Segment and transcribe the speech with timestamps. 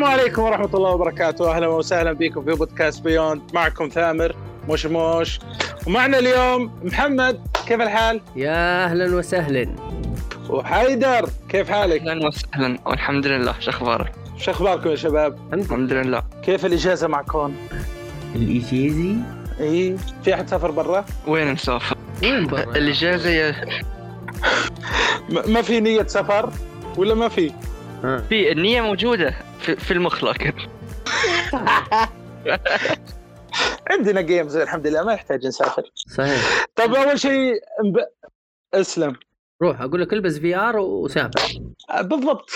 [0.00, 4.36] السلام عليكم ورحمة الله وبركاته أهلا وسهلا بكم في بودكاست بيوند معكم ثامر
[4.68, 5.38] موش موش
[5.86, 9.76] ومعنا اليوم محمد كيف الحال؟ يا أهلا وسهلا
[10.48, 16.22] وحيدر كيف حالك؟ أهلا وسهلا والحمد لله شو أخبارك؟ شو أخباركم يا شباب؟ الحمد لله
[16.42, 17.54] كيف الإجازة معكم؟
[18.34, 19.16] الايجيزي
[19.60, 23.54] إي في أحد سافر برا؟ وين مسافر؟ وين برا؟ الإجازة يا
[25.28, 26.50] ما في نية سفر
[26.96, 27.52] ولا ما في؟
[28.28, 30.52] في النية موجودة في, في المخ لكن
[33.90, 35.82] عندنا games الحمد لله ما يحتاج نسافر.
[36.16, 36.66] صحيح.
[36.76, 37.96] طيب أول شيء مب...
[38.74, 39.16] اسلم.
[39.62, 41.60] روح أقول لك البس VR وسافر.
[42.00, 42.50] بالضبط.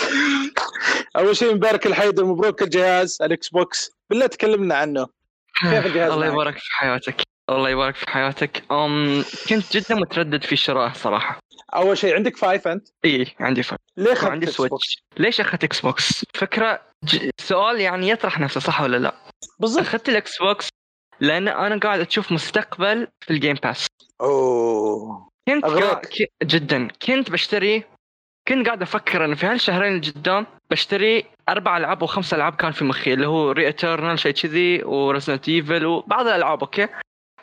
[1.15, 5.07] أول شيء مبارك الحيدر مبروك الجهاز ال Xbox بالله تكلمنا عنه.
[5.61, 7.21] كيف الجهاز الله؟ يبارك في حياتك.
[7.49, 8.63] الله يبارك في حياتك.
[8.71, 11.39] أم كنت جدا متردد في شرائه صراحة.
[11.75, 15.81] أول شيء عندك فايف أنت؟ إي عندي فك ليه أخذت عندي؟ سويتش ليش أخذت إكس
[15.81, 17.29] بوكس فكرة ج...
[17.41, 19.15] سؤال يعني يطرح نفسه صح ولا لا؟
[19.59, 19.81] بالضبط.
[19.85, 20.69] أخذت الاكس بوكس
[21.19, 23.87] لأن أنا قاعد أشوف مستقبل في الجيم باس
[24.21, 25.29] أوه.
[25.47, 25.65] كنت.
[25.65, 25.93] قا...
[25.93, 26.31] ك...
[26.43, 26.87] جدا.
[27.07, 27.83] كنت بشتري
[28.47, 32.71] كنت قاعد أفكر انه في هالشهرين اللي قدام بشتري أربع ألعاب أو خمس ألعاب كان
[32.71, 36.87] في مخي اللي هو ري اترنال شيء كذي وريزنت ايفل وبعض الألعاب أوكي؟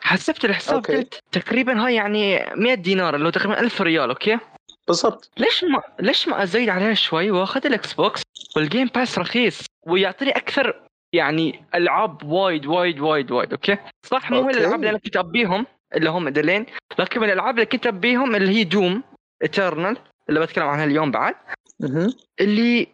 [0.03, 0.97] حسبت الحساب okay.
[0.97, 4.39] قلت تقريبا هاي يعني 100 دينار اللي هو تقريبا 1000 ريال okay؟
[4.87, 5.31] بالضبط.
[5.37, 8.21] ليش ما ليش ما أزيد عليها شوي؟ واخذ ال Xbox
[8.55, 14.39] وال Game Pass رخيص ويعطيني أكثر يعني ألعاب وايد وايد وايد وايد okay؟ صح مو
[14.39, 14.51] okay.
[14.57, 15.65] الألعاب اللي أنا كنت أبيهم
[15.95, 16.65] اللي هم دلين
[16.99, 19.03] لكن من الألعاب اللي كنت أبيهم اللي هي Doom
[19.43, 19.97] Eternal
[20.29, 21.35] اللي بتكلم عنها اليوم بعد.
[22.41, 22.87] اللي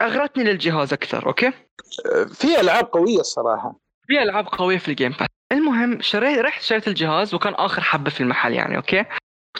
[0.00, 3.76] أغرتني للجهاز أكثر okay؟ آه، في ألعاب قوية الصراحة.
[4.06, 8.10] في ألعاب قوية في ال Game Pass المهم شريت رحت شريت الجهاز وكان آخر حبة
[8.10, 9.04] في المحل يعني okay؟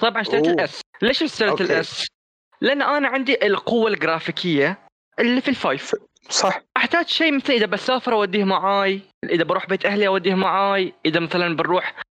[0.01, 0.47] طبعا اشتريت.
[0.47, 0.81] ال S.
[1.03, 1.61] ليش اشتريت.
[1.61, 2.07] ال S؟
[2.61, 4.79] لأن أنا عندي القوة الجرافيكية
[5.19, 5.95] اللي في ال Five.
[6.31, 6.61] صح.
[6.77, 11.57] أحتاج شيء مثل إذا بسافر أوديه معاي إذا بروح بيت أهلي أوديه معاي إذا مثلا
[11.57, 12.03] بنروح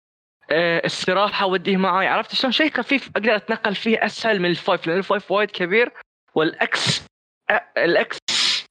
[0.50, 2.06] آه، استراحة أوديه معاي.
[2.06, 5.50] عرفت شلون؟ شيء خفيف أقدر أتنقل فيه أسهل من ال Five لأن ال Five وايد
[5.50, 5.93] كبير
[6.34, 7.00] وال X
[7.53, 8.19] أ- ال X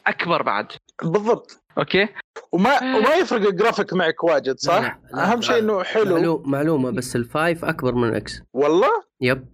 [0.08, 0.72] أكبر بعد.
[1.04, 1.60] بالضبط.
[1.78, 2.08] okay؟
[2.54, 2.96] وما.
[2.98, 6.16] وما يفرق الجرافيك معك واجد صح؟ لا، لا، أهم شيء إنه حلو.
[6.16, 8.90] معلو- معلومة بس ال Five أكبر من ال X والله؟
[9.22, 9.46] Yep.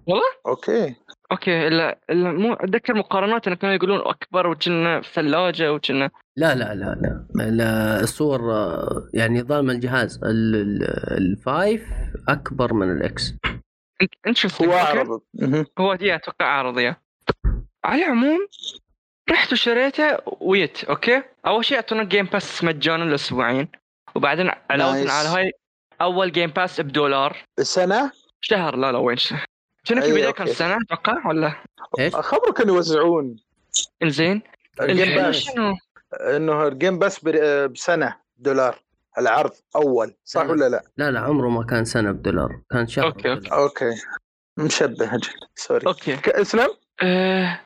[0.48, 0.96] Okay.
[1.32, 6.10] Okay الا الا مو أتذكر مقارنات إنه كانوا يقولون أكبر وكنا ثلاجة وكنا.
[6.38, 8.42] لا لا لا لا, الصور
[9.14, 11.84] يعني ظالم الجهاز ال- ال- ال Five
[12.30, 13.34] أكبر من ال X
[14.02, 15.66] أنت أنت شفت هو مهم.
[15.80, 17.02] هو دي أتوقع عرضيه
[17.86, 18.40] على العموم
[19.32, 23.68] رحت وشريته ويت okay أول شيء أعطونا Game Pass مجانا لأسبوعين
[24.16, 25.12] وبعدين علاوه.
[25.12, 25.52] على هاي
[26.02, 29.18] أول Game Pass بدولار سنه شهر لا لا وين
[29.88, 30.60] كنا في أيوة، البدايه كان okay.
[30.60, 31.56] سنه أتوقع ولا
[32.00, 33.36] إيش؟ خبروا كانوا يوزعون
[34.04, 34.42] إنزين
[34.82, 35.76] ال Game Pass شنو؟
[36.14, 37.26] إنه الجيم باس
[37.68, 38.80] بسنة دولار
[39.18, 40.52] العرض أول صح لا.
[40.52, 43.40] ولا لا؟ لا لا عمره ما كان سنة بدولار كان شهر okay, okay.
[43.40, 43.64] بدولار.
[43.64, 43.92] okay
[44.58, 46.70] مشبه أجل sorry okay اسلم
[47.02, 47.60] أه...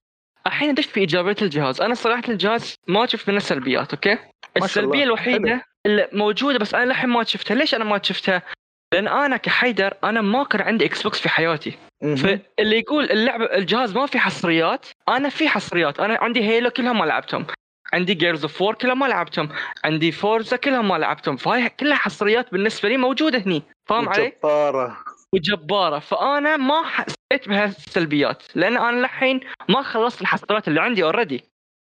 [0.48, 1.81] الحين دشت في ايجابيات الجهاز.
[1.81, 4.18] أنا صراحة الجهاز ما شفت منه سلبيات okay.
[4.58, 5.66] السلبية الوحيدة.
[5.86, 7.56] اللي موجودة بس أنا للحين ما شفتها.
[7.56, 8.42] ليش أنا ما شفتها؟
[8.94, 11.78] لأن أنا كحيدر أنا ما كان عندي Xbox في حياتي.
[12.02, 16.00] فاللي يقول اللعبه الجهاز ما في حصريات أنا في حصريات.
[16.00, 17.46] أنا عندي Halo كلها ما لعبتهم.
[17.94, 19.50] عندي Gears of 4 كلها ما لعبتهم.
[19.84, 21.38] عندي Forza كلها ما لعبتهم.
[21.38, 23.64] فهاي كلها حصريات بالنسبة لي موجودة هني.
[23.86, 24.98] فاهم علي؟ جبارة.
[25.34, 26.00] وجبارة.
[26.00, 29.40] فأنا ما حسيت بهالسلبيات لأن أنا للحين
[29.70, 31.44] ما خلصت الحصريات اللي عندي already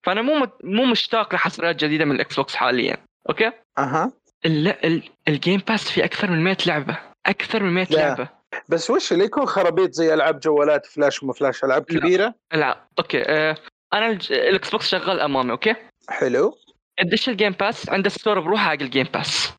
[0.05, 2.97] فأنا مو مو مشتاق لحصريات جديدة من ال Xbox حاليا.
[3.29, 4.11] okay؟ أها.
[4.45, 4.67] ال...
[4.85, 5.03] ال...
[5.27, 6.97] ال Game Pass في أكثر من 100 لعبة.
[7.25, 7.95] أكثر من 100 لا.
[7.95, 8.29] لعبة.
[8.69, 11.83] بس وش اللي يكون خرابيط زي ألعاب جوالات فلاش وما فلاش ألعاب.
[11.83, 12.87] كبيرة؟ لا.
[12.99, 13.23] okay.
[13.27, 13.57] آه...
[13.93, 14.07] أنا.
[14.31, 15.75] الإكس بوكس شغال أمامي أوكي؟
[16.09, 16.57] حلو.
[17.01, 19.53] الدش الجيم باس عند ستور بروح حق الجيم باس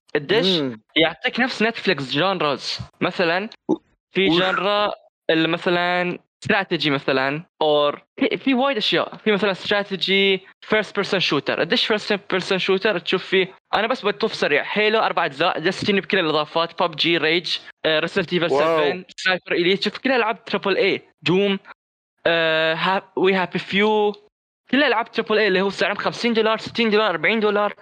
[0.60, 0.80] مم.
[0.96, 3.48] يعطيك نفس نتفلكس جانرز مثلا
[4.14, 4.92] في؟ جانرا
[5.30, 9.16] اللي مثلا استراتيجي مثلا اور في, في وايد أشياء.
[9.16, 14.34] في مثلا استراتيجي فيرست بيرسون شوتر الدش فيرست بيرسون شوتر تشوف فيه أنا بس بطوف
[14.34, 14.64] سريع.
[14.72, 18.78] هيلو أربع أجزاء دستني بكل الإضافات بب جي ريج ريسنت ايفل واو.
[18.90, 21.58] 7 سنايبر اليت شوف كلها ألعاب تريبل اي دوم
[23.16, 24.12] وي هابي فيو
[24.70, 27.74] كلها ألعاب تريبل اي اللي هو سعرهم 50 دولار 60 دولار 40 دولار.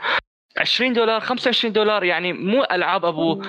[0.59, 3.43] 20 دولار 25 دولار يعني مو ألعاب ابو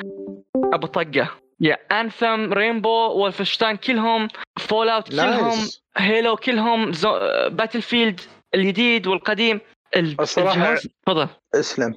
[0.73, 1.29] أبو طقة.
[1.59, 4.27] يا انثم رينبو وولفنشتاين كلهم
[4.59, 7.19] فول اوت كلهم نايس هيلو كلهم زو...
[7.49, 8.19] باتل فيلد
[8.55, 9.59] الجديد والقديم.
[9.95, 11.27] ال- الصراحة- الجهاز تفضل.
[11.55, 11.95] اسلم.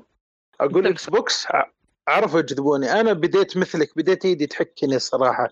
[0.61, 1.47] أقول إكس بوكس
[2.09, 3.01] عرفوا يجذبوني.
[3.01, 5.49] أنا بديت مثلك بديت ايدي تحكني الصراحة.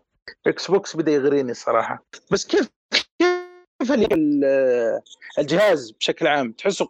[0.47, 2.05] Xbox بدأ يغريني الصراحة.
[2.31, 2.69] بس كيف
[3.91, 5.01] ال-
[5.39, 6.53] الجهاز بشكل عام.
[6.53, 6.89] تحسه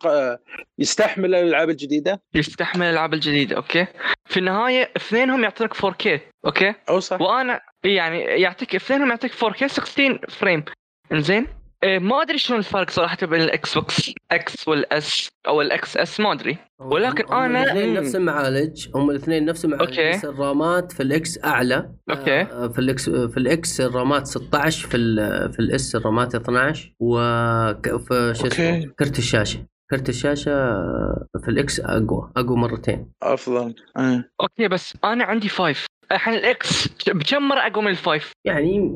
[0.79, 3.87] يستحمل الألعاب الجديدة؟ يستحمل الألعاب الجديدة okay.
[4.27, 7.21] في النهاية اثنينهم يعطونك 4K okay؟ أو صح.
[7.21, 10.65] وأنا يعني يعطيك اثنينهم يعطيك 4K 16 frame
[11.13, 11.47] إنزين؟
[11.85, 16.59] ما أدري شلون الفرق صراحة بين الاكس بوكس إكس والاس أو الاكس اس ما أدري
[16.81, 17.97] ولكن هم أنا- الاثنين مم.
[17.97, 20.11] نفس المعالج هم الاثنين نفس المعالج okay.
[20.19, 22.41] بس الرامات في ال X أعلى okay.
[22.41, 26.35] آه، في ال X في ال X الرامات 16 في ال- في ال S الرامات
[26.35, 28.87] 12 وفي شو اسمه.
[28.99, 34.25] كرت الشاشة كرت الشاشة آه، في ال X أقوى أقوى مرتين أفضل آه.
[34.41, 38.93] okay بس أنا عندي 5 الحين ال X بكم مرة أقوى من ال five يعني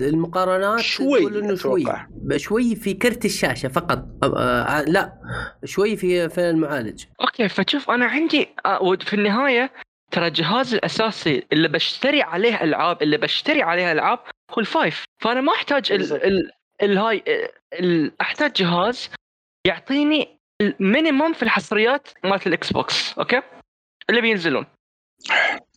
[0.00, 1.82] المقارنات شوي تقول إنه شوي.
[1.82, 2.06] أتوقع.
[2.36, 4.04] شوي في كرت الشاشة فقط.
[4.22, 5.12] آه، آه، لا
[5.64, 9.72] شوي في في المعالج okay فشوف أنا عندي آه، ود- في النهاية
[10.12, 14.18] ترى الجهاز الأساسي اللي بشتري عليه ألعاب اللي بشتري عليه ألعاب
[14.50, 15.04] هو ال five.
[15.22, 16.12] فأنا ما أحتاج ال.
[16.12, 16.50] ال
[16.82, 17.22] ال high
[17.72, 19.10] ال أحتاج جهاز
[19.66, 23.42] يعطيني ال minimum في الحصريات مالت ال Xbox okay؟
[24.10, 24.66] اللي بينزلون.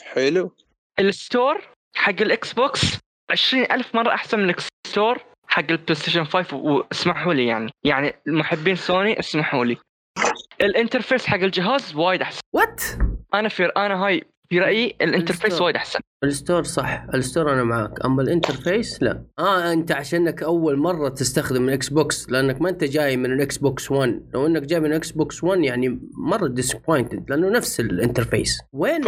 [0.02, 0.56] حلو.
[1.00, 1.62] ال store
[1.96, 2.82] حق ال Xbox
[3.32, 4.54] 20000 مرة أحسن من
[4.86, 5.18] ال store
[5.48, 7.72] حق ال PlayStation 5 واسمحوا لي يعني.
[7.84, 9.78] يعني المحبين سوني اسمحوا لي.
[10.62, 12.42] ال interface حق الجهاز وايد أحسن.
[12.54, 12.84] what
[13.34, 15.62] أنا في أنا هاي في رأيي ال interface.
[15.62, 16.00] وايد أحسن.
[16.24, 17.06] ال store صح.
[17.14, 19.24] ال store أنا معك أما ال interface لا.
[19.40, 23.92] آه أنت عشانك أول مرة تستخدم ال Xbox لأنك ما أنت جاي من ال Xbox
[23.92, 28.58] 1 لو إنك جاي من ال Xbox 1 يعني مرة disappointed لأنه نفس ال interface
[28.74, 29.02] وين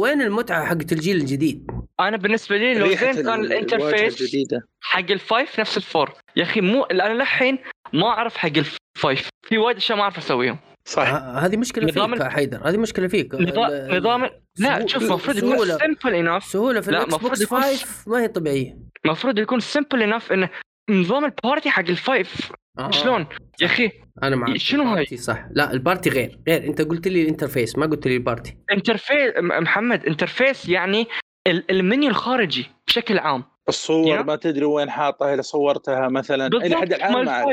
[0.00, 1.66] وين المتعة حقت الجيل الجديد؟
[2.00, 4.46] أنا بالنسبة لي لو زين كان ال- الانترفيس
[4.80, 7.58] حق الفايف نفس الفور يا أخي مو أنا للحين
[7.92, 8.52] ما أعرف حق
[8.96, 10.58] الفايف في وايد أشياء ما أعرف أسويهم.
[10.90, 15.36] صح هذه مشكلة نظام فيك يا حيدر هذه مشكلة فيك نظام نظام لا شوف المفروض
[15.38, 15.78] يكون سهولة.
[15.78, 19.60] سمبل انف سهولة في لا، الإكس مفروض بوكس يكون 5 ما هي طبيعية المفروض يكون
[19.60, 20.48] سمبل انف انه
[20.90, 22.90] نظام البارتي حق الفايف آه.
[22.90, 23.26] شلون
[23.60, 23.90] يا أخي
[24.22, 28.06] أنا معك شنو هاي؟ صح لا البارتي غير غير أنت قلت لي الانترفيس ما قلت
[28.06, 31.06] لي البارتي انترفيس محمد انترفيس يعني
[31.46, 34.22] ال- المنيو الخارجي بشكل عام الصور يا.
[34.22, 37.44] ما تدري وين حاطها إذا صورتها مثلا إلى حد الآن ما.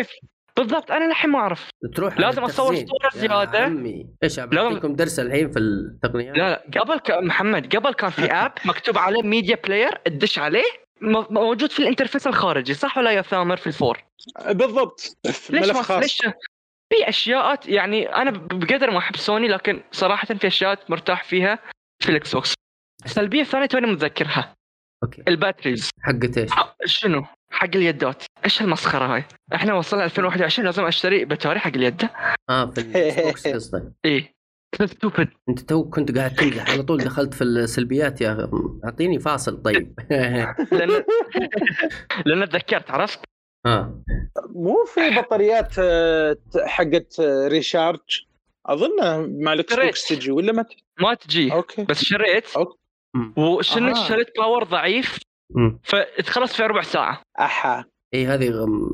[0.57, 1.69] بالضبط أنا للحين ما أعرف.
[1.95, 2.47] تروح لازم يا
[3.15, 3.59] زيادة.
[3.59, 7.11] عمي إيش لازم- بعطيكم درس الحين في التقنيات؟ لا لا قبل ك...
[7.11, 10.63] محمد قبل كان في app مكتوب عليه media player تدش عليه
[11.01, 14.03] م- موجود في ال interface الخارجي صح ولا يا ثامر في ال four؟
[14.49, 15.17] بالضبط.
[15.25, 16.01] ليش ملف ما خاص.
[16.03, 16.21] ليش؟
[16.93, 21.59] في أشياء يعني أنا بقدر ما أحب سوني لكن صراحة في أشياء مرتاح فيها
[22.03, 22.53] في ال Xbox.
[23.05, 24.55] السلبية الثانية توني متذكرها.
[25.03, 25.23] okay.
[25.27, 25.89] ال batteries.
[26.01, 26.51] حقت إيش؟
[26.85, 29.23] شنو؟ حق اليدات إيش المسخره هاي؟
[29.55, 32.09] إحنا وصلنا 2021 لازم أشتري بطاريه حق اليد
[32.49, 34.37] آه في ال Xbox قصدك إيه
[34.85, 38.49] stupid أنت تو كنت قاعد تمزح على طول دخلت في السلبيات يا.
[38.85, 39.99] أعطيني فاصل طيب
[40.71, 41.03] لأن
[42.25, 43.19] لأن تذكرت عرفت؟
[43.65, 44.03] آه
[44.55, 48.25] مو في بطاريات آه، حقت آه، recharge
[48.65, 48.95] أظن
[49.43, 49.75] مع ال X.
[49.79, 52.77] box تجي ولا ما تجي؟ ما تجي okay بس شريت okay.
[53.37, 54.07] وشنو أها.
[54.07, 55.19] شريت power ضعيف
[55.55, 55.79] مم.
[55.83, 57.21] فتخلص في ربع ساعة.
[57.39, 57.85] أحا.
[58.13, 58.89] اي هذه غم...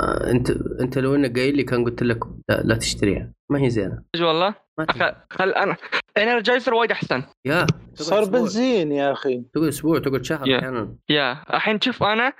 [0.00, 0.50] آه، أنت
[0.80, 2.18] أنت لو إنك قايل لي كان قلت لك
[2.48, 3.32] لا, لا تشتريها.
[3.50, 4.02] ما هي زينة.
[4.20, 5.12] والله؟ ما تجي.
[5.30, 5.76] خل, أنا.
[6.18, 7.22] Energizer وايد أحسن.
[7.46, 7.66] yeah.
[7.94, 8.24] صار.
[8.24, 9.42] بنزين يا أخي.
[9.54, 10.58] تقعد أسبوع تقعد شهر yeah.
[10.58, 10.96] أحيانا.
[11.08, 11.42] يا.
[11.54, 12.32] الحين شوف أنا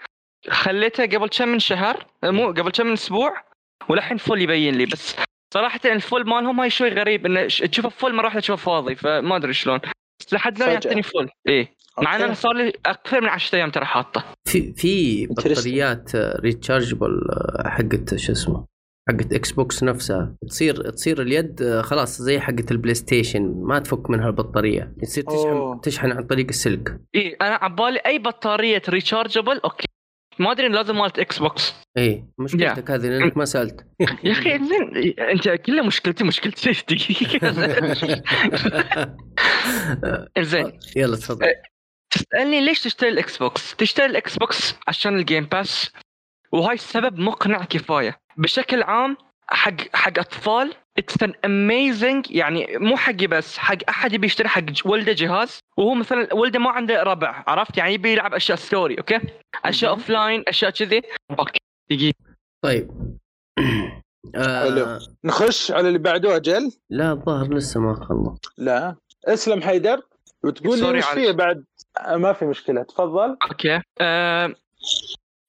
[0.51, 3.43] خليته قبل كم من شهر مو قبل كم من أسبوع
[3.89, 4.87] والحين full يبين لي.
[4.87, 5.17] بس
[5.55, 8.95] صراحة ال full مالهم هاي شوي غريب انه ش- تشوفه full مرة واحدة تشوفه فاضي
[8.95, 9.81] فما أدري شلون.
[10.21, 10.73] بس لحد الآن.
[10.73, 11.75] يعطيني full إيه.
[12.03, 12.23] مع إن.
[12.23, 14.25] أنا صار لي أكثر من 10 أيام ترى حاطه.
[14.45, 15.27] في في.
[15.27, 17.21] بطاريات rechargeable
[17.67, 18.67] حقت شو اسمه
[19.09, 20.35] حقت Xbox نفسها.
[20.49, 25.49] تصير تصير اليد آه، خلاص زي حقت ال PlayStation ما تفك منها البطاريه تصير تشحن
[25.49, 25.81] أوه.
[25.81, 27.01] تشحن عن طريق السلك.
[27.15, 29.87] إيه أنا عبالي أي بطارية rechargeable okay.
[30.39, 33.87] ما أدري لازم مالت Xbox اي مشكلتك هذه لأنك ما سألت.
[34.25, 36.71] يا أخي زين أنت كله مشكلتي مشكلتي.
[36.91, 37.53] دقيقة
[40.43, 41.47] زين يلا تفضل.
[42.11, 45.91] تسألني ليش تشتري ال Xbox؟ تشتري ال Xbox عشان ال Game Pass
[46.53, 48.19] وهاي السبب مقنع كفاية.
[48.37, 49.17] بشكل عام
[49.51, 54.63] حق حق أطفال it's an amazing يعني مو حقي بس حق أحد يبي يشتري حق
[54.85, 59.21] ولده جهاز وهو مثلا ولده ما عنده ربع عرفت؟ يعني يبي يلعب أشياء story okay؟
[59.65, 59.91] أشياء.
[59.91, 61.03] offline أشياء كذي.
[61.39, 61.61] okay
[61.91, 62.19] دقيقة.
[62.65, 62.91] طيب.
[64.35, 64.99] آه حلو.
[65.25, 66.73] نخش على اللي بعده أجل.
[66.91, 68.39] لا الظاهر لسه ما خلص.
[68.59, 68.97] لا.
[69.25, 70.01] اسلم حيدر
[70.45, 71.65] وتقول لي وش على- فيه بعد
[72.17, 73.37] ما في مشكلة تفضل.
[73.51, 73.81] okay.
[74.01, 74.55] آه،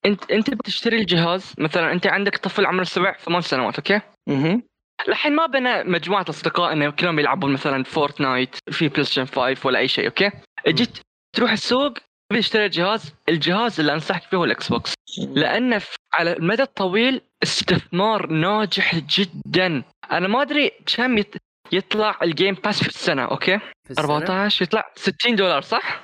[0.06, 4.62] أنت أنت بتشتري الجهاز مثلا أنت عندك طفل عمره سبع ثمان سنوات okay؟ أها
[5.10, 9.88] الحين ما بنا مجموعة أصدقاء إنه كلهم يلعبون مثلا Fortnite في PlayStation 5 ولا أي
[9.88, 10.32] شيء okay؟
[10.68, 11.00] جيت
[11.36, 11.94] تروح السوق
[12.30, 17.22] تبي تشتري جهاز الجهاز اللي أنصحك فيه هو ال Xbox لأنه ف- على المدى الطويل
[17.44, 19.84] استثمار ناجح جدا.
[20.12, 21.36] أنا ما أدري كم يت-
[21.72, 26.02] يطلع ال Game Pass في السنة okay؟ في السنة؟ 14 يطلع 60 دولار صح؟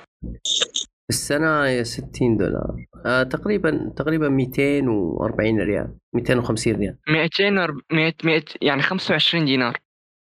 [1.06, 2.84] في السنة هي 60 دولار.
[3.06, 6.96] آه تقريبا تقريبا 240 ريال 250 ريال.
[7.08, 9.76] 200 ور- 100 100 يعني 25 دينار.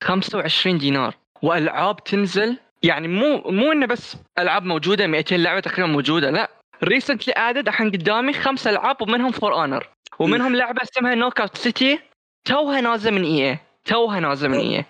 [0.05, 1.15] 25 دينار.
[1.43, 6.51] وألعاب تنزل يعني مو مو إنه بس ألعاب موجودة 200 لعبة تقريبا موجودة لا.
[6.85, 9.89] recently added الحين قدامي خمس ألعاب ومنهم For Honor
[10.19, 11.99] ومنهم لعبة اسمها Knockout City
[12.45, 14.85] توها نازلة من EA توها نازلة من إي اي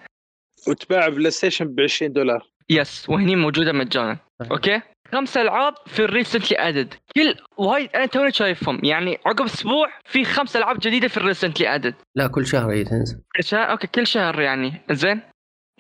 [0.69, 2.47] وتباع PlayStation ب 20 دولار.
[2.71, 4.19] yes وهني موجودة مجانا.
[4.51, 4.81] okay؟
[5.13, 6.95] خمس ألعاب في ال recently added.
[7.15, 8.81] كل وايد أنا توني شايفهم.
[8.85, 11.95] يعني عقب أسبوع في خمس ألعاب جديدة في ال recently added.
[12.15, 14.73] لا كل شهر هي تنزل كل شهر؟ okay كل شهر يعني.
[14.91, 15.21] زين.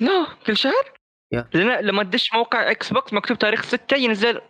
[0.00, 0.92] لا كل شهر؟
[1.32, 1.48] yeah.
[1.54, 4.40] لأن لما تدش موقع Xbox مكتوب تاريخ 6 ينزل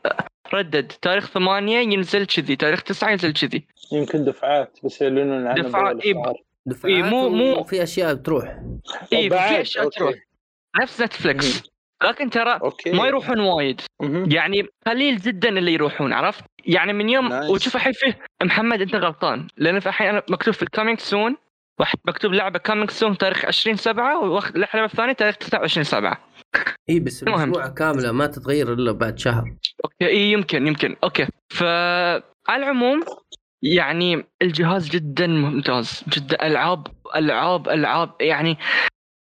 [0.55, 0.93] ردد.
[1.03, 2.57] تاريخ 8 ينزل كذي.
[2.57, 3.67] تاريخ 9 ينزل كذي.
[3.93, 6.37] يمكن دفعات بس يعلنون عنها دفعات، إيه، بالأسعار.
[6.67, 8.59] دفعات إيه، مو- مو- في أشياء بتروح.
[9.13, 9.99] اي في أشياء okay.
[9.99, 10.15] تروح.
[10.83, 11.63] نفس Netflix
[12.05, 12.93] لكن ترى okay.
[12.93, 13.81] ما يروحون وايد.
[14.03, 14.31] مهم.
[14.31, 17.51] يعني قليل جدا اللي يروحون عرفت؟ يعني من يوم nice.
[17.51, 21.37] وشوف الحين فيه محمد أنت غلطان لأن في الحين مكتوب في ال coming soon
[21.81, 26.19] واحد مكتوب لعبة coming soon تاريخ 20 7 واللعبه الثانية تاريخ 29 7
[26.91, 27.23] إي بس.
[27.23, 29.57] الأسبوع كاملة ما تتغير إلا بعد شهر.
[29.85, 30.97] okay إيه يمكن يمكن.
[31.05, 31.27] أوكي.
[31.53, 33.05] فعلى العموم
[33.63, 36.87] يعني الجهاز جدا ممتاز جدا ألعاب
[37.17, 38.59] ألعاب ألعاب يعني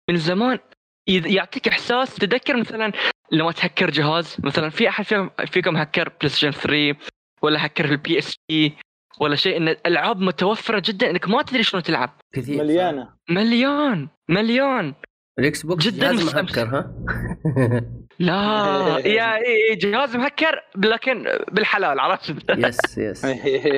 [0.10, 0.60] من زمان
[1.08, 2.92] يعطيك إحساس تذكر مثلا
[3.32, 6.96] لما تهكر جهاز مثلا في أحد فيكم فيكم هكر PlayStation 3
[7.42, 8.74] ولا هكر ال PSP
[9.20, 12.10] ولا شيء إن الألعاب متوفرة جدا إنك ما تدري شلون تلعب.
[12.36, 13.10] كثير مليانة.
[13.30, 14.94] مليان مليان.
[15.40, 16.12] ال Xbox جداً.
[16.12, 16.92] مهكر ها؟
[18.20, 19.40] لا يا
[19.76, 23.26] جهاز مهكر لكن بالحلال عرفت؟ yes yes.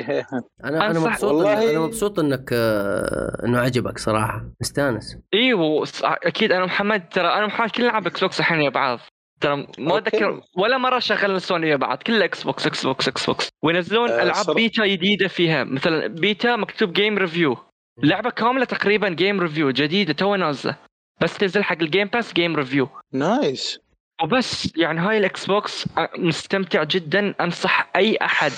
[0.64, 4.44] أنا أنا مبسوط والله- أنا مبسوط إنك آه، إنه عجبك صراحة.
[4.60, 5.16] مستانس.
[5.34, 6.52] إيوه أكيد.
[6.52, 8.98] أنا ومحمد ترى أنا ومحمد كلنا نلعب Xbox الحين ويا بعض.
[9.40, 9.98] ترى ما.
[9.98, 11.98] اتذكر ولا مرة شغلنا سوني ويا بعض.
[12.02, 15.64] كله Xbox Xbox Xbox وينزلون آه، ألعاب صراحة- بيتا جديدة فيها.
[15.64, 17.56] مثلا بيتا مكتوب game preview
[18.02, 20.76] لعبة كاملة تقريبا game preview جديدة تو نازلة.
[21.22, 23.78] بس تنزل حق ال Game Pass game preview nice
[24.22, 25.84] وبس يعني هاي ال Xbox
[26.18, 28.52] مستمتع جدا أنصح أي أحد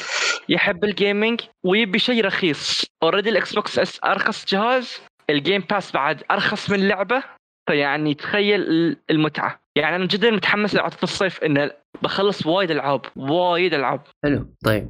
[0.48, 2.84] يحب ال gaming ويبي شيء رخيص.
[3.02, 4.96] already ال Xbox S أرخص جهاز
[5.30, 7.22] ال Game Pass بعد أرخص من لعبة
[7.68, 9.60] فيعني تخيل ال- المتعة.
[9.76, 11.70] يعني أنا جدا متحمس لعبة الصيف انه
[12.02, 14.00] بخلص وايد ألعاب وايد ألعاب.
[14.24, 14.88] حلو طيب.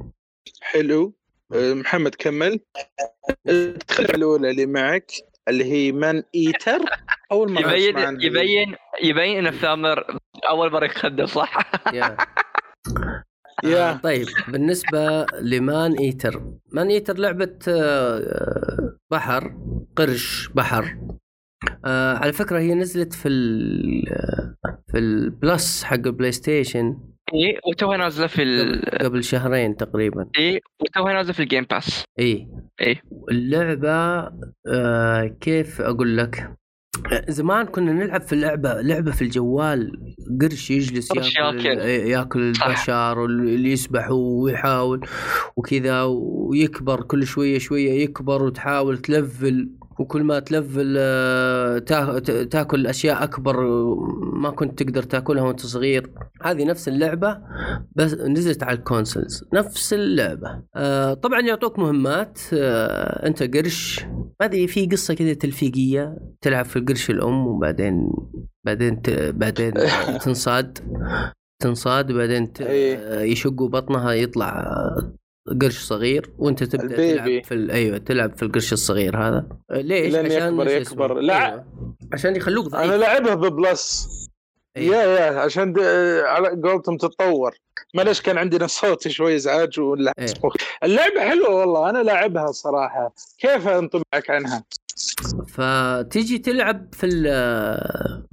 [0.61, 1.13] حلو.
[1.53, 2.59] أه، محمد كمل.
[3.49, 5.11] التخلف الأولى اللي معك
[5.47, 6.79] اللي هي Maneater؟
[7.33, 8.21] أول مرة يبين.
[8.21, 10.17] يبين يبين إن ثامر
[10.49, 11.57] أول مرة يخدم صح؟
[11.93, 12.17] يا
[13.63, 13.89] يا.
[13.91, 16.41] آه، طيب بالنسبة ل Maneater
[16.71, 19.55] Maneater لعبة آه، بحر
[19.95, 20.97] قرش بحر
[21.85, 24.03] آه، على فكرة هي نزلت في ال
[24.91, 26.97] في ال Plus حق ال PlayStation
[27.33, 28.81] اي وتوها نازلة في ال...
[29.01, 32.47] قبل, شهرين تقريبا اي وتوها نازلة في ال Game Pass اي
[32.81, 33.01] إيه.
[33.31, 34.29] اللعبة
[34.67, 36.53] آه كيف أقول لك
[37.29, 39.91] زمان كنا نلعب في اللعبة لعبة في الجوال
[40.41, 41.79] قرش يجلس قرش ياكل ياكل.
[41.81, 42.65] ال- ياكل صح.
[42.67, 45.07] البشر واللي يسبح ويحاول
[45.55, 49.69] وكذا ويكبر كل شوية شوية يكبر وتحاول تلفل
[50.03, 53.55] وكل ما تلفل آه، تا- تا- تاكل أشياء أكبر
[54.33, 56.11] ما كنت تقدر تاكلها وأنت صغير.
[56.41, 57.37] هذه نفس اللعبة
[57.95, 59.43] بس نزلت على ال consoles.
[59.53, 60.63] نفس اللعبة.
[60.75, 64.05] آه طبعا يعطوك مهمات آه أنت قرش.
[64.41, 68.09] هذه في قصة كذا تلفيقية تلعب في القرش الأم وبعدين
[68.65, 69.09] بعدين ت...
[69.09, 69.73] بعدين
[70.25, 70.77] تنصاد
[71.61, 72.61] تنصاد وبعدين ت...
[72.61, 73.19] إيه.
[73.31, 74.65] يشقوا بطنها يطلع
[75.61, 77.13] قرش صغير وأنت تبدأ ال baby.
[77.13, 77.71] تلعب في ال...
[77.71, 81.13] أيوه تلعب في القرش الصغير هذا آه، ليش؟ لين عشان يكبر يكبر.
[81.19, 81.45] لا.
[81.51, 81.65] أيوة.
[82.13, 84.07] عشان يخلوك ضعيف أنا لعبها ببلس
[84.77, 84.95] أيوة.
[84.95, 85.79] يا يا عشان د-
[86.25, 87.55] على قولتهم تتطور
[87.95, 90.25] معلش كان عندنا صوت شوي ازعاج ولا إيه.
[90.83, 94.63] اللعبة حلوة والله أنا لاعبها صراحة كيف أنطباعك عنها؟
[95.47, 98.23] فتيجي تلعب في ال-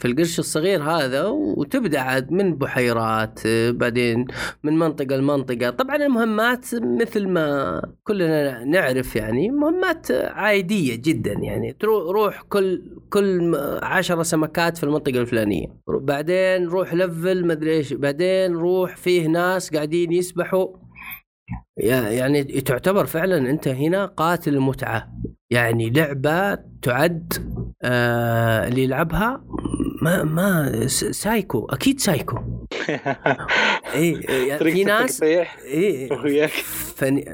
[0.00, 3.40] في القرش الصغير هذا وتبدأ عاد من بحيرات
[3.70, 4.26] بعدين
[4.62, 5.70] من منطقة لمنطقة.
[5.70, 11.76] طبعا المهمات مثل ما كلنا نعرف يعني مهمات عادية جدا يعني.
[11.84, 15.66] روح كل كل عشرة سمكات في المنطقة الفلانية.
[15.88, 17.92] بعدين روح level مدري إيش.
[17.92, 20.68] بعدين روح فيه ناس قاعدين يسبحوا.
[21.76, 25.12] يعني تعتبر فعلا أنت هنا قاتل المتعة.
[25.50, 27.32] يعني لعبة تعد
[27.82, 29.44] آه اللي يلعبها
[30.02, 32.36] ما ما سايكو أكيد سايكو.
[33.94, 34.12] اي
[34.48, 36.08] يعني في ناس اي
[36.96, 37.24] فن...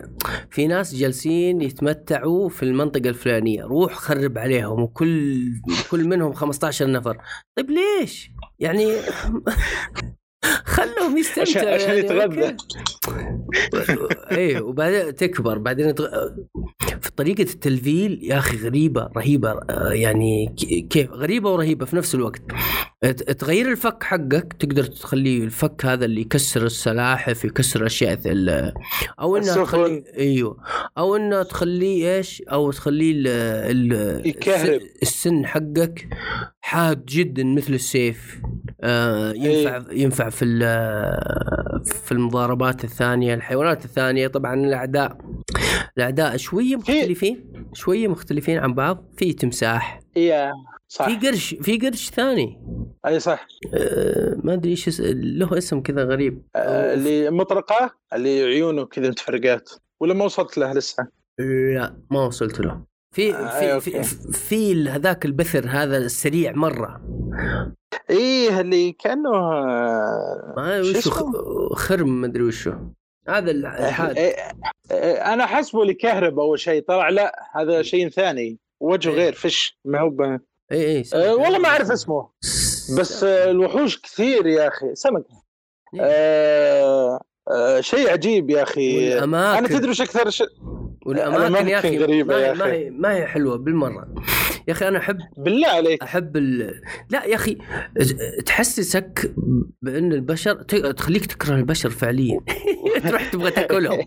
[0.50, 3.64] في ناس جالسين يتمتعوا في المنطقة الفلانية.
[3.64, 5.42] روح خرب عليهم وكل
[5.90, 7.18] كل منهم 15 نفر.
[7.56, 8.92] طيب ليش؟ يعني
[10.64, 12.56] خلهم يستمتعوا عشان عشان يعني يتغذى.
[14.32, 15.58] إيه وبعدين تكبر.
[15.58, 16.06] بعدين تغ...
[17.00, 20.54] في طريقة التلفيل يا أخي غريبة رهيبة آه، يعني
[20.90, 22.42] كيف؟ غريبة ورهيبة في نفس الوقت.
[23.02, 28.72] ت- تغير الفك حقك تقدر تخليه الفك هذا اللي يكسر السلاحف يكسر أشياء ال-
[29.20, 29.64] أو إنها السفن.
[29.64, 30.56] تخليه أيوه.
[30.98, 33.26] أو إنها تخليه إيش؟ أو تخليه ال...
[33.92, 34.26] ال...
[34.28, 34.80] يكهرب.
[34.80, 36.08] الس- السن حقك
[36.60, 38.40] حاد جدا مثل السيف.
[38.80, 40.44] آه ينفع ينفع في
[41.84, 45.18] في المضاربات الثانية الحيوانات الثانية طبعا الأعداء.
[45.96, 49.04] الأعداء شوية مختلفين شوية مختلفين عن بعض.
[49.16, 50.00] في تمساح.
[50.16, 50.52] يا
[50.88, 51.08] صح.
[51.08, 52.60] في قرش في قرش ثاني.
[53.06, 53.46] أي صح.
[53.74, 56.42] آه ما أدري إيش له اسم كذا غريب.
[56.56, 59.70] آه، اللي مطرقة اللي عيونه كذا متفرقات.
[60.00, 61.06] ولا ما وصلت له لسه؟
[61.74, 62.82] لا ما وصلت له.
[63.14, 64.02] في آه، في.
[64.02, 67.00] في, في هذاك البثر هذا السريع مرة.
[68.10, 71.10] إيه اللي كأنه آه، ما شو وشو
[71.74, 72.72] خرم ما أدري وشو.
[73.28, 74.16] هذا ال- الحاد.
[74.18, 74.36] إيه،
[74.90, 79.16] إيه، أنا حسبه اللي كهرب أول شيء طلع لا هذا شيء ثاني وجهه إيه.
[79.16, 80.20] غير فش ما هو ب...
[80.72, 82.28] اي اي أه والله ما أعرف اسمه.
[82.98, 85.24] بس آه، الوحوش كثير يا أخي سمك
[85.94, 87.18] إيه.
[87.50, 89.18] آه شيء عجيب يا أخي.
[89.18, 90.42] أنا والاماكن تدري وش أكثر ش...
[91.06, 92.58] والأماكن يا أخي غريبة ما يا هي أخي.
[92.60, 94.08] ما هي ما هي حلوة بالمرة.
[94.68, 96.02] يا أخي أنا احب بالله عليك.
[96.02, 96.80] أحب ال...
[97.10, 97.58] لا يا أخي
[98.46, 99.34] تحسسك
[99.82, 100.54] بأن البشر
[100.92, 102.40] تخليك تكره البشر فعليا.
[103.08, 103.98] تروح تبغى تأكلهم.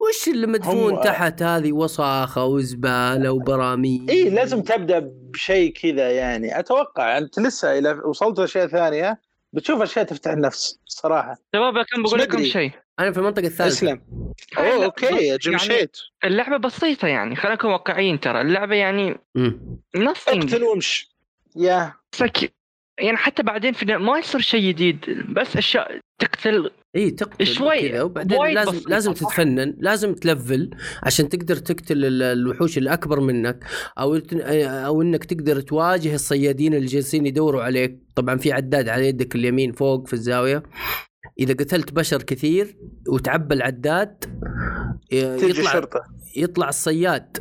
[0.00, 4.06] وش اللي مدفون هم- تحت هذه؟ وصاخة وزبالة وبراميل.
[4.10, 6.58] اي لازم تبدأ بشيء كذا يعني.
[6.58, 9.20] أتوقع أنت لسه اذا وصلت لاشياء ثانية
[9.52, 11.36] بتشوف أشياء تفتح النفس صراحة.
[11.56, 12.44] شباب كان بقول لكم.
[12.44, 12.70] شيء.
[13.00, 13.66] أنا في المنطقة الثالثة.
[13.66, 14.02] أسلم.
[14.58, 18.40] أوه okay يعني- جمشيت اللعبة بسيطة يعني خلينا نكون واقعيين ترى.
[18.40, 19.14] اللعبة يعني
[19.96, 20.28] nothing.
[20.28, 21.08] اقتل وامش
[21.56, 21.92] يا.
[22.14, 22.52] سك-
[22.98, 28.02] يعني حتى بعدين في ما يصير شيء جديد بس أشياء تقتل اي تقتل شوي، كذا
[28.02, 30.70] وبعدين لازم بسيطة، لازم؟ تتفنن لازم تلفل
[31.02, 33.64] عشان تقدر تقتل ال- الوحوش اللي اكبر منك
[33.98, 37.98] أو تن- أو إنك تقدر تواجه الصيادين اللي جالسين يدوروا عليك.
[38.14, 40.62] طبعا في عداد على يدك اليمين فوق في الزاوية.
[41.40, 42.76] إذا قتلت بشر كثير
[43.08, 44.24] وتعبى العداد
[45.12, 45.84] يطلع
[46.36, 47.38] يطلع الصياد.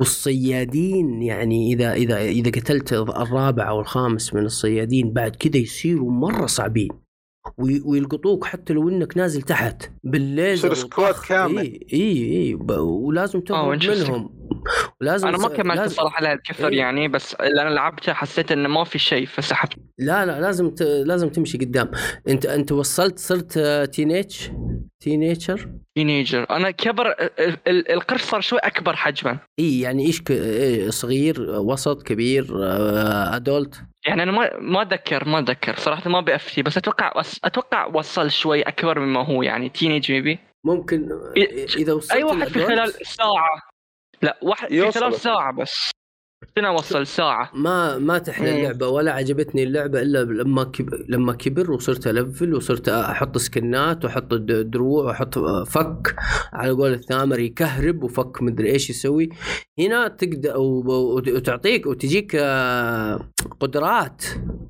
[0.00, 6.46] والصيادين يعني اذا اذا إذا قتلت الرابع أو الخامس من الصيادين بعد كذا يصيروا مرة
[6.46, 6.88] صعبين.
[7.58, 11.14] ويلقطوك حتى لو إنك نازل تحت بالليزر يصير squad.
[11.28, 11.58] كامل.
[11.58, 13.84] اي اي إي ب- ولازم تهرب.
[13.84, 14.38] منهم
[15.00, 16.78] ولازم أنا ما كملت لازم- الصراحه لها الكثر إيه.
[16.78, 20.82] يعني بس اللي أنا لعبته حسيت إنه ما في شيء فسحبت لا لا لازم ت...
[20.82, 21.90] لازم تمشي قدام
[22.28, 23.58] انت أنت وصلت صرت
[23.92, 24.50] teenage
[25.00, 30.30] teenager teenager أنا كبر ال- ال- القرش صار شوي أكبر حجما إي يعني إيش ك...
[30.30, 35.76] إيه صغير وسط كبير آه، adult يعني أنا ما ما أتذكر ما أتذكر.
[35.76, 37.40] صراحة ما بافتي بس أتوقع وص...
[37.44, 41.08] أتوقع وصل شوي أكبر مما هو يعني تينيج ميبي ممكن
[41.76, 43.62] إذا وصلت اي واحد في خلال ساعة.
[44.22, 44.92] لا واحد في.
[44.92, 45.90] خلال ساعة بس.
[46.58, 48.56] أنا وصل ساعة؟ ما ما تحلى مم.
[48.56, 54.34] اللعبه ولا عجبتني اللعبة إلا لما كبر لما كبر وصرت ألفل وصرت أحط سكنات وأحط
[54.34, 56.14] دروع وأحط فك
[56.52, 59.28] على قول الثامر يكهرب وفك مدري إيش يسوي.
[59.78, 64.24] هنا تقدر وتعطيك وتجيك آه، قدرات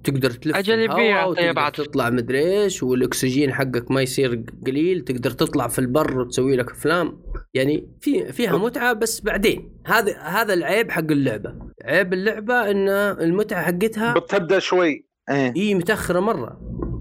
[0.05, 1.77] تقدر تلف وتقدر طيبات.
[1.81, 7.19] تطلع مدري إيش والأكسجين حقك ما يصير قليل تقدر تطلع في البر وتسوي لك أفلام.
[7.55, 9.78] يعني في فيها متعة بس بعدين.
[9.89, 11.55] هذا هذا العيب حق اللعبة.
[11.85, 15.07] عيب اللعبة إن المتعة حقتها بتبدأ شوي.
[15.31, 15.53] إيه.
[15.57, 16.61] اي متأخرة مرة.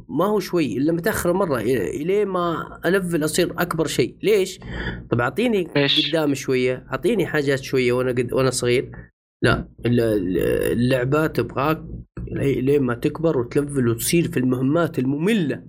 [0.10, 4.16] ما هو شوي إلا متأخرة مرة إلى ما ألفل أصير أكبر شيء.
[4.24, 4.60] ليش؟
[5.12, 5.68] طب أعطيني؟
[6.10, 8.92] قدام شوية أعطيني حاجات شوية وأنا قد وأنا صغير.
[9.44, 10.38] لا الل- الل-
[10.72, 11.84] اللعبة تبغاك
[12.32, 15.64] لي- لين ما تكبر وتلفل وتصير في المهمات المملة.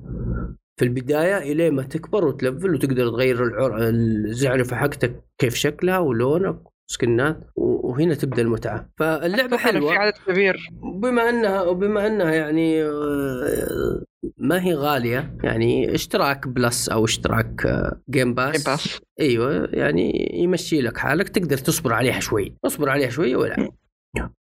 [0.76, 3.78] في البداية إلين ما تكبر وتلفل وتقدر تغير العر...
[3.88, 6.58] الزعنفه حقتك كيف شكلها ولونك
[6.98, 8.90] سكنات وهنا تبدأ المتعة.
[8.98, 9.92] فاللعبة حلوة.
[9.92, 10.68] في عدد كبير.
[10.82, 14.02] بما أنها وبما أنها يعني آه،
[14.38, 17.66] ما هي غالية يعني اشتراك بلس أو اشتراك
[18.10, 22.54] Game Pass بس أيوه يعني يمشي لك حالك تقدر تصبر عليها شوي.
[22.64, 23.70] اصبر عليها شوي ولا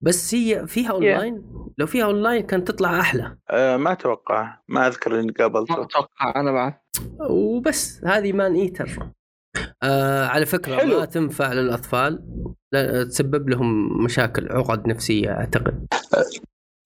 [0.01, 1.43] بس هي فيها اونلاين
[1.79, 3.37] لو فيها اونلاين كانت تطلع أحلى.
[3.51, 4.59] آه ما أتوقع.
[4.69, 6.75] ما أذكر إني ما قابلته أتوقع أنا بعد
[7.31, 8.99] وبس هذه Maneater
[9.83, 10.99] آه على فكرة حلو.
[10.99, 12.23] ما تنفع للأطفال.
[12.73, 15.87] لا تسبب لهم مشاكل عقد نفسية أعتقد.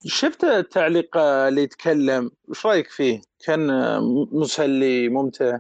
[0.05, 3.69] شفت التعليق اللي يتكلم؟ وش رأيك فيه؟ كان
[4.33, 5.59] مسلي ممتع.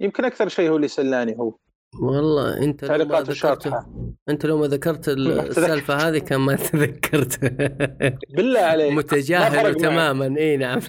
[0.00, 1.54] يمكن أكثر شيء هو اللي سلاني هو.
[2.02, 3.90] والله أنت لو ما تعليقاته ذكرت شاطحة.
[4.28, 7.40] أنت لو ما ذكرت ال- السالفة هذه كان ما تذكرت.
[8.36, 8.92] بالله عليك.
[8.92, 9.74] متجاهل.
[9.74, 10.34] تماما.
[10.38, 10.80] إي نعم.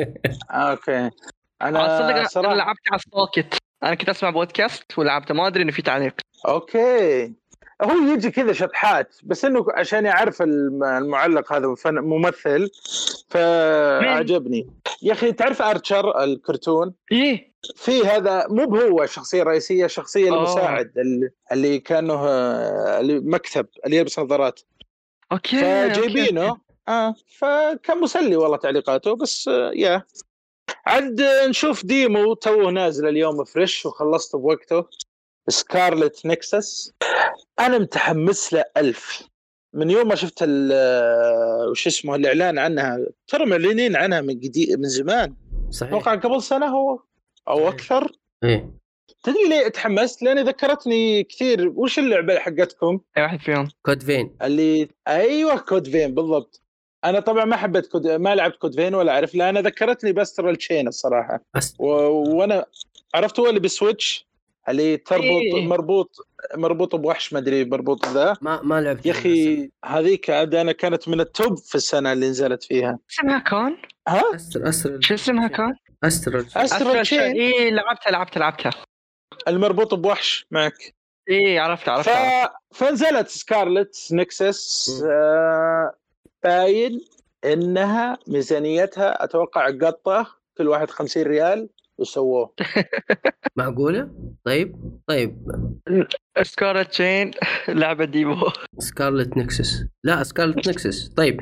[0.50, 1.10] okay.
[1.62, 5.72] أنا صدق أنا صراحة لعبت على السكوت أنا كنت أسمع بودكاست ولعبته ما أدري إنه
[5.72, 6.14] في تعليق.
[6.48, 7.32] okay.
[7.82, 12.70] هو يجي كذا شطحات بس إنه عشان يعرف الم- المعلق هذا ممثل
[13.30, 14.70] فعجبني
[15.02, 17.52] يا أخي تعرف Archer الكرتون؟ إيه.
[17.76, 20.28] في هذا مو بهو الشخصيه الرئيسيه الشخصيه.
[20.30, 20.92] المساعد
[21.52, 22.24] اللي, كأنه
[23.00, 24.60] اللي مكتب اللي يلبس نظارات.
[25.32, 25.60] okay.
[25.60, 26.56] فجايبينه.
[26.88, 30.02] آه فكان مسلي والله تعليقاته بس آه يا
[30.86, 34.84] عاد نشوف demo توه نازل اليوم fresh وخلصته بوقته.
[35.48, 36.92] Scarlet Nexus
[37.60, 39.22] أنا متحمس له ألف.
[39.74, 40.72] من يوم ما شفت ال
[41.70, 45.34] وش اسمه الإعلان عنها ترى معلنين عنها من جديد من زمان.
[45.70, 45.92] صحيح.
[45.92, 46.98] أتوقع قبل سنة هو
[47.48, 47.68] أو صحيح.
[47.68, 48.12] أكثر.
[48.44, 48.70] إيه.
[49.22, 51.72] تدري ليه تحمست؟ لاني ذكرتني كثير.
[51.76, 53.68] وش اللعبة حقتكم؟ اي واحد فيهم.
[53.86, 56.61] Code Vein؟ اللي أيوه Code Vein بالضبط.
[57.04, 60.18] أنا طبعا ما حبيت كود ما لعبت Code Vein ولا أعرف لا أنا ذكرتني ب
[60.18, 61.40] Astral Chain الصراحة.
[61.78, 61.86] و...
[62.36, 62.66] وأنا
[63.14, 64.26] عرفت هو اللي بال Switch
[64.68, 65.66] اللي تربط إيه.
[65.66, 66.16] مربوط
[66.54, 68.36] مربوط بوحش ما أدري مربوط بذا.
[68.40, 72.28] ما ما لعبت يا أخي هذيك عاد أنا كانت من ال top في السنة اللي
[72.28, 72.98] نزلت فيها.
[73.10, 73.76] اسمها كون؟
[74.08, 78.72] ها؟ استر استر شو اسمها كون؟ استر Astral Chain إيه لعبتها لعبتها لعبتها.
[79.48, 80.94] المربوط بوحش معك.
[81.28, 82.08] إيه عرفتها ف...
[82.08, 84.88] عرفتها فنزلت Scarlet Nexus.
[85.06, 85.94] آه...
[86.44, 87.00] باين
[87.44, 90.26] انها ميزانيتها أتوقع قطة
[90.58, 92.54] كل واحد 50 ريال وسووه.
[93.56, 94.10] معقولة؟
[94.44, 94.76] طيب
[95.06, 95.38] طيب.
[96.42, 97.30] Scarlet Chain
[97.68, 98.36] لعبة demo
[98.78, 101.40] Scarlet Nexus لا Scarlet Nexus طيب.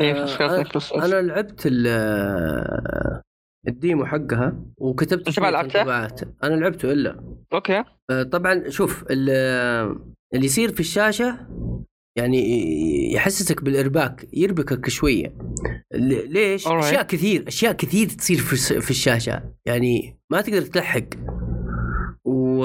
[0.00, 0.92] إيه آه، Scarlet.
[0.92, 3.22] أنا لعبت ال-
[3.68, 5.82] ال demo حقها وكتبت أنت ما لعبته؟
[6.44, 7.36] أنا لعبته إلا.
[7.52, 7.84] okay.
[8.10, 9.98] آه، طبعا شوف ال-
[10.34, 11.46] اللي يصير في الشاشة
[12.16, 15.34] يعني يحسسك بالإرباك يربكك شوية.
[15.94, 16.70] ليش؟ Alright.
[16.70, 18.38] أشياء كثير أشياء كثير تصير
[18.80, 19.42] في الشاشة.
[19.66, 21.04] يعني ما تقدر تلحق.
[22.24, 22.64] و...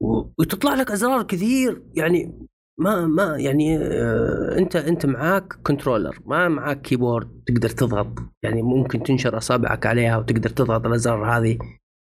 [0.00, 0.32] و...
[0.38, 1.82] وتطلع لك أزرار كثير.
[1.94, 2.48] يعني
[2.80, 8.18] ما ما يعني آه، أنت أنت معاك controller ما معاك keyboard تقدر تضغط.
[8.42, 11.58] يعني ممكن تنشر أصابعك عليها وتقدر تضغط الأزرار هذه.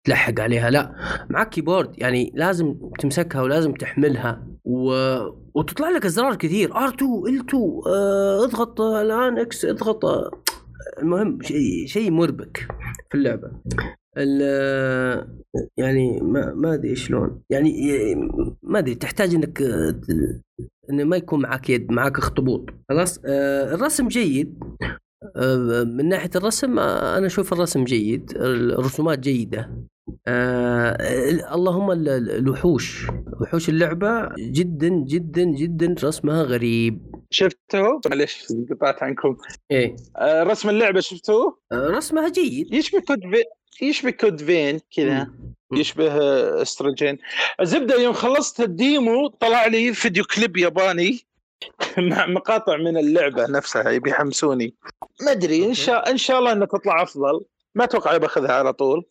[0.04, 0.70] تلحق عليها.
[0.70, 0.96] لا
[1.30, 4.48] معك keyboard يعني لازم تمسكها ولازم تحملها.
[4.66, 4.94] و...
[5.56, 6.74] وتطلع لك أزرار كثير.
[6.74, 7.56] R2 L2
[7.88, 10.32] آه اضغط آه، الآن X اضغط آه،
[11.02, 12.58] المهم شيء شيء مربك
[13.12, 13.52] في اللعبة.
[14.18, 15.28] ال-
[15.78, 17.42] يعني ما ما أدري شلون.
[17.50, 17.74] يعني
[18.64, 19.96] ما أدري تحتاج إنك آه،
[20.90, 22.70] إنه ما يكون معك يد معك اخطبوط.
[22.90, 24.60] خلاص؟ آه، الرسم جيد.
[25.36, 29.70] آه، من ناحية الرسم آه، أنا أشوف الرسم جيد الرسومات جيدة.
[30.28, 30.98] آه
[31.56, 33.08] اللهم ال- ال- الوحوش.
[33.42, 37.16] وحوش اللعبة جدا جدا جدا رسمها غريب.
[37.30, 39.38] شفته معلش قطعت عنكم.
[39.72, 39.96] إيه.
[40.18, 42.74] آه رسم اللعبة شفتوه؟ آه رسمها جيد.
[42.74, 43.44] يشبه Code Vei...
[43.86, 45.28] يشبه Code Vein؟ كذا.
[45.74, 47.18] يشبه آه، استروجين
[47.62, 51.20] الزبدة يوم خلصت ال demo طلع لي فيديو كليب ياباني.
[51.98, 54.74] مع مقاطع من اللعبة نفسها يبي يحمسوني.
[55.26, 57.46] ما أدري إن شاء إن شاء الله انها تطلع أفضل.
[57.76, 59.06] ما أتوقع باخذها على طول.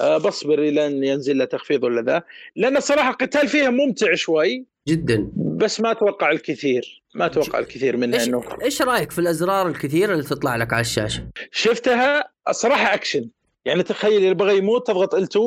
[0.00, 2.22] أه بصبر لين ينزل له تخفيض ولا ذا.
[2.56, 5.30] لأن الصراحه القتال فيها ممتع شوي جدا.
[5.36, 7.02] بس ما أتوقع الكثير.
[7.14, 10.80] ما أتوقع الكثير منها إيش انه إيش رأيك في الأزرار الكثيرة اللي تطلع لك على
[10.80, 13.28] الشاشة؟ شفتها الصراحه أكشن.
[13.64, 15.38] يعني تخيل اللي بغى يموت تضغط ال L2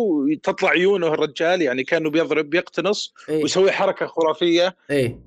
[0.43, 3.43] تطلع عيونه الرجال يعني كأنه بيضرب بيقتنص إيه.
[3.43, 4.76] ويسوي حركة خرافية.
[4.91, 5.19] آه،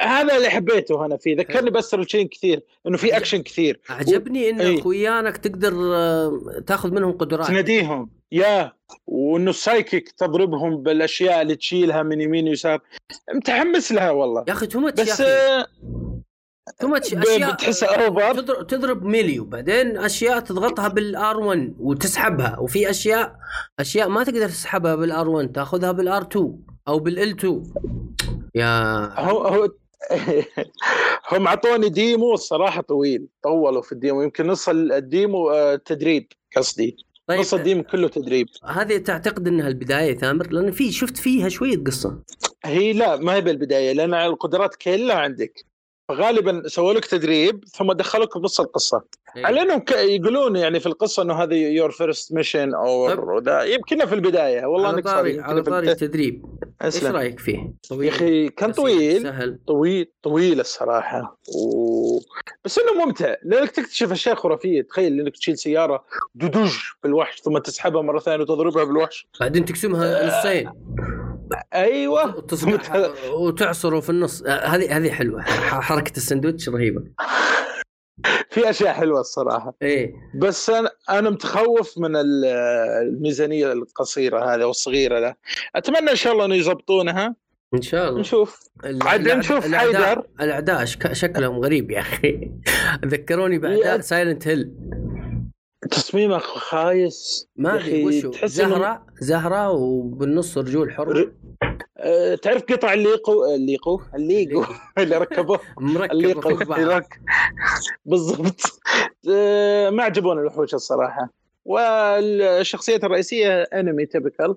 [0.00, 1.36] هذا اللي حبيته أنا فيه.
[1.36, 3.80] ذكرني ب Astral Chain كثير إنه في اكشن كثير.
[3.90, 4.80] عجبني ان إيه.
[4.80, 8.72] أخويانك تقدر آه، تاخذ منهم قدرات تناديهم يا
[9.06, 12.80] وإنه ال psychic تضربهم بالأشياء اللي تشيلها من يمين ويسار.
[13.34, 14.44] متحمس لها والله.
[14.48, 15.30] يا أخي too much يا بس أخي.
[15.30, 15.66] آه،
[17.02, 22.58] أشياء بتحسها over تضرب, تضرب melee وبعدين أشياء تضغطها بال R 1 وتسحبها.
[22.58, 23.36] وفي أشياء
[23.80, 27.62] أشياء ما تقدر تسحبها بال R 1 تاخذها بال R 2 أو بال L 2
[28.56, 28.68] يا
[29.20, 29.68] هو هو
[31.32, 36.32] هم اعطوني demo الصراحه طويل طولوا في ال demo يمكن نص ال demo آه، تدريب
[36.56, 36.96] قصدي.
[37.26, 38.46] طيب نص ال demo كله تدريب.
[38.64, 42.22] هذه تعتقد إنها البداية ثامر؟ لأن في شفت فيها شوية قصة.
[42.64, 45.64] هي لا ما هي بالبداية لأن القدرات كلها عندك.
[46.08, 49.02] فغالبا سووا لك تدريب ثم دخلوك بنص القصة.
[49.36, 49.46] إيه.
[49.46, 53.10] على انهم ك- يقولون يعني في القصة إنه هذه your first mission أو
[53.48, 55.90] يمكن في البداية والله إنك صار على طاري.
[55.90, 56.44] التدريب.
[56.84, 59.22] إيش رأيك فيه؟ يا أخي كان طويل.
[59.22, 59.58] سهل.
[59.66, 61.38] طويل طويل الصراحة.
[61.56, 62.18] و...
[62.64, 63.34] بس إنه ممتع.
[63.42, 64.82] لأنك تكتشف أشياء خرافية.
[64.82, 69.26] تخيل إنك تشيل سيارة دودوج بالوحش ثم تسحبها مرة ثانية وتضربها بالوحش.
[69.40, 70.70] بعدين تقسمها نصين.
[71.74, 72.36] أيوه.
[72.36, 74.42] وتصبح وتعصره في النص.
[74.42, 75.42] آه، هذه هذه حلوة.
[75.42, 77.02] حركة السندوتش رهيبة.
[78.50, 79.74] في أشياء حلوة الصراحة.
[79.82, 80.12] إيه.
[80.40, 82.44] بس أنا أنا متخوف من ال-
[83.02, 85.34] الميزانية القصيرة هذه والصغيره له
[85.76, 87.34] أتمنى إن شاء الله إنه يضبطونها
[87.74, 88.20] إن شاء الله.
[88.20, 88.60] نشوف.
[89.02, 90.26] عاد نشوف حيدر.
[90.40, 92.50] الأعداء شك- شكلهم غريب يا أخي.
[93.06, 94.70] ذكروني بأعداء سايلنت هيل
[95.90, 101.08] تصميمه خايس ما أدري أخي وشو تحس إنه- زهرة زهرة وبالنص رجول حر.
[101.08, 101.32] ر-
[101.98, 104.64] أه، تعرف قطع الليقو؟ الليقو؟ الليقو.
[104.98, 105.60] اللي ركبوه.
[105.78, 106.56] مركب الليقو.
[106.56, 107.20] في يرك-
[108.04, 108.60] بالضبط.
[109.30, 111.30] أه، ما عجبوني الوحوش الصراحة.
[111.64, 114.54] والشخصيات الرئيسية انمي تبكل.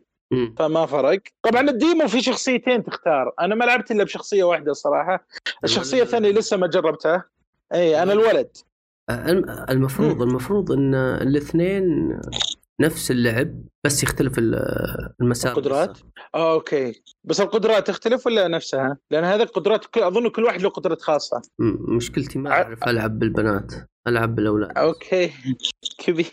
[0.58, 1.20] فما فرق.
[1.44, 3.34] طبعا ال demo في شخصيتين تختار.
[3.40, 5.28] أنا ما لعبت إلا بشخصية واحدة صراحة.
[5.64, 7.24] الشخصية الثانية لسه ما جربتها.
[7.74, 8.58] اي أنا الولد.
[9.70, 12.10] المفروض المفروض إن الاثنين
[12.82, 16.04] نفس اللعب بس يختلف ال- المسار القدرات؟ بس.
[16.36, 20.98] آه، okay بس القدرات تختلف ولا نفسها؟ لأن هذه القدرات أظن كل واحد له قدرة
[21.02, 21.42] خاصة
[21.88, 23.74] مشكلتي ما أعرف ألعب بالبنات
[24.08, 25.32] ألعب بالأولاد okay
[26.06, 26.28] كبير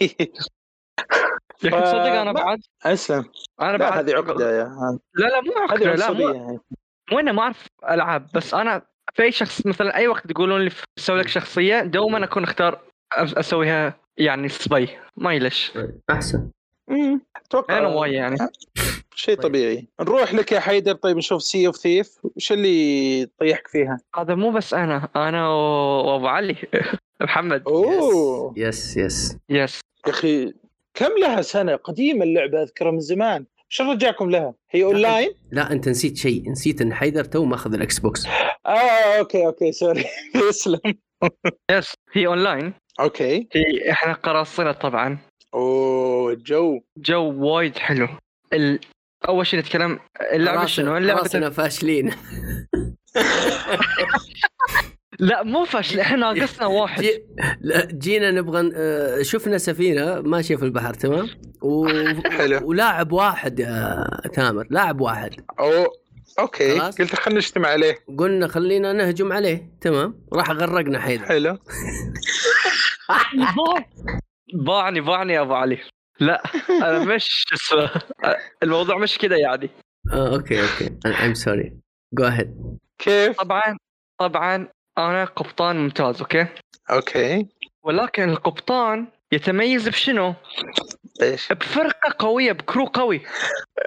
[1.65, 3.25] أخي تصدق أنا بعد أسلم
[3.61, 4.99] أنا لا بعد هذه عقدة يا هذا.
[5.15, 6.59] لا لا مو عقدة لا مو يعني.
[7.13, 8.83] مو انه ما أعرف العاب بس أنا
[9.15, 12.81] في أي شخص مثلا أي وقت يقولون لي أسوي لك شخصية دوما أكون أختار
[13.13, 15.73] أسويها يعني صبي ما يلش
[16.11, 16.51] أحسن.
[16.91, 18.37] أمم، أتوقع أنا واي يعني.
[19.15, 19.43] شيء طيب.
[19.45, 19.89] طبيعي.
[20.01, 20.93] نروح لك يا حيدر.
[20.93, 26.27] طيب نشوف Sea of Thieves وش اللي يطيحك فيها؟ هذا مو بس أنا أنا وأبو
[26.27, 26.57] علي.
[27.21, 28.55] محمد أوه.
[28.57, 30.55] يس يس yes يا أخي
[30.95, 33.45] كم لها سنة؟ قديمة اللعبة أذكرها من زمان.
[33.73, 36.51] إيش رجعكم لها؟ هي أونلاين؟ لا أنت نسيت شيء.
[36.51, 38.27] نسيت إن حيدر تو ماخذ ال Xbox.
[38.67, 40.05] آه okay okay sorry.
[40.51, 40.81] اسلم
[41.71, 42.75] yes هي online.
[43.01, 43.49] okay.
[43.53, 45.19] هي إحنا قراصنة طبعا.
[45.55, 46.81] أوه جو.
[46.97, 48.09] جو وايد حلو.
[48.53, 48.81] ال...
[49.29, 49.99] أول شيء نتكلم
[50.33, 52.11] اللعبة شنو؟ اللعبة فاشلين.
[55.19, 57.03] لا مو فاشل إحنا ناقصنا واحد.
[57.03, 57.25] جي...
[57.61, 61.29] لا، جينا نبغى آه، شفنا سفينة ماشية في البحر تمام؟
[61.63, 61.89] و...
[62.31, 62.69] حلو.
[62.69, 65.31] ولاعب واحد يا تامر لاعب واحد.
[65.61, 65.87] اوه
[66.39, 66.81] okay.
[66.81, 66.99] خلاص.
[66.99, 67.99] قلت خلينا نجتمع عليه.
[68.19, 71.59] قلنا خلينا نهجم عليه تمام؟ راح غرقنا حيدر حلو.
[74.67, 75.79] باعني باعني يا أبو علي.
[76.21, 77.91] لا أنا مش شو اسمه
[78.63, 79.71] الموضوع مش كذا يعني.
[80.13, 80.99] آه okay okay.
[81.23, 81.77] I'm sorry
[82.15, 82.55] go ahead
[82.99, 83.77] كيف؟ طبعا
[84.19, 86.47] طبعا أنا قبطان ممتاز okay
[86.91, 87.47] okay
[87.83, 90.35] ولكن القبطان يتميز بشنو؟
[91.23, 93.21] إيش؟ بفرقة قوية ب crew قوي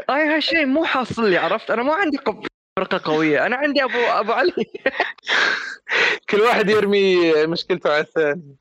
[0.09, 2.47] هاي هالشيء مو حاصل لي عرفت أنا ما عندي قب-
[2.79, 4.53] فرقة قوية أنا عندي ابو أبو علي
[6.29, 8.55] كل واحد يرمي مشكلته على الثاني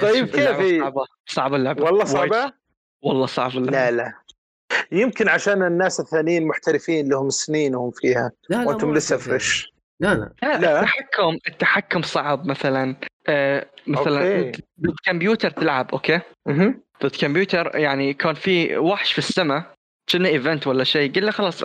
[0.00, 2.04] طيب كيف اللعبة هي؟ صعبة صعبة اللعبة والله.
[2.04, 2.52] صعبة؟
[3.02, 4.12] والله صعبة اللعبة لا لا
[4.92, 9.16] يمكن عشان الناس الثانيين محترفين لهم سنين وهم فيها لا لا وأنتم لسه.
[9.16, 9.71] fresh
[10.02, 10.32] لا لا.
[10.42, 10.80] لا, لا.
[10.80, 12.96] التحكم التحكم صعب مثلا
[13.28, 16.20] آه مثلا ضد كمبيوتر تلعب okay.
[17.02, 19.74] ضد كمبيوتر يعني كان في وحش في السماء
[20.12, 21.64] كنا event ولا شيء قلنا خلاص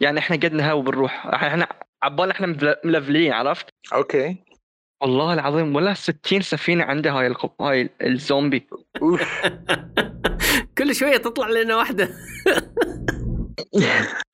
[0.00, 1.66] يعني إحنا قد نهاوي بنروح إحنا
[2.02, 4.36] عبالنا إحنا مل- ملفلين عرفت؟ okay.
[5.02, 8.66] والله العظيم ولا 60 سفينة عنده هاي القب هاي الزومبي.
[10.78, 12.08] كل شوية تطلع لنا واحدة.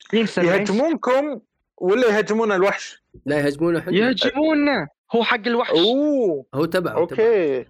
[0.09, 1.41] 60 70 يهاجمونكم
[1.81, 5.71] ولا يهاجمون الوحش؟ لا يهاجمونه إحنا يهجمونا هو حق الوحش.
[5.71, 6.47] أوه.
[6.55, 6.99] هو تبعه تبعه.
[7.01, 7.65] okay.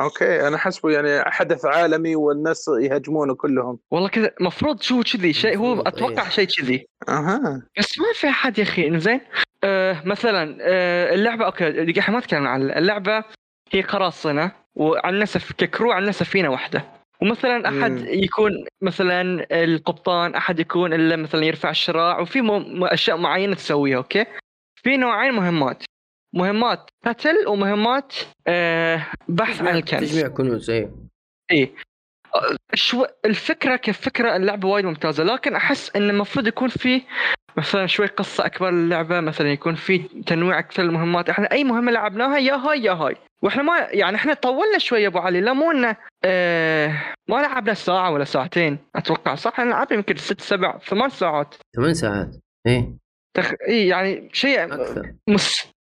[0.00, 3.78] okay أنا حسبه يعني حدث عالمي والناس يهاجمونه كلهم.
[3.90, 6.28] والله كذا المفروض شو كذي شيء هو مفروض، أتوقع إيه.
[6.28, 6.86] شيء كذي.
[7.08, 7.62] أها.
[7.78, 9.20] بس ما في أحد يا أخي إنزين.
[9.64, 13.24] آه مثلا آه اللعبة okay إحنا ما تكلمنا عن اللعبة.
[13.72, 15.52] هي قراصنة وعندنا سف...
[15.52, 16.95] ك crew عندنا سفينه واحدة.
[17.22, 18.06] ومثلا أحد مم.
[18.08, 22.84] يكون مثلا القبطان أحد يكون اللي مثلا يرفع الشراع وفي م...
[22.84, 24.24] أشياء معينة تسويها okay؟
[24.82, 25.82] في نوعين مهمات.
[26.34, 28.14] مهمات قتل ومهمات
[28.46, 30.12] آه بحث عن الكنز.
[30.12, 30.90] تجميع كنوز إيه.
[31.50, 31.72] إيه.
[32.74, 37.02] شو الفكرة كفكرة اللعبة وايد ممتازة لكن أحس إن المفروض يكون في
[37.56, 42.38] مثلا شوي قصة أكبر للعبة مثلا يكون في تنويع أكثر المهمات إحنا أي مهمة لعبناها
[42.38, 43.16] يا هاي يا هاي.
[43.42, 47.74] وإحنا ما يعني إحنا طولنا شوي يا ابو علي لا مو إنه آه ما لعبنا
[47.74, 51.54] ساعة ولا ساعتين أتوقع صح؟ إحنا لعبنا يمكن ست سبع ثمان ساعات.
[51.76, 52.36] ثمان ساعات.
[52.66, 52.96] إيه.
[53.36, 53.52] تخ...
[53.68, 55.14] اي يعني شيء أكثر.
[55.28, 55.72] مس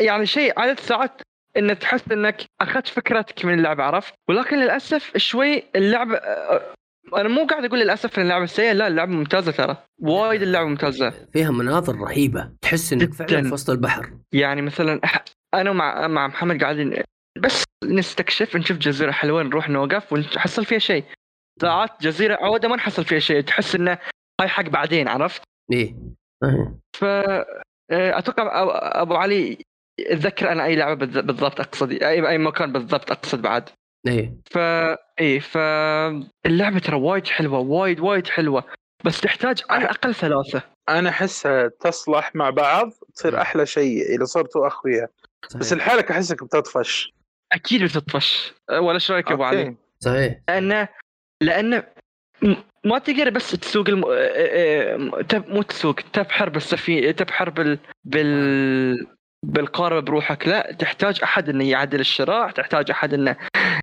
[0.00, 1.22] يعني شيء عدد ساعات
[1.56, 6.74] إن تحس إنك أخذت فكرتك من اللعبه عرفت؟ ولكن للأسف شوي اللعبه آه،
[7.16, 9.76] أنا مو قاعد أقول للأسف إن اللعبة سيئة لا اللعبة ممتازة ترى.
[10.02, 11.10] وايد اللعبة ممتازة.
[11.32, 12.52] فيها مناظر رهيبة.
[12.62, 13.42] تحس إنك فعلا.
[13.42, 14.12] في وسط البحر.
[14.32, 15.00] يعني مثلا
[15.54, 17.02] أنا ومع مع محمد قاعدين
[17.38, 21.04] بس نستكشف نشوف جزيرة حلوة نروح نوقف ونحصل فيها شيء.
[21.60, 23.98] ساعات جزيرة عودة ما نحصل فيها شيء تحس انه
[24.40, 25.96] هاي حق بعدين عرفت؟ إيه.
[26.44, 26.78] إيه.
[26.96, 28.50] ف آه، أتوقع
[29.02, 29.58] أبو علي
[30.00, 33.68] اتذكر أنا أي لعبة بالضبط أقصد اي أي مكان بالضبط أقصد بعد.
[34.06, 34.34] إيه.
[34.50, 34.58] ف
[35.20, 35.56] إيه ف
[36.46, 38.64] اللعبة ترى وايد حلوة وايد وايد حلوة.
[39.04, 40.62] بس تحتاج على الأقل ثلاثة.
[40.88, 45.08] أنا أحسها تصلح مع بعض تصير أحلى شيء اذا صرتوا اخويا
[45.56, 47.12] بس صحيح الحالك أحسك بتطفش.
[47.52, 48.52] أكيد بتطفش.
[48.70, 50.40] ولا إيش رأيك يا أبو علي؟ صحيح.
[50.48, 50.88] لأنه
[51.42, 51.84] لأنه
[52.42, 54.04] م- ما تقدر بس تسوق الم...
[54.04, 55.48] آه، آه، تب...
[55.48, 59.06] مو تسوق تبحر بالسفينه تبحر بال بال
[59.46, 60.48] بالقارب بروحك.
[60.48, 63.36] لا تحتاج أحد إنه يعدل الشراع تحتاج أحد إنه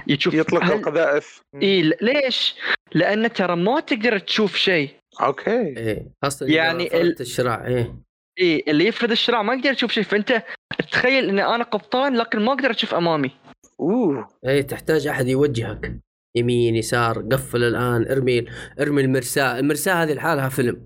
[0.08, 0.72] يشوف يطلق هل...
[0.74, 1.42] القذائف.
[1.62, 2.56] إي ليش؟
[2.94, 4.90] لأن ترى ما تقدر تشوف شيء.
[5.22, 5.52] أوكي.
[5.52, 7.96] إيه خاصة يعني يعني ال- الشراع إيه.
[8.40, 10.04] إي اللي يفرد الشراع ما يقدر يشوف شيء.
[10.04, 10.44] فأنت
[10.92, 13.32] تخيل ان أنا قبطان لكن ما أقدر أشوف أمامي.
[13.80, 14.28] أوه.
[14.46, 16.00] إيه تحتاج أحد يوجهك.
[16.36, 18.46] يمين يسار قفل الآن ارمي
[18.80, 20.86] ارمي المرساه المرساه هذه لحالها فيلم.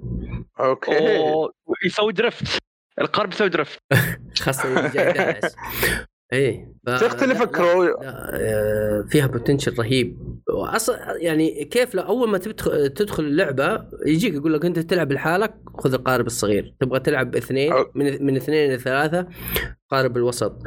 [0.59, 1.17] أوكي.
[1.17, 1.53] أوه،
[1.85, 2.57] يسوي drift.
[3.01, 3.79] القارب يسوي drift.
[4.43, 4.91] خاصة
[6.33, 10.17] إيه ف- تختلف ال crew؟ آه، فيها potential رهيب.
[10.49, 15.53] أصلا يعني كيف لو أول ما تدخل تدخل اللعبة يجيك يقول لك أنت تلعب لحالك
[15.77, 16.73] خذ القارب الصغير.
[16.79, 19.27] تبغى تلعب باثنين أو- من من اثنين إلى ثلاثة
[19.91, 20.59] قارب الوسط.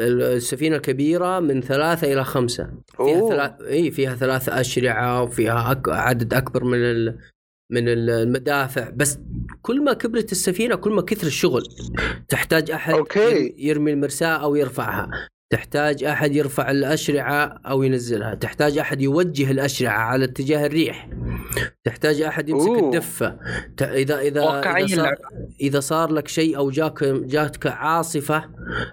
[0.00, 2.70] السفينة الكبيرة من ثلاثة إلى خمسة.
[2.96, 3.28] فيها.
[3.28, 5.88] ثلاث اي فيها ثلاث أشرعة وفيها أك...
[5.88, 7.18] عدد أكبر من ال...
[7.70, 9.18] من المدافع بس
[9.62, 11.62] كل ما كبرت السفينة كل ما كثر الشغل
[12.28, 13.18] تحتاج أحد أوكي.
[13.20, 15.10] ير- يرمي المرساة أو يرفعها
[15.60, 18.34] تحتاج أحد يرفع الأشرعة أو ينزلها.
[18.34, 21.08] تحتاج أحد يوجه الأشرعة على اتجاه الريح.
[21.84, 23.38] تحتاج أحد يمسك أوه.
[23.82, 25.18] اذا اذا واقعية إذا صار, اللعبة.
[25.60, 28.44] إذا صار لك شيء أو جاك جاتك عاصفة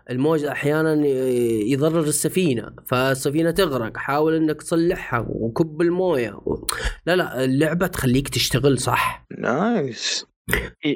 [0.10, 3.98] الموج أحيانا ي- يضرر السفينة فالسفينة تغرق.
[3.98, 6.32] حاول إنك تصلحها وكب الموية.
[6.32, 6.65] و...
[7.06, 10.26] لا لا اللعبة تخليك تشتغل صح؟ nice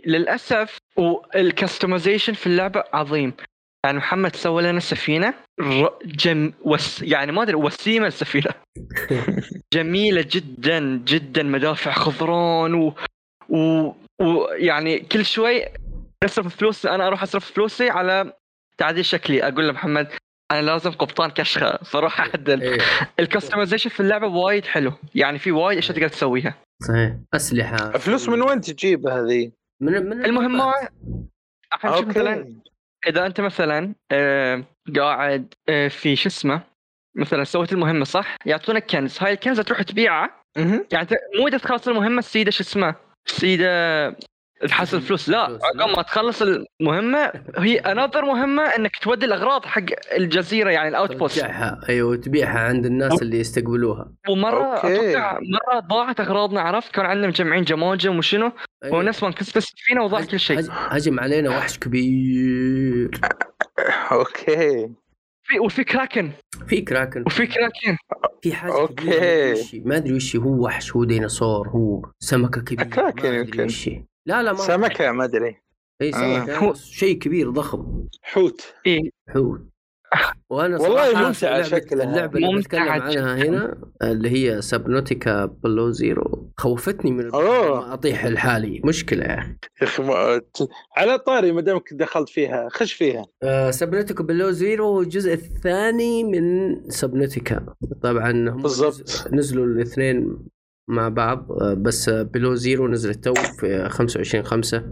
[0.07, 3.33] للأسف وال customization في اللعبة عظيم.
[3.85, 5.33] يعني محمد سوى لنا سفينة
[6.05, 8.49] جم وس يعني ما أدري وسيمة السفينة.
[9.73, 12.93] جميلة جدا جدا مدافع خضران و
[13.49, 13.91] و-
[14.21, 15.65] ويعني كل شوي
[16.23, 18.33] نصرف فلوس أنا أروح أصرف فلوسي على
[18.77, 19.43] تعديل شكلي.
[19.47, 20.07] أقول لمحمد
[20.51, 21.77] أنا لازم قبطان كشخة.
[21.77, 22.77] فاروح اعدل إيه.
[23.19, 24.93] ال customization في اللعبة وايد حلو.
[25.15, 26.55] يعني في وايد أشياء تقدر تسويها.
[26.87, 27.13] صحيح.
[27.33, 27.77] أسلحة.
[27.91, 30.89] فلوس من وين تجيب هذه؟ من من المهمات
[31.73, 32.55] الحين شوف مثلا
[33.07, 34.63] إذا أنت مثلا آه،
[34.97, 36.61] قاعد آه، في شو اسمه
[37.15, 39.17] مثلا سويت المهمة صح؟ يعطونك كنز.
[39.21, 40.41] هاي الكنز تروح تبيعه.
[40.91, 41.07] يعني
[41.39, 42.95] مو إذا تخلص المهمة السيدة شو اسمه
[43.27, 44.07] السيدة
[44.67, 45.29] تحصل فلوس.
[45.29, 45.95] لا عقب.
[45.97, 49.81] ما تخلص المهمة هي انظر مهمة إنك تودي الأغراض حق
[50.17, 51.43] الجزيرة يعني ال outpost
[51.89, 54.11] أيوه تبيعها عند الناس اللي يستقبلوها.
[54.29, 55.09] ومرة أوكي.
[55.11, 58.51] أتوقع مرة ضاعت أغراضنا عرفت؟ كان عندنا مجمعين جماجم وشنو
[58.83, 58.97] أيوة.
[58.97, 60.59] ونفس ما انكسرت السفينه وضاع كل شيء.
[60.59, 63.21] هج- هجم علينا وحش كبير.
[64.11, 64.89] أوكي.
[65.43, 66.31] في وفي كراكن
[66.67, 67.97] في كراكن وفي كراكن
[68.43, 68.93] في حاجة أوكي.
[68.95, 70.35] كبيره ما أدري وش.
[70.35, 73.67] هو وحش هو ديناصور هو سمكة كبيرة كراكن يمكن.
[74.25, 75.55] لا لا ما سمكة ما أدري.
[76.01, 76.11] اي آه.
[76.39, 76.57] سمكة.
[76.57, 78.03] هو- شيء كبير ضخم.
[78.23, 78.73] حوت.
[78.87, 79.09] إيه.
[79.29, 79.61] حوت.
[80.49, 82.03] وأنا والله اللعبة- شكلها.
[82.03, 83.35] اللعبة اللي بتكلم عنها.
[83.35, 88.81] هنا اللي هي Subnautica Below Zero خوفتني من أطيح لحالي.
[88.85, 89.23] مشكلة.
[89.25, 90.41] يا أخي
[90.97, 92.69] على طاري ما دامك دخلت فيها.
[92.71, 93.25] خش فيها.
[93.43, 97.65] آه، Subnautica Below Zero هو الجزء الثاني من Subnautica
[98.03, 99.09] طبعا هم بالضبط.
[99.09, 100.37] نز- نزلوا الاثنين
[100.89, 101.51] مع بعض.
[101.51, 104.83] آه، بس Below Zero نزلت تو في 25 5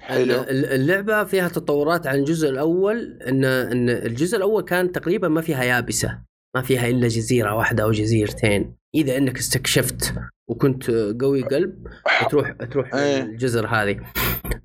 [0.00, 0.44] حلو.
[0.48, 6.18] اللعبة فيها تطورات عن الجزء الأول ان إن الجزء الأول كان تقريبا ما فيها يابسة
[6.56, 8.74] ما فيها إلا جزيرة واحدة أو جزيرتين.
[8.94, 10.14] إذا إنك استكشفت
[10.50, 10.90] وكنت
[11.20, 11.86] قوي قلب
[12.30, 13.22] تروح تروح إيه.
[13.22, 14.00] الجزر هذه.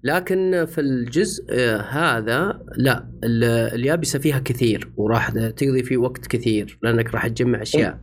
[0.04, 3.44] لكن في الجزء آه، هذا لا ال-
[3.76, 8.00] اليابسة فيها كثير وراح تقضي فيه وقت كثير لأنك راح تجمع أشياء.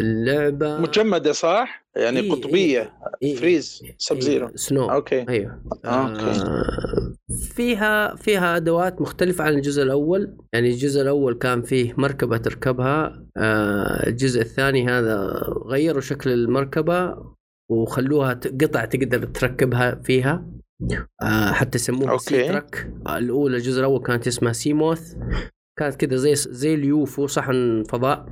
[0.00, 2.92] اللعبة مجمدة صح؟ يعني إيه، قطبية
[3.22, 5.28] إيه، freeze إيه، sub zero snow أوكي.
[5.28, 5.62] أيوه.
[5.84, 6.40] أوكي.
[6.40, 7.14] آه
[7.54, 10.36] فيها فيها أدوات مختلفة عن الجزء الأول.
[10.52, 17.14] يعني الجزء الأول كان فيه مركبة تركبها آه الجزء الثاني هذا غيروا شكل المركبة
[17.70, 20.46] وخلوها قطع تقدر تركبها فيها.
[21.22, 22.24] آه حتى سموها أوكي.
[22.24, 25.14] Seatruck الأولى الجزء الأول كانت اسمها Seamoth.
[25.78, 28.26] كانت كذا زي زي ال UFO صحن فضاء.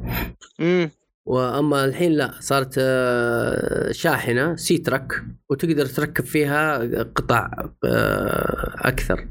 [0.60, 0.90] امم
[1.26, 7.50] وأما الحين لا صارت آه، شاحنة Seatruck وتقدر تركب فيها قطع
[7.84, 9.18] آه، أكثر.
[9.20, 9.28] آه،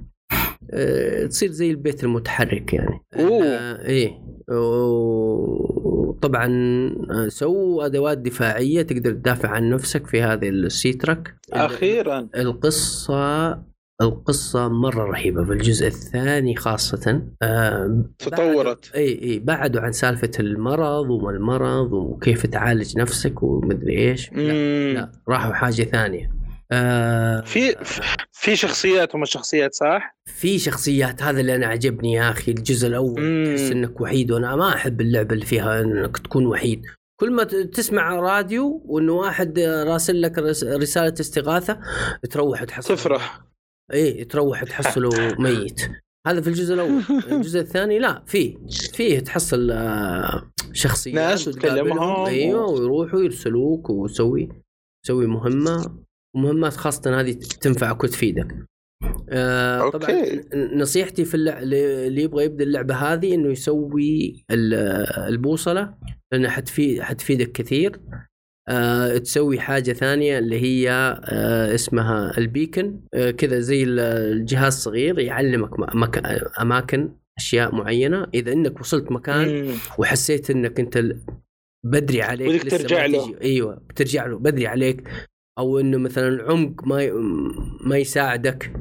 [1.29, 2.99] تصير زي البيت المتحرك يعني.
[3.19, 3.45] أوه.
[3.45, 4.25] آه، إيه.
[5.85, 6.47] وطبعا
[7.11, 12.27] آه، سووا أدوات دفاعية تقدر تدافع عن نفسك في هذه السي ترك أخيرا.
[12.35, 13.51] القصة
[14.01, 17.21] القصة مرة رهيبة في الجزء الثاني خاصة.
[17.41, 18.91] آه تطورت.
[18.95, 24.33] اي اي بعدوا عن سالفة المرض وما المرض وكيف تعالج نفسك ومدري إيش.
[24.33, 24.93] لا.
[24.93, 26.34] لا راحوا حاجة ثانية.
[26.71, 27.75] آه في
[28.31, 33.45] في شخصيات هم الشخصيات صح؟ في شخصيات هذا اللي أنا عجبني يا أخي الجزء الأول.
[33.45, 36.81] تحس إنك وحيد وأنا ما أحب اللعبة اللي فيها إنك تكون وحيد
[37.19, 41.79] كل ما تسمع راديو وانه واحد راسل لك رس- رسالة استغاثة
[42.31, 43.41] تروح تحصل تفرح
[43.93, 45.81] إيه تروح تحصله ميت
[46.27, 47.01] هذا في الجزء الأول
[47.31, 48.57] الجزء الثاني لا فيه
[48.93, 51.45] فيه تحصل آه، شخصيات ناس.
[51.45, 52.25] تكلمهم.
[52.25, 54.49] أيوه ويروحوا يرسلوك وتسوي
[55.03, 56.04] تسوي مهمة
[56.35, 57.31] ومهمات خاصة هذه
[57.61, 58.55] تنفعك وتفيدك
[59.29, 60.35] آه طبعا أوكي.
[60.53, 61.59] ن- نصيحتي في اللع...
[61.61, 64.73] اللي يبغى يبدأ اللعبة هذه إنه يسوي ال-
[65.33, 65.93] البوصلة
[66.31, 67.99] لأنها حتفيد حتفيدك كثير
[68.69, 70.89] آه تسوي حاجة ثانية اللي هي
[71.25, 76.21] آه اسمها البيكن آه كذا زي ال- الجهاز صغير يعلمك مك...
[76.61, 79.73] أماكن أشياء معينة إذا إنك وصلت مكان.
[79.99, 81.03] وحسيت إنك أنت
[81.85, 83.41] بدري عليك بدك لسه ترجع له.
[83.41, 85.03] أيوه بترجع له بدري عليك
[85.57, 87.11] أو إنه مثلا العمق ما ي...
[87.81, 88.73] ما يساعدك.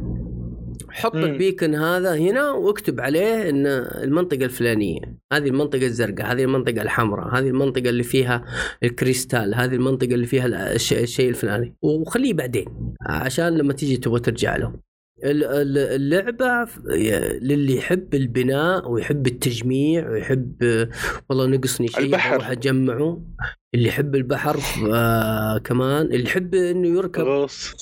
[0.91, 1.25] حط مم.
[1.25, 3.67] البيكن هذا هنا واكتب عليه إن
[4.03, 5.01] المنطقة الفلانية
[5.33, 8.45] هذه المنطقة الزرقاء هذه المنطقة الحمراء هذه المنطقة اللي فيها
[8.83, 11.75] الكريستال هذه المنطقة اللي فيها الش- الشيء الفلاني.
[11.83, 12.65] وخليه بعدين
[13.07, 14.73] عشان لما تيجي تبغى ترجع له.
[15.25, 16.67] اللعبة
[17.43, 20.89] للي يحب البناء ويحب التجميع ويحب آه،
[21.31, 22.35] والله نقصني شيء البحر.
[22.35, 23.23] أروح أجمعه.
[23.75, 24.57] اللي يحب البحر
[24.93, 26.07] آه كمان.
[26.07, 27.75] اللي يحب إنه يركب غوص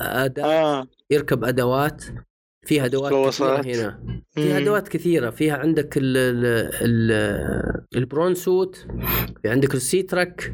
[0.00, 0.86] آه.
[1.10, 2.04] يركب أدوات.
[2.66, 3.34] فيها أدوات.
[3.34, 4.22] كثيرة هنا.
[4.30, 4.58] فيها.
[4.58, 5.30] أدوات كثيرة.
[5.30, 6.46] فيها عندك ال ال
[6.82, 8.76] ال البرون سوت.
[9.42, 10.52] في عندك السي تراك.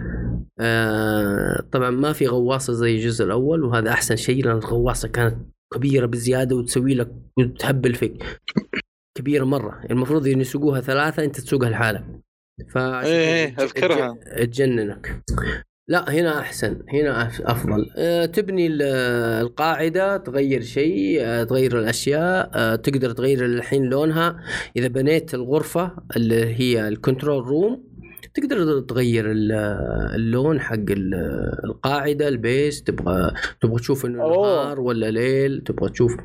[0.60, 5.36] آه طبعا ما في غواصة زي الجزء الأول وهذا أحسن شيء لأن الغواصة كانت
[5.74, 8.40] كبيرة بزيادة وتسوي لك وتهبل فيك
[9.18, 9.80] كبيرة مرة.
[9.90, 12.04] المفروض إن يسوقوها ثلاثة أنت تسوقها لحالك.
[12.70, 13.54] فعشان إيه، إيه،.
[13.56, 15.22] تج- تجننك.
[15.88, 16.82] لا هنا أحسن.
[16.88, 17.90] هنا أفضل.
[17.96, 18.82] أه تبني ال-
[19.42, 24.40] القاعدة تغير شيء أه تغير الأشياء أه تقدر تغير الحين لونها.
[24.76, 27.84] إذا بنيت الغرفة اللي هي ال control room
[28.36, 29.52] تقدر تغير ال-
[30.14, 31.14] اللون حق ال-
[31.64, 34.18] القاعدة ال base تبغى تبغى تشوف إنه.
[34.28, 36.16] نهار ولا ليل تبغى تشوف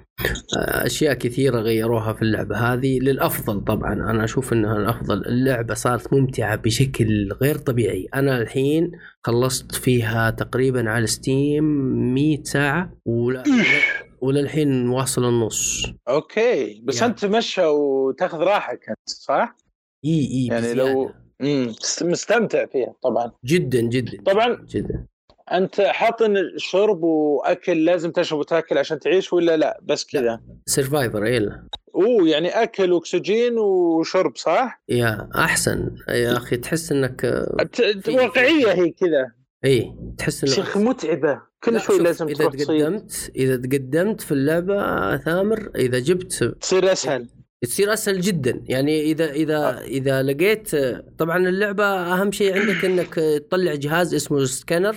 [0.58, 6.14] آه، أشياء كثيرة غيروها في اللعبة هذه للأفضل طبعا أنا أشوف إنها الأفضل اللعبة صارت
[6.14, 8.92] ممتعة بشكل غير طبيعي أنا الحين
[9.24, 11.64] خلصت فيها تقريبا على Steam
[12.14, 13.44] 100 ساعة ولا
[14.22, 17.12] وللحين واصل النص أوكي بس يعني.
[17.12, 19.56] أنت تمشى وتاخذ راحتك أنت صح؟
[20.06, 20.92] إي إي يعني بزيادة.
[20.94, 21.12] لو
[21.42, 23.32] امم مستمتع فيها طبعا.
[23.46, 24.24] جدا جدا.
[24.26, 24.66] طبعا.
[24.70, 25.06] جدا.
[25.52, 26.20] أنت حاط
[26.58, 30.42] شرب وأكل لازم تشرب وتأكل عشان تعيش ولا لا؟ بس كذا.
[30.66, 31.68] survivor يلا.
[31.96, 35.96] أوه يعني أكل واكسجين وشرب صح؟ يا أحسن.
[36.10, 37.22] يا أخي تحس إنك
[37.74, 39.32] ت- واقعية هي كذا.
[39.66, 41.28] إي تحس إنه شيخ متعبة.
[41.34, 46.92] لا، كل شوي شوف، لازم إذا تقدمت إذا تقدمت في اللعبة ثامر إذا جبت تصير
[46.92, 47.28] أسهل.
[47.64, 49.82] تصير أسهل جدا يعني إذا إذا آه.
[49.82, 50.76] إذا لقيت
[51.18, 54.96] طبعا اللعبة أهم شيء عندك إنك تطلع جهاز اسمه سكانر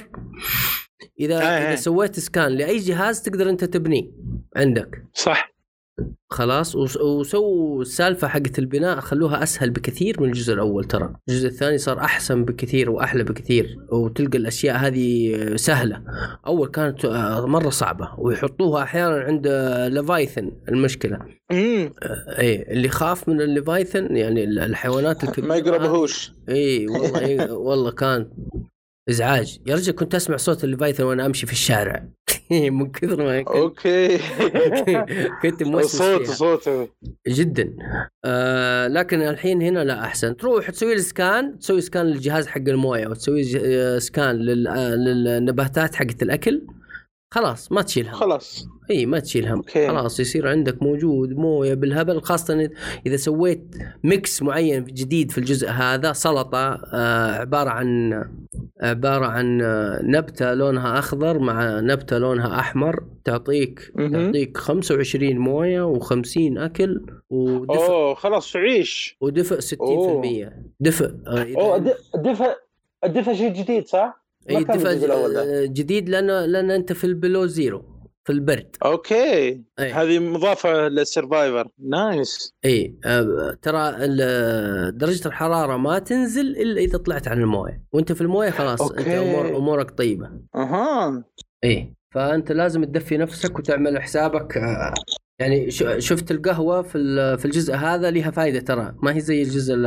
[1.20, 1.68] إذا آه، آه.
[1.68, 4.10] اذا سويت scan لأي جهاز تقدر أنت تبنيه
[4.56, 5.53] عندك صح
[6.30, 11.14] خلاص وس- وسووا السالفة حقت البناء خلوها أسهل بكثير من الجزء الأول ترى.
[11.28, 16.03] الجزء الثاني صار أحسن بكثير وأحلى بكثير وتلقى الأشياء هذه سهلة.
[16.47, 21.18] أول كانت آه، مرة صعبة ويحطوها أحيانا عند آه، leviathan المشكلة.
[21.53, 21.92] امم
[22.38, 26.32] إيه اللي خاف من ال leviathan يعني ال- الحيوانات الكبيره ما يقربهوش.
[26.49, 28.28] اي والله إيه والله كان
[29.11, 29.59] إزعاج.
[29.66, 32.09] يا رجل كنت أسمع صوت ال leviathan وأنا أمشي في الشارع.
[32.76, 34.18] من كثر ما كنت, okay.
[35.42, 36.34] كنت موسوس صوته فيها.
[36.34, 36.88] صوته
[37.28, 37.76] جدا.
[38.24, 40.36] آه لكن الحين هنا لا أحسن.
[40.36, 46.22] تروح تسوي ال scan تسوي scan للجهاز حق الموية وتسوي آه، scan آه، للنباتات حقت
[46.22, 46.62] الأكل.
[47.35, 48.66] خلاص ما تشيل هم خلاص.
[48.91, 49.88] إي ما تشيل هم okay.
[49.89, 52.70] خلاص يصير عندك موجود موية بالهبل خاصة
[53.07, 53.74] اذا سويت
[54.05, 58.12] mix معين جديد في الجزء هذا سلطة آه عبارة عن
[58.82, 64.12] عبارة عن آه، نبتة لونها أخضر مع نبتة لونها أحمر تعطيك مهم.
[64.26, 67.91] تعطيك 25 موية و50 أكل ودفء.
[67.91, 69.16] أوه خلاص عيش.
[69.20, 71.76] ودفء 60% دفء آه، أوه
[72.14, 72.57] الدفء
[73.05, 74.57] الدفء شيء جديد صح؟ أي.
[74.57, 77.84] آه، جديد لأنه لأن أنت في ال Below Zero
[78.24, 78.76] في البرد.
[78.84, 79.62] okay.
[79.78, 79.92] أي.
[79.92, 81.68] هذه مضافة لل survivor.
[81.88, 82.53] nice.
[82.64, 82.95] أي.
[83.62, 83.92] ترى
[84.90, 87.82] درجة الحرارة ما تنزل إلا إذا طلعت عن الموية.
[87.92, 89.18] وأنت في الموية خلاص أنت okay.
[89.18, 90.30] امور أمورك طيبة.
[90.55, 91.24] أها.
[91.64, 91.95] أي.
[92.14, 94.57] فأنت لازم تدفي نفسك وتعمل حسابك
[95.38, 98.95] يعني ش- شفت القهوة في ال- في الجزء هذا لها فائده ترى.
[99.03, 99.86] ما هي زي الجزء ال-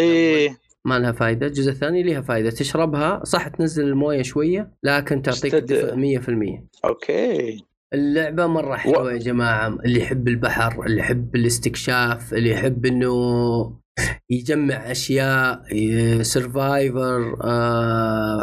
[0.00, 0.56] إيه.
[0.84, 5.96] ما لها فائده الجزء الثاني لها فائده تشربها صح تنزل الموية شوية لكن تعطيك دفء
[5.96, 7.64] 100% okay.
[7.94, 9.68] اللعبة مرة حلوة يا جماعة.
[9.84, 13.12] اللي يحب البحر اللي يحب الاستكشاف اللي يحب إنه
[14.30, 15.62] يجمع أشياء
[16.22, 17.36] survivor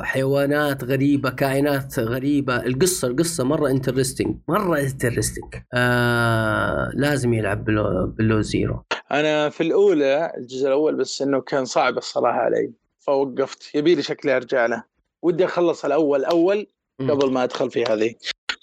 [0.04, 2.56] حيوانات غريبة كائنات غريبة.
[2.56, 8.84] القصة القصة مرة interesting مرة interesting آه لازم يلعب Below, Below Zero.
[9.12, 13.76] أنا في الأولى الجزء الأول بس إنه كان صعب الصراحة علي فوقفت.
[13.76, 14.84] يبي لي شكلي أرجع له.
[15.22, 16.68] ودي أخلص الأول أول
[17.00, 18.16] قبل ما أدخل في هذه.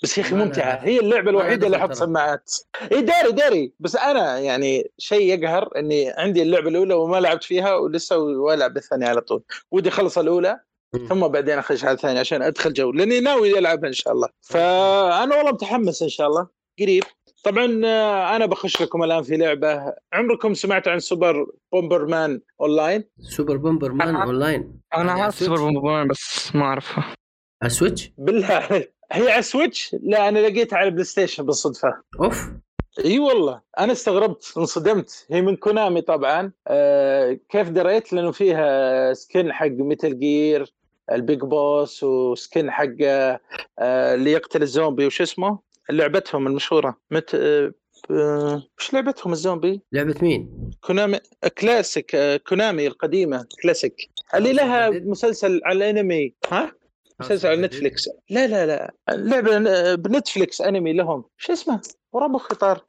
[0.03, 0.75] بس يا أخي ممتعة.
[0.75, 1.93] هي اللعبة الوحيدة اللي أحط.
[1.93, 2.53] سماعات.
[2.93, 3.73] اي داري داري.
[3.81, 9.07] بس أنا يعني شيء يقهر إني عندي اللعبة الأولى وما لعبت فيها ولسه والعب بالثانيه
[9.07, 9.43] على طول.
[9.71, 10.61] ودي أخلص الأولى.
[11.09, 12.93] ثم بعدين أخش على الثانية عشان أدخل جو.
[12.93, 14.29] لأني ناوي ألعبها إن شاء الله.
[14.41, 16.49] فأنا والله متحمس إن شاء الله.
[16.81, 17.05] قريب.
[17.47, 19.95] طبعا آه، أنا بخش لكم الآن في لعبة.
[20.13, 24.81] عمركم سمعتوا عن Super Bomberman online؟ Super Bomberman أنا- أونلاين.
[24.97, 27.03] أنا عارف ال Switch؟ Super Bomberman بس ما اعرفها
[27.63, 28.47] على ال Switch بالله.
[28.47, 28.95] عليك.
[29.13, 31.95] هي على Switch لا أنا لقيتها على PlayStation بالصدفة.
[32.21, 32.49] أوف.
[33.05, 33.61] إي والله.
[33.79, 35.27] أنا استغربت انصدمت.
[35.31, 36.53] هي من Konami طبعا.
[36.69, 40.73] آه كيف دريت؟ لأنه فيها skin حق Metal Gear
[41.13, 43.41] ال Big Boss و skin حق آه
[44.15, 45.59] اللي يقتل الزومبي وش اسمه؟
[45.91, 47.01] لعبتهم المشهورة.
[47.11, 47.73] مت آه
[48.11, 51.19] آه، وش لعبتهم الزومبي؟ لعبة مين؟ Konami
[51.59, 53.97] classic آه Konami القديمة كلاسيك.
[54.35, 56.73] اللي لها مسلسل على الأنمي ها؟
[57.21, 58.09] مسلسل على Netflix.
[58.31, 58.95] لا لا لا.
[59.11, 61.25] لعبة آه، ب Netflix أنمي لهم.
[61.39, 61.81] شو اسمه؟
[62.13, 62.85] ورا مخي طار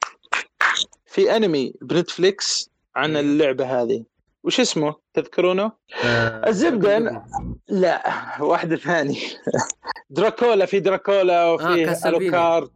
[1.06, 3.20] في أنمي بنتفليكس عن إيه.
[3.20, 4.04] اللعبة هذه.
[4.44, 5.72] وش اسمه؟ تذكرونه؟
[6.04, 6.98] آه، الزبدة.
[6.98, 7.20] أنا-
[7.68, 8.02] لا
[8.40, 9.20] واحدة ثانية.
[10.10, 12.18] دراكولا في دراكولا آه، وفي كاسلفينيا.
[12.28, 12.70] الوكارد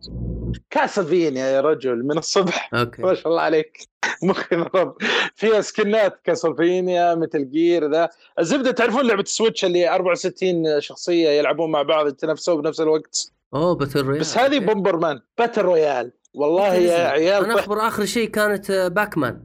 [0.70, 2.72] كاسلفينيا يا رجل من الصبح.
[2.72, 3.78] ما أوكي شاء الله عليك.
[4.22, 4.96] مخي ضرب.
[5.34, 8.08] فيها سكنات كاسلفينيا مثل جير ذا.
[8.38, 14.00] الزبدة تعرفون لعبة السويتش اللي 64 شخصية يلعبون مع بعض يتنافسون بنفس الوقت؟ أوه battle
[14.00, 14.66] royale بس هذه okay.
[14.66, 19.40] Bomberman battle royale والله يا؟ عيال أنا أخبر آخر شيء كانت آه، Pac-Man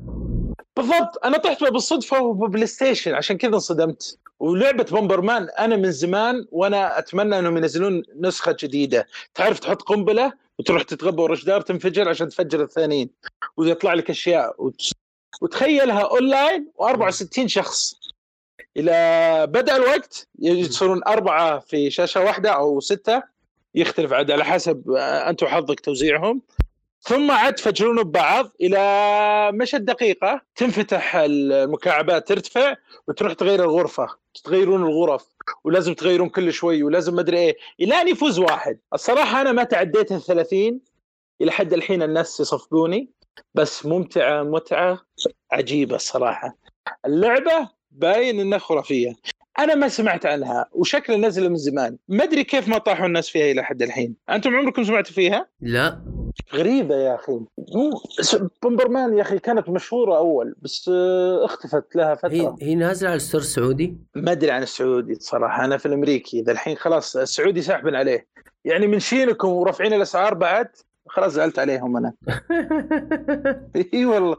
[0.77, 1.25] بالضبط.
[1.25, 4.17] أنا طحت بالصدفة و PlayStation عشان كذا انصدمت.
[4.39, 9.07] ولعبة Bomberman أنا من زمان وأنا أتمنى إنهم ينزلون نسخة جديدة.
[9.33, 13.09] تعرف تحط قنبلة وتروح تتغبى ورا جدار تنفجر عشان تفجر الثانيين
[13.57, 14.55] ويطلع لك أشياء.
[14.57, 14.81] وت...
[15.41, 17.93] وتخيلها أونلاين و64 شخص.
[18.77, 23.23] إلى بدا الوقت يصيرون أربعة في شاشة واحدة أو ستة
[23.75, 26.41] يختلف عاد على حسب آه، أنت وحظك توزيعهم.
[27.01, 32.75] ثم عاد تفجرون ببعض إلى مشى الدقيقه تنفتح المكعبات ترتفع
[33.07, 34.07] وتروح تغير الغرفة
[34.43, 35.25] تغيرون الغرف
[35.63, 37.57] ولازم تغيرون كل شوي ولازم ما أدري إيه.
[37.79, 38.79] إلى أن يفوز واحد.
[38.93, 40.79] الصراحة أنا ما تعديت ال 30
[41.41, 43.09] إلى حد الحين الناس يصفقوني
[43.53, 45.01] بس ممتعة متعة
[45.51, 46.57] عجيبة الصراحة.
[47.05, 49.15] اللعبة باين إنها خرافية.
[49.59, 51.97] أنا ما سمعت عنها وشكل نزل من زمان.
[52.07, 54.15] ما أدري كيف ما طاحوا الناس فيها إلى حد الحين.
[54.29, 56.16] أنتم عمركم سمعتوا فيها؟ لا.
[56.55, 57.31] غريبة يا أخي.
[57.75, 62.55] مو س- Bomberman يا أخي كانت مشهورة أول بس آه، اختفت لها هي فترة.
[62.61, 66.51] هي نازلة على ال store السعودي ما أدري عن السعودي صراحة أنا في الأمريكي ذا
[66.51, 68.27] الحين خلاص السعودي ساحبن عليه.
[68.65, 70.67] يعني من شينكم ورافعين الأسعار بعد
[71.09, 72.13] خلاص زعلت عليهم أنا.
[73.93, 74.35] إي والله.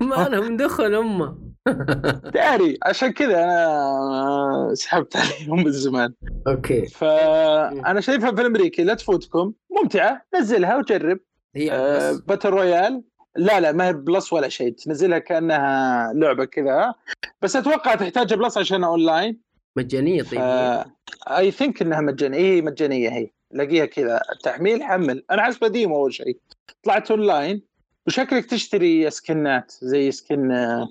[0.00, 1.38] ما لهم دخل امه
[2.34, 6.14] داري عشان كذا أنا سحبت عليهم من زمان
[6.48, 6.86] okay.
[6.86, 9.52] فأنا شايفها في الأمريكي لا تفوتكم.
[9.82, 11.18] ممتعة نزلها وجرب.
[11.56, 13.02] هي آه، battle royale
[13.36, 14.72] لا لا ما هي Plus ولا شيء.
[14.72, 16.94] تنزلها كأنها لعبة كذا.
[17.42, 19.40] بس أتوقع تحتاج Plus عشان أونلاين.
[19.76, 20.84] مجانية طيب.
[21.28, 22.38] I think إنها مجانية.
[22.38, 23.30] هي مجانية هي.
[23.50, 24.20] لاقيها كذا.
[24.42, 25.24] تحميل حمل.
[25.30, 26.38] أنا حسبها demo أول شيء.
[26.84, 27.62] طلعت أونلاين.
[28.06, 30.88] وشكلك تشتري سكنات زي skin آه،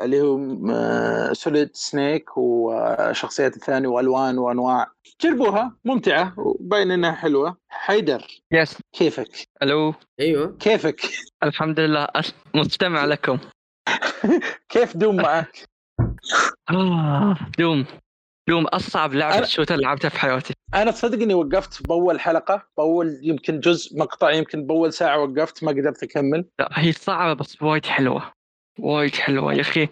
[0.00, 0.38] اللي هو
[1.34, 4.86] Solid Snake وشخصيات الثانية وألوان وأنواع.
[5.20, 7.56] جربوها ممتعة وباين انها حلوة.
[7.68, 9.28] حيدر yes كيفك؟
[9.62, 10.56] ألو أيوه.
[10.60, 11.00] كيفك؟
[11.42, 12.08] الحمد لله.
[12.54, 13.38] مستمع لكم.
[14.68, 15.64] كيف Doom معك؟
[16.70, 17.84] آه، Doom.
[18.48, 20.54] Doom أصعب لعبة أنا- shooter لعبتها في حياتي.
[20.74, 22.62] أنا تصدق اني وقفت باول حلقة.
[22.76, 26.44] بأول يمكن جزء مقطع يمكن بأول ساعة وقفت ما قدرت أكمل.
[26.58, 28.32] لا هي صعبة بس وايد حلوة.
[28.82, 29.88] وايد حلوة يا أخي.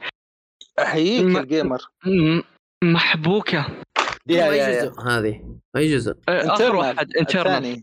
[0.79, 1.79] أحييك ما- الجيمر.
[2.07, 2.41] م-
[2.85, 3.67] محبوكة.
[4.27, 4.85] يا أي يا.
[4.85, 5.45] جزء؟ هذه.
[5.77, 6.77] أي جزء؟ آه، آخر.
[6.77, 7.83] واحد انترنال الثاني.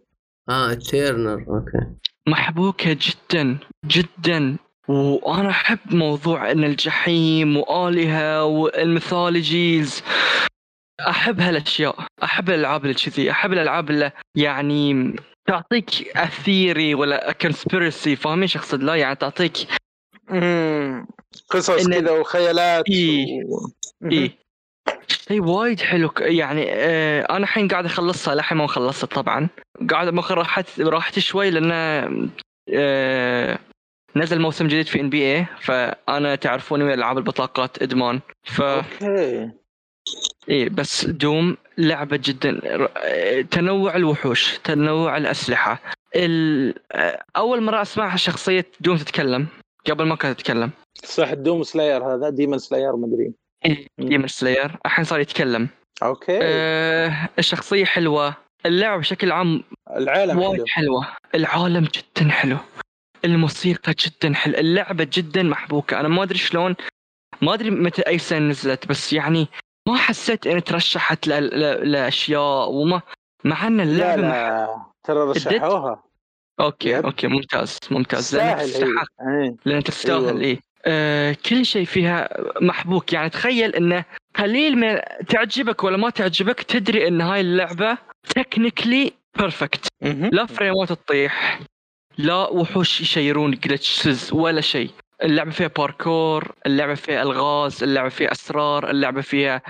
[0.49, 1.87] آه تيرنر أوكي.
[2.27, 4.57] محبوكة جدا جدا.
[4.87, 10.03] وأنا أحب موضوع إن الجحيم وآلهة والميثولوجيز.
[11.09, 11.95] أحب هالأشياء.
[12.23, 13.31] أحب الألعاب اللي كذي.
[13.31, 15.15] أحب الألعاب اللي يعني
[15.47, 19.53] تعطيك a theory ولا conspiracy فاهمين شو اقصد لا؟ يعني تعطيك
[21.49, 23.25] قصص إن- كذا وخيالات إيه.
[23.45, 23.67] و...
[24.11, 24.31] إيه.
[25.07, 26.11] شيء وايد حلو.
[26.19, 29.47] يعني آه أنا الحين قاعد أخلصها للحين ما خلصت طبعا.
[29.89, 31.71] قاعد ماخذ راحت راحتي شوي لأن
[32.73, 33.59] آه
[34.15, 38.19] نزل موسم جديد في NBA فأنا تعرفوني من ألعاب البطاقات إدمان.
[38.43, 39.49] ف okay.
[40.49, 42.49] إيه بس Doom لعبة جدا.
[42.65, 45.81] ر- تنوع الوحوش تنوع الأسلحة.
[46.15, 46.73] ال...
[46.91, 49.47] آه، أول مرة اسمع شخصية Doom تتكلم.
[49.91, 50.71] قبل ما كانت تتكلم
[51.03, 53.33] صح Doom Slayer هذا Demon Slayer مدري
[53.97, 54.77] Demon Slayer.
[54.85, 55.69] الحين صار يتكلم.
[56.03, 56.39] okay.
[56.41, 58.35] آه الشخصية حلوة.
[58.65, 59.63] اللعبه بشكل عام
[59.95, 60.65] العالم وايد حلو.
[60.67, 61.07] حلوة.
[61.35, 62.57] العالم جدا حلو.
[63.25, 64.53] الموسيقى جدا حلو.
[64.53, 65.99] اللعبة جدا محبوكة.
[65.99, 66.75] أنا ما أدري شلون.
[67.41, 69.47] ما أدري متى أي سنة نزلت بس يعني
[69.87, 72.71] ما حسيت اني ترشحت لأشياء.
[72.71, 73.01] وما
[73.43, 74.35] مع إن لا اللعبة مح...
[74.35, 76.03] لا ترى رشحوها.
[76.59, 77.05] okay yep.
[77.05, 79.55] okay ممتاز ممتاز تستاهل هي تستحق إيه.
[79.65, 80.41] لأن تستاهل والله.
[80.41, 82.29] إيه آه كل شيء فيها
[82.61, 87.97] محبوك يعني تخيل إنه قليل من تعجبك ولا ما تعجبك تدري إن هاي اللعبة
[88.29, 89.87] technically perfect.
[90.01, 91.59] لا فريمات تطيح
[92.17, 94.89] لا وحوش يصيرون glitches ولا شيء
[95.23, 99.61] اللعبة فيها باركور اللعبة فيها ألغاز اللعبة فيها أسرار اللعبة فيها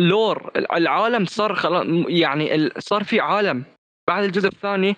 [0.00, 3.64] lore العالم صار خلاص يعني صار في عالم
[4.08, 4.96] بعد الجزء الثاني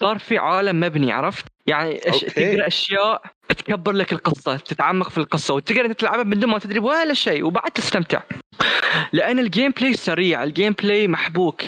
[0.00, 2.20] صار في عالم مبني عرفت؟ يعني أش...
[2.20, 7.14] تقرأ أشياء تكبر لك القصة تتعمق في القصة وتقدر تلعبها من دون ما تدري ولا
[7.14, 8.22] شيء وبعد تستمتع.
[9.12, 11.62] لأن ال gameplay سريع ال gameplay محبوك.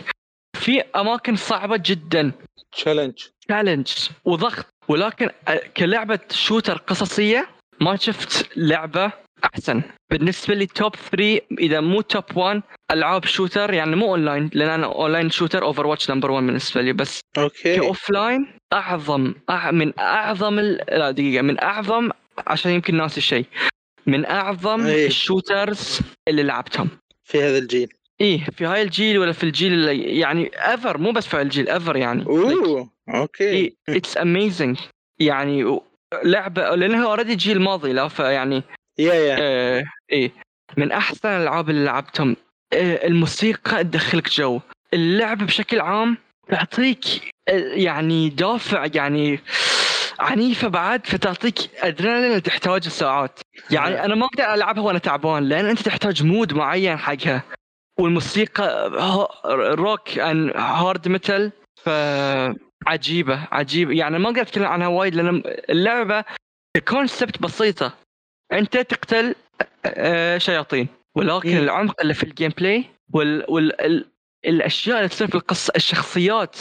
[0.56, 2.32] في أماكن صعبة جدا.
[2.72, 3.14] challenge
[3.48, 3.88] challenge
[4.24, 4.66] وضغط.
[4.88, 5.30] ولكن
[5.76, 7.48] كلعبة shooter قصصية
[7.80, 9.12] ما شفت لعبة
[9.44, 9.82] أحسن.
[10.10, 14.86] بالنسبة لي top 3 إذا مو top 1 ألعاب shooter يعني مو اونلاين لأن أنا
[14.86, 17.76] online shooter Overwatch number 1 بالنسبة لي بس okay.
[17.76, 19.70] ك offline أعظم أع...
[19.70, 20.76] من أعظم ال...
[20.88, 22.10] لا دقيقة من أعظم
[22.46, 23.46] عشان يمكن ناسي الشيء
[24.06, 25.06] من أعظم إيه.
[25.06, 26.88] ال shooters اللي لعبتهم.
[27.24, 27.88] في هذا الجيل.
[28.20, 31.68] إيه في هاي الجيل ولا في الجيل اللي يعني ever مو بس في هاي الجيل
[31.68, 32.26] ever يعني.
[32.26, 33.76] oh okay.
[33.88, 34.78] It's amazing
[35.20, 35.80] يعني
[36.24, 38.62] لعبة لانها already الجيل الماضي لا فيعني
[39.00, 39.36] yeah yeah.
[39.40, 40.32] آه إيه.
[40.76, 42.36] من أحسن الألعاب اللي لعبتهم.
[42.72, 44.60] آه الموسيقى تدخلك جو.
[44.94, 46.16] اللعبه بشكل عام
[46.48, 47.04] تعطيك
[47.48, 49.40] آه، يعني دافع يعني
[50.20, 53.40] عنيفة بعد فتعطيك ادرينالين تحتاج ساعات
[53.70, 57.42] يعني أنا ما أقدر ألعبها وأنا تعبان لأن أنت تحتاج mood معين حقها.
[57.98, 58.90] والموسيقى
[59.74, 61.52] rock and hard metal
[61.84, 63.92] فعجيبة عجيبة.
[63.94, 66.24] يعني ما أقدر أتكلم عنها وايد لأن اللعبة
[66.76, 67.92] ال concept بسيطة.
[68.52, 69.34] أنت تقتل
[69.84, 70.88] آه، شياطين.
[71.16, 71.58] ولكن مم.
[71.62, 74.06] العمق اللي في ال gameplay وال, وال ال-
[74.46, 76.56] الأشياء اللي تصير في القصة الشخصيات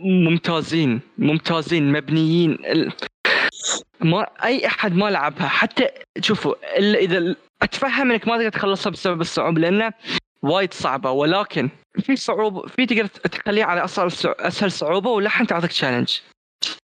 [0.00, 2.92] ممتازين ممتازين مبنيين ال-
[4.00, 5.48] ما أي أحد ما لعبها.
[5.48, 5.88] حتى
[6.20, 9.92] شوفوا إذا أتفهم إنك ما تقدر تخلصها بسبب الصعوبة لأنه
[10.42, 11.10] وايد صعبة.
[11.10, 11.70] ولكن
[12.00, 16.18] في صعوبة في تقدر تخليها على اسهل أسهل صعوبة وللحين تعطيك challenge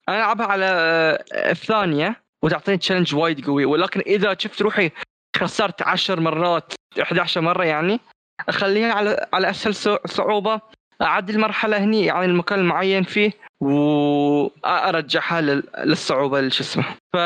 [0.09, 2.23] أنا ألعبها على آه، الثانية.
[2.45, 4.91] وتعطيني challenge وايد قوي ولكن إذا شفت روحي
[5.37, 6.73] خسرت 10 مرات
[7.03, 8.01] 11 مرة يعني
[8.49, 10.61] أخليها على على أسهل صع- صعوبة
[11.03, 17.17] اعدي المرحله هني يعني المكان المعين فيه وأرجعها لل- للصعوبة اللي شو اسمه ف.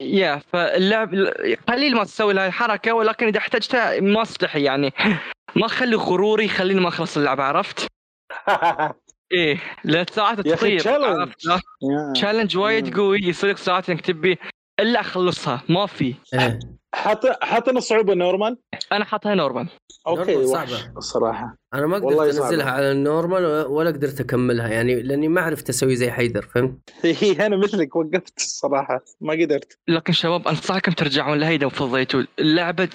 [0.00, 1.14] yeah فاللعب
[1.68, 4.92] قليل ما تسوي هاي الحركة ولكن إذا احتجتها ما استحي يعني
[5.56, 7.86] ما أخلي غروري يخليني ما أخلص اللعبة عرفت؟
[9.32, 11.32] إيه لأن ساعات تطير؟ yeah.
[12.14, 12.96] challenge وايد.
[12.96, 14.38] قوي يصير لك ساعات إنك تبي
[14.80, 16.14] إلا أخلصها ما في
[16.94, 18.58] حاط حاطين صعوبة normal
[18.92, 19.68] أنا حاطها normal
[20.06, 20.92] okay normal صعبة.
[20.96, 22.20] الصراحة أنا ما قدرت.
[22.20, 26.78] أنزلها على ال normal ولا قدرت أكملها يعني لأني ما عرفت أسوي زي حيدر فهمت؟
[27.22, 32.88] هي أنا مثلك وقفت الصراحة ما قدرت لكن شباب أنصحكم ترجعون لها اذا فضيتوا اللعبة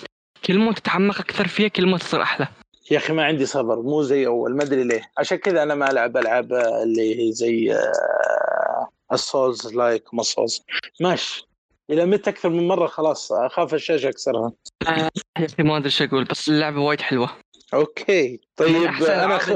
[0.45, 2.47] كل ما تتعمق أكثر فيها كل ما تصير أحلى
[2.91, 5.01] يا أخي ما عندي صبر مو زي أول ما أدري ليه.
[5.17, 10.65] عشان كذا أنا ما ألعب ألعاب اللي هي زي آه، ال souls-like ما souls
[11.01, 11.47] ماشي.
[11.89, 14.51] إذا مت أكثر من مرة خلاص أخاف الشاشة أكسرها.
[14.87, 17.29] يا أخي ما أدري شو أقول بس اللعبة وايد حلوة.
[17.73, 18.39] okay.
[18.55, 19.49] طيب أنا خ...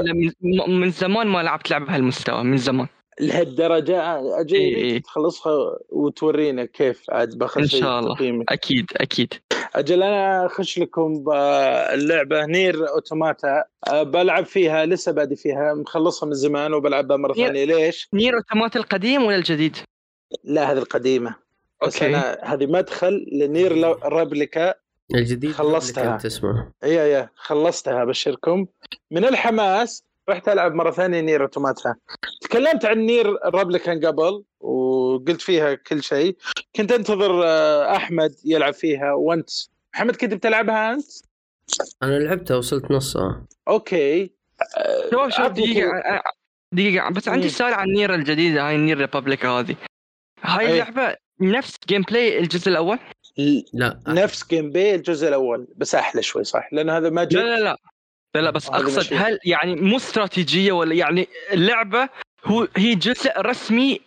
[0.68, 2.88] من زمان ما لعبت لعبة بهالمستوى من زمان.
[3.20, 5.02] لهالدرجة أجي إيه،.
[5.02, 8.14] تخلصها وتورينا كيف عاد بأخذ إن شيء شاء الله.
[8.14, 9.34] تقييمك أكيد أكيد
[9.74, 16.34] أجل أنا أخش لكم باللعبه Nier Automata أه، بلعب فيها لسه بادي فيها مخلصها من
[16.34, 19.76] زمان وبلعبها مرة Nier- ثانية ليش؟ Nier Automata القديم ولا الجديد؟
[20.44, 21.34] لا هذه القديمة
[21.86, 22.06] بس okay.
[22.16, 24.74] أنا هذه مدخل ل Nier Replicant
[25.14, 26.16] الجديد خلصتها.
[26.26, 28.66] اسمه yeah yeah خلصتها أبشركم
[29.10, 31.94] من الحماس رحت ألعب مرة ثانية Nier Automata.
[32.40, 36.36] تكلمت عن Nier Replicant قبل وقلت فيها كل شيء.
[36.76, 39.12] كنت أنتظر آه، أحمد يلعب فيها.
[39.12, 39.50] وأنت؟
[39.94, 41.06] محمد كنت بتلعبها أنت؟
[42.02, 43.46] أنا لعبتها وصلت نصها.
[43.68, 44.22] okay.
[44.76, 45.90] آه، شوف شوف كذا.
[45.90, 46.22] أنا-
[46.72, 47.10] دقيقة.
[47.10, 47.52] بس عندي مم.
[47.52, 49.76] سؤال عن Nier الجديدة هاي Nier Replicant هذه.
[50.42, 50.72] هاي أي.
[50.72, 52.98] اللعبة نفس gameplay الجزء الأول؟
[53.38, 54.00] ل- لا.
[54.08, 57.76] نفس gameplay الجزء الأول بس أحلى شوي صح؟ لأن هذا ما لا لا لا.
[58.34, 59.14] لا لا بس ماشي.
[59.14, 62.08] هل يعني مو استراتيجية ولا يعني اللعبة
[62.44, 64.00] هو هي جزء رسمي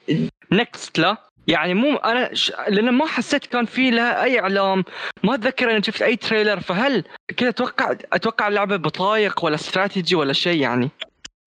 [0.52, 1.18] next لا؟
[1.48, 2.52] يعني مو أنا ش...
[2.68, 4.84] لأن ما حسيت كان في لها أي إعلام
[5.24, 7.04] ما أتذكر أنا شفت أي trailer فهل
[7.38, 10.90] كذا أتوقع أتوقع اللعبة بطايق ولا استراتيجي ولا شيء يعني؟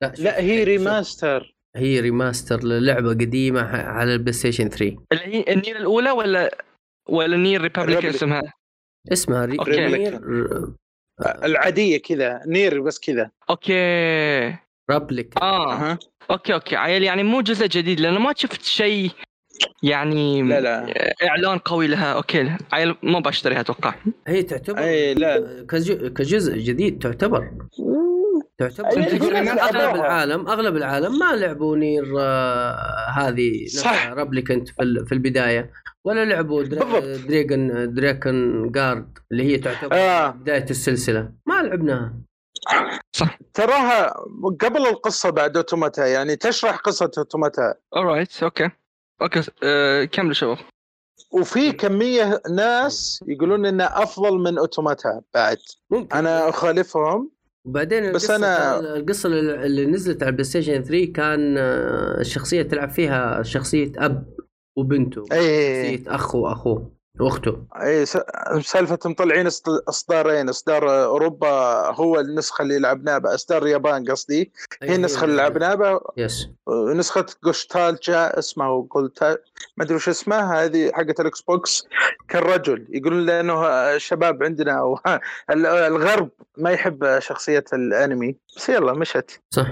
[0.03, 5.45] لا, لا هي remaster هي remaster للعبة قديمة ح- على ال PlayStation 3 اللي هي
[5.55, 6.59] ال Nier الأولى ولا
[7.09, 8.05] ولا نير ريبابليك.
[8.05, 8.43] اسمها؟
[9.13, 9.59] اسمها ري...
[9.59, 10.19] أوكي.
[11.23, 13.31] ريمير العادية كذا نير بس كذا.
[13.51, 14.57] أوكي.
[14.91, 15.35] رابليك.
[15.43, 15.73] آه.
[15.73, 15.99] أها.
[16.31, 16.77] أوكي أوكي.
[16.77, 19.11] عيل يعني مو جزء جديد لأنه ما شفت شيء
[19.83, 20.95] يعني لا لا.
[21.29, 22.13] إعلان قوي لها.
[22.13, 23.95] أوكي عيل ما بشتريها أتوقع.
[24.27, 25.67] هي تعتبر اي لا.
[26.17, 27.51] كجزء جديد تعتبر.
[28.59, 29.95] تعتبر تقول من أغلب.
[29.95, 34.07] العالم أغلب العالم ما لعبوا نير آه هذه صح.
[34.07, 35.73] رابليكنت في, ال- في البداية
[36.05, 36.63] ولا لعبوا.
[36.63, 40.31] Dragon Drakengard اللي هي تعتبر آه.
[40.31, 41.33] بداية السلسلة.
[41.47, 42.15] ما لعبناها.
[43.55, 44.15] تراها
[44.61, 47.75] قبل القصة بعد Automata يعني تشرح قصة Automata.
[47.97, 48.71] alright okay
[49.23, 49.43] okay
[50.07, 50.59] كملوا شباب.
[51.33, 55.57] وفي كمية ناس يقولون انها أفضل من Automata بعد.
[55.91, 56.17] ممكن.
[56.17, 57.31] أنا أخالفهم.
[57.67, 62.89] وبعدين بس القصة أنا- القصة اللي نزلت على ال PlayStation 3 كان آه، الشخصيه تلعب
[62.89, 64.27] فيها شخصية أب
[64.77, 65.25] وبنته.
[65.33, 65.39] أي
[65.97, 66.96] شخصية اخ وأخوه.
[67.21, 67.63] واخته.
[67.83, 68.07] اي
[68.63, 69.47] سالفه مطلعين
[69.89, 71.49] اصدارين اصدار اوروبا
[71.95, 74.53] هو النسخة اللي لعبناها اصدار اليابان قصدي.
[74.83, 76.01] هي النسخة اللي لعبناها بها.
[76.17, 76.49] yes.
[76.69, 79.23] نسخة جوشتالجا اسمه قلت
[79.77, 81.87] ما أدري وش اسمها هذه حقت ال Xbox
[82.29, 82.87] كالرجل.
[82.91, 84.99] يقولون لأنه الشباب عندنا أو
[85.51, 88.37] الغرب ما يحب شخصية الأنمي.
[88.57, 89.41] بس يلا مشت.
[89.51, 89.69] صح.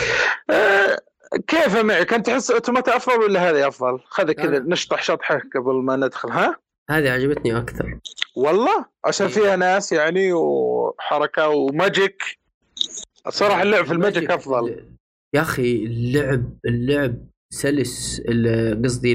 [0.51, 0.99] آه،
[1.47, 5.97] كيف معك أنت تحس Automata أفضل ولا هذه أفضل؟ خذ كذا نشطح شطحه قبل ما
[5.97, 7.99] ندخل ها؟ هذه عجبتني أكثر.
[8.37, 9.33] والله؟ عشان إيه.
[9.35, 12.23] فيها ناس يعني وحركة و magic.
[13.27, 14.95] الصراحة اللعب في ال magic أفضل.
[15.35, 17.17] يا أخي اللعب اللعب
[17.55, 18.21] سلس
[18.85, 19.15] قصدي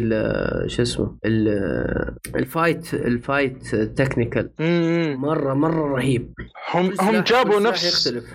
[0.68, 4.50] شو اسمه ال- ال fight ال fight technical.
[5.20, 6.34] مره مرة رهيب.
[6.74, 8.26] هم هم جابوا نفس يختلف.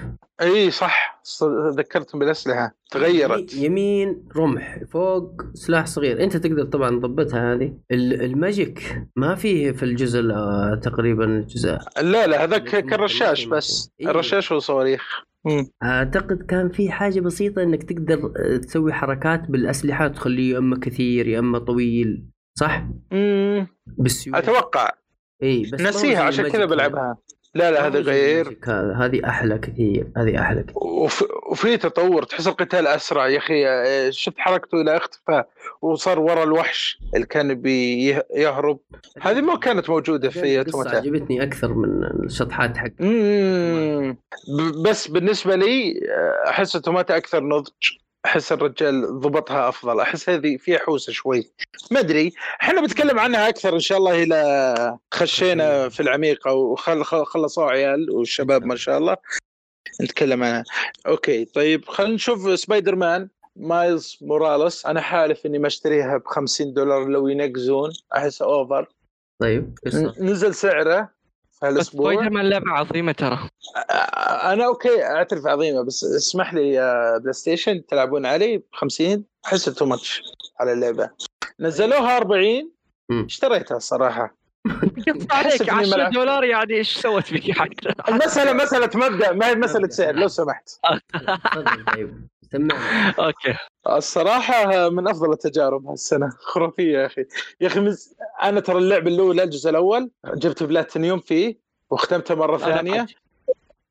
[0.43, 1.23] إي صح.
[1.79, 2.75] ذكرتم بالأسلحة.
[2.91, 3.55] تغيرت.
[3.55, 4.79] يمين رمح.
[4.93, 6.23] فوق سلاح صغير.
[6.25, 7.75] أنت تقدر طبعا تضبطها هذه.
[7.91, 11.79] ال- الماجيك ما فيه في الجزء ال- تقريبا الجزء.
[12.03, 13.91] لا لا هذاك كالرشاش ممكن- بس.
[14.01, 14.09] إيه.
[14.09, 15.03] الرشاش وصواريخ
[15.47, 15.67] مم.
[15.83, 21.27] أعتقد كان في حاجة بسيطة إنك تقدر آه، تسوي حركات بالأسلحة تخليه يا إما كثير
[21.29, 22.27] يا إما طويل
[22.59, 23.67] صح؟ مم.
[23.87, 24.37] بالسيوف.
[24.37, 24.91] أتوقع.
[25.43, 27.17] اي بس نسيها عشان كذا بلعبها.
[27.55, 28.59] لا لا هذا غير.
[28.97, 30.79] هذه أحلى كثير هذه أحلى كثير.
[30.79, 31.25] وف...
[31.51, 33.65] وفي تطور تحس القتال أسرع يا أخي.
[34.13, 35.49] شفت حركته إلى اختفاء
[35.83, 38.79] وصار ورا الوحش اللي كان بيهرب
[39.21, 44.17] هذه ما كانت موجودة في اوتوماتا عجبتني أكثر من الشطحات حق مم.
[44.85, 46.01] بس بالنسبة لي
[46.49, 48.04] أحس اوتوماتا أكثر نضج.
[48.25, 50.01] أحس الرجال ضبطها أفضل.
[50.01, 51.51] أحس هذه فيها حوسة شوي.
[51.91, 52.33] ما أدري.
[52.63, 57.71] إحنا بنتكلم عنها أكثر إن شاء الله إلى خشينا في العميق أو خل خل- خلصوا
[57.71, 59.17] عيال والشباب ما شاء الله.
[60.03, 60.65] نتكلم عنها.
[61.07, 61.45] okay.
[61.45, 64.87] طيب خلينا نشوف Spider-Man Miles Morales.
[64.87, 67.91] أنا حالف إني ما أشتريها ب 50 دولار لو ينقزون.
[68.17, 68.89] أحس over.
[69.43, 69.79] طيب
[70.19, 71.09] نزل سعره.
[71.63, 73.49] هالأسبوع؟ سبايدر مان لعبة عظيمة ترى.
[74.53, 79.87] أنا okay أعترف عظيمة بس اسمح لي يا PlayStation تلعبون علي ب 50 أحس too
[79.87, 80.23] much
[80.61, 81.11] على اللعبة.
[81.61, 82.71] نزلوها 40
[83.09, 83.25] مم.
[83.25, 84.37] اشتريتها الصراحة.
[85.31, 86.13] عليك إني 10 ملعب.
[86.13, 90.15] دولار يعني إيش سوت فيك؟ حتى المسألة مسألة مبدأ ما هي مسألة سعر.
[90.15, 90.69] لو سمحت.
[91.53, 91.65] تفضل
[92.55, 93.55] سمعنا okay.
[93.89, 97.25] الصراحة من أفضل التجارب هالسنه خرافية يا أخي.
[97.61, 98.15] يا أخي مز...
[98.43, 101.59] أنا ترى اللعبه الاولى الجزء الأول جبت بلاتينيوم فيه
[101.91, 103.07] وختمتها مرة ثانية.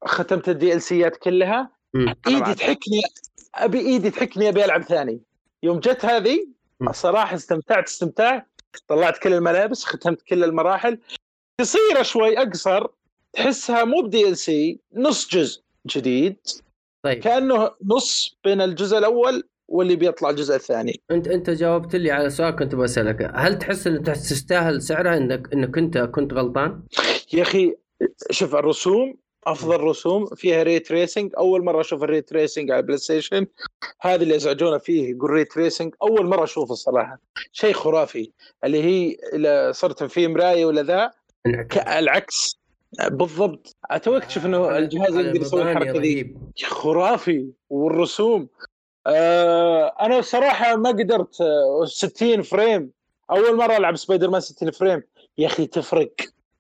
[0.06, 1.72] ختمت ال DLC ات كلها.
[1.96, 2.54] أنا إيدي.
[2.56, 3.02] تحكني
[3.56, 5.22] أبي إيدي تحكني أبي ألعب ثاني.
[5.64, 6.48] يوم جت هذه.
[6.82, 8.48] الصراحة استمتعت استمتعت.
[8.88, 11.00] طلعت كل الملابس ختمت كل المراحل.
[11.60, 12.88] قصيرة شوي أقصر
[13.34, 16.38] تحسها مو بدي ال سي نص جزء جديد.
[17.04, 17.20] طيب.
[17.24, 21.02] كأنه نص بين الجزء الأول واللي بيطلع الجزء الثاني.
[21.12, 23.32] انت أنت جاوبت لي على سؤال كنت بسألك.
[23.36, 26.84] هل تحس إنه تستاهل سعرها انك إنك أنت كنت غلطان؟
[27.34, 27.76] يا أخي
[28.32, 29.16] شوف الرسوم
[29.48, 33.48] أفضل رسوم فيها ray tracing أول مرة أشوف ال ray tracing على ال PlayStation.
[34.02, 37.20] هذا اللي ازعجونا فيه يقول ray tracing أول مرة أشوفه الصراحه
[37.52, 38.32] شيء خرافي.
[38.64, 41.12] اللي هي اذا صرت في مراية ولا ذا.
[41.70, 42.60] ك- العكس
[43.02, 43.76] بالضبط.
[43.92, 46.36] أتوقع تشوف إنه الجهاز يقدر يسوي الحركة ذي.
[46.64, 47.48] خرافي.
[47.70, 48.48] والرسوم.
[49.08, 52.92] آه أنا الصراحه ما قدرت آه 60 frame.
[53.32, 55.04] أول مرة ألعب سبايدر مان 60 frame.
[55.38, 56.14] يا أخي تفرق.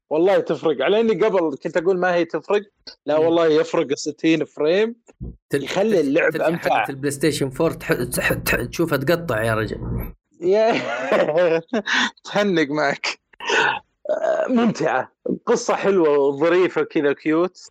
[0.10, 0.82] والله تفرق.
[0.82, 2.62] على إني قبل كنت أقول ما هي تفرق.
[3.06, 3.18] لا.
[3.18, 4.96] والله يفرق ال 60 frame
[5.54, 6.80] يخلي اللعب أمتع.
[6.80, 7.94] حقت ال PlayStation 4 تح...
[7.94, 8.34] تح...
[8.34, 8.56] تح...
[8.56, 9.78] تشوفها تقطع يا رجل.
[10.42, 10.74] يا
[12.26, 13.08] تهنق معك.
[13.42, 13.93] آه،
[14.50, 15.12] ممتعة.
[15.46, 17.70] قصة حلوة وظريفة كذا cute.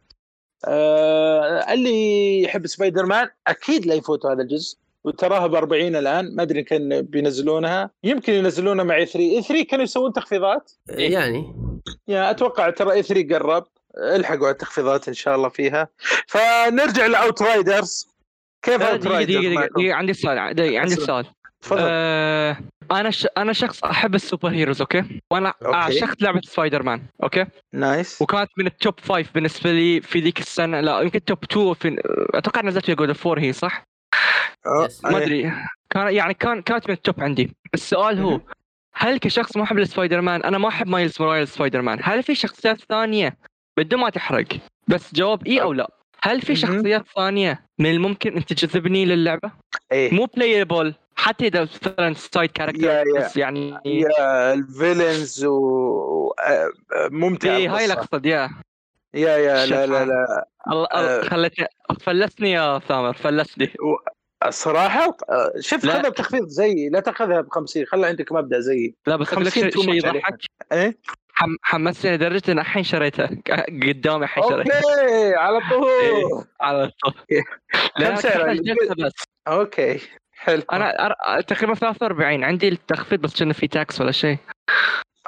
[0.64, 6.43] آه، اللي يحب سبايدر مان أكيد لا يفوت هذا الجزء وتراها ب 40 الآن ما
[6.43, 7.91] أدري كان بينزلونها.
[8.05, 11.55] يمكن ينزلونها مع E3 E3 كانوا يسوون تخفيضات؟ يعني.
[12.09, 13.64] يا أتوقع ترى E3 قرب.
[13.99, 15.89] الحقوا على التخفيضات إن شاء الله فيها.
[16.26, 18.09] فنرجع ل Outriders
[18.62, 20.95] كيف Outriders دقيقة دقيقة عندي سؤال عندي.
[20.95, 21.26] سؤال.
[21.62, 21.80] تفضل.
[21.83, 22.57] آه
[23.01, 23.26] أنا ش...
[23.36, 25.77] أنا شخص أحب ال superheroes okay؟ وأنا okay.
[25.76, 28.23] عشقت لعبة Spider-Man okay؟ nice.
[28.22, 32.03] وكانت من ال top five بالنسبة لي في ذيك السنة لا يمكن top 2 في
[32.34, 33.84] أتوقع نزلت في God of War صح؟
[34.66, 34.88] ما.
[35.05, 35.53] أدري.
[35.90, 37.57] كان يعني كان كانت من ال top عندي.
[37.74, 38.40] السؤال هو.
[38.95, 43.36] هل كشخص محب لسبايدر مان أنا ما أحب Miles Morales Spider-Man هل في شخصيات ثانية؟
[43.76, 44.47] بدون ما تحرق.
[44.88, 45.90] بس جواب إي أو لا.
[46.22, 46.57] هل في.
[46.57, 49.51] شخصيات ثانية من الممكن أن تجذبني للعبة؟
[49.93, 50.14] إيه.
[50.14, 53.05] مو playable حتى إذا مثلا side character yeah.
[53.17, 56.71] بس يعني yeah ال villains و آه،
[57.11, 57.93] ممتع إيه هاي القصة.
[57.93, 58.51] الأقصد يا
[59.15, 60.05] يا يا لا لا.
[60.05, 60.87] لا الله.
[60.95, 61.67] الله خلتني
[62.01, 63.73] فلسني يا ثامر فلسني
[64.47, 65.83] الصراحه آه، شوف.
[65.87, 69.53] خذها بتخفيض زيي لا تأخذها ب 50 خلي عندك مبدأ زيي لا بس أقول لك
[69.53, 69.95] 50 شيء.
[69.95, 70.39] يضحك
[70.73, 70.99] إيه
[71.35, 71.57] حم...
[71.63, 73.27] حمسني لدرجة إن الحين شريتها
[73.89, 76.45] قدامي الحين شريتها okay على طول إيه.
[76.61, 77.15] على طول
[77.99, 79.13] كم بس
[79.49, 80.01] okay
[80.43, 80.62] حلو.
[80.72, 81.40] أنا أر...
[81.40, 84.38] تقريبا 43 عندي التخفيض بس كأنه في tax ولا شيء.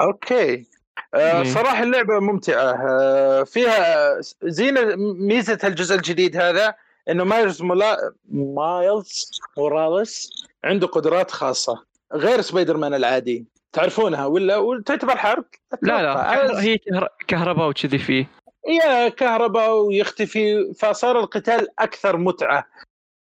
[0.01, 0.67] okay.
[1.15, 1.45] آه، إيه.
[1.45, 2.89] صراحة اللعبة ممتعة.
[2.91, 4.81] آه، فيها زينة
[5.19, 6.75] ميزة الجزء الجديد هذا
[7.09, 8.13] إنه مايلز مولا...
[8.31, 10.31] مايلز موراليس
[10.65, 13.47] عنده قدرات خاصة غير سبايدر مان العادي.
[13.73, 15.47] تعرفونها ولا وتعتبر حرق؟
[15.83, 16.61] لا لا.
[16.63, 17.09] هي كهر...
[17.29, 18.27] كهرباء وكذي فيه
[18.69, 22.65] يا كهرباء ويختفي فصار القتال أكثر متعة.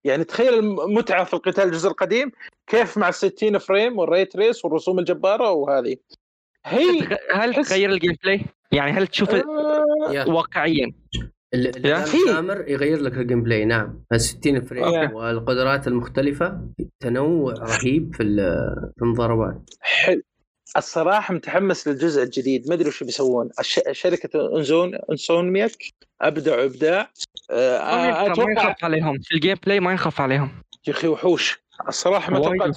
[0.05, 2.33] يعني تخيل المتعه في القتال الجزء القديم
[2.67, 5.97] كيف مع ال 60 frame والـ ray trace والرسوم الجبارة وهذه.
[6.67, 8.41] هي هل تحس- تغير ال gameplay؟
[8.73, 9.45] يعني هل تشوف آه،
[10.11, 10.25] يا.
[10.25, 10.93] واقعيا.
[12.27, 14.05] سامر يغير لك الجيم بلاي نعم.
[14.13, 15.15] ال 60 frame أوكي.
[15.15, 16.61] والقدرات المختلفة؟
[17.01, 19.71] تنوع رهيب في ال- في المضاربات.
[19.81, 20.23] حلو.
[20.77, 22.69] الصراحة متحمس للجزء الجديد.
[22.69, 23.51] ما أدري وش بيسوون.
[23.61, 23.81] الش...
[23.93, 25.77] شركة انزون Insomniac
[26.21, 27.11] ابدعوا ابداع
[27.51, 29.19] آه، أتوقع عليهم.
[29.23, 30.51] في ال gameplay ما ينخاف عليهم.
[30.87, 31.59] يا أخي وحوش.
[31.89, 32.77] الصراحة ما توقعت.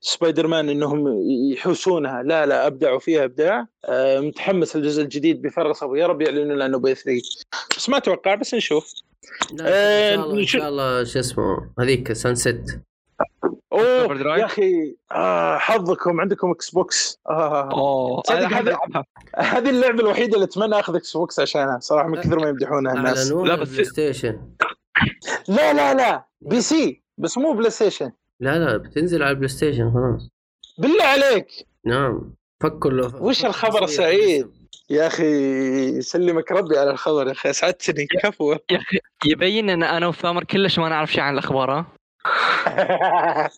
[0.00, 1.04] سبايدر مان إنهم
[1.52, 3.66] يحوسونها لا لا أبدعوا فيها أبداع.
[3.84, 7.20] آه، متحمس للجزء الجديد بفارغ صبر يا رب يعلنوا لأنه بي 3
[7.76, 8.92] بس ما أتوقع بس نشوف.
[9.52, 11.44] لا آه، إن شاء الله إن شو- شاء الله شو اسمه
[11.80, 12.80] هذيك سانست
[13.80, 14.38] أوه.
[14.38, 17.70] يا أخي آه حظكم عندكم إكس بوكس آه.
[17.72, 19.04] أوه ألعبها.
[19.36, 23.32] هذه اللعبة الوحيدة اللي أتمنى أخذ إكس بوكس عشانها صراحة من كثر ما يمدحونها الناس.
[23.32, 24.40] لا، لا بس- بلاي ستيشن
[25.48, 30.30] لا لا لا PC بس مو بلاي ستيشن لا لا بتنزل على البلاي ستيشن خلاص.
[30.78, 31.46] بالله عليك!
[31.84, 34.50] نعم فكوا له وش الخبر سعيد؟
[34.90, 35.26] يا أخي
[35.98, 38.52] يسلمك ربي على الخبر يا أخي أسعدتني كفو.
[38.52, 41.86] يا أخي يبين إن أنا وثامر كلش ما نعرف شيء عن الأخبار ها؟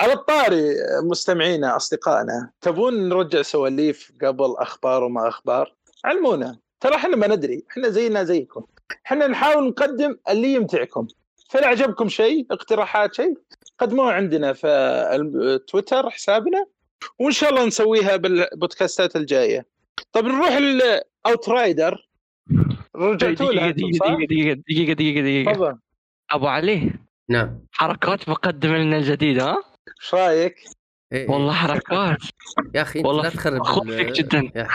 [0.00, 5.74] على الطاري مستمعينا أصدقائنا تبون نرجع سواليف قبل أخبار وما أخبار؟
[6.04, 6.58] علمونا.
[6.80, 7.64] ترى إحنا ما ندري.
[7.70, 8.64] إحنا زينا زيكم.
[9.06, 11.06] إحنا نحاول نقدم اللي يمتعكم.
[11.50, 13.34] فإن عجبكم شيء؟ اقتراحات شيء؟
[13.78, 14.66] قدموها عندنا في
[15.12, 16.66] التويتر حسابنا.
[17.18, 19.66] وإن شاء الله نسويها بالبودكاستات الجاية.
[20.12, 22.08] طب نروح الاوترايدر
[22.96, 25.52] رجعتوا لها دقيقة دقيقة دقيقة دقيقة دقيقة دقيقة.
[25.52, 25.78] تفضل.
[26.30, 26.92] أبو علي.
[27.30, 29.56] نعم حركات مقدم لنا الجديد ها
[30.02, 30.54] إيش رأيك؟
[31.12, 32.18] إيه والله حركات
[32.74, 34.50] يا أخي أنت والله لا تخرب فيك جداً.
[34.56, 34.68] يا.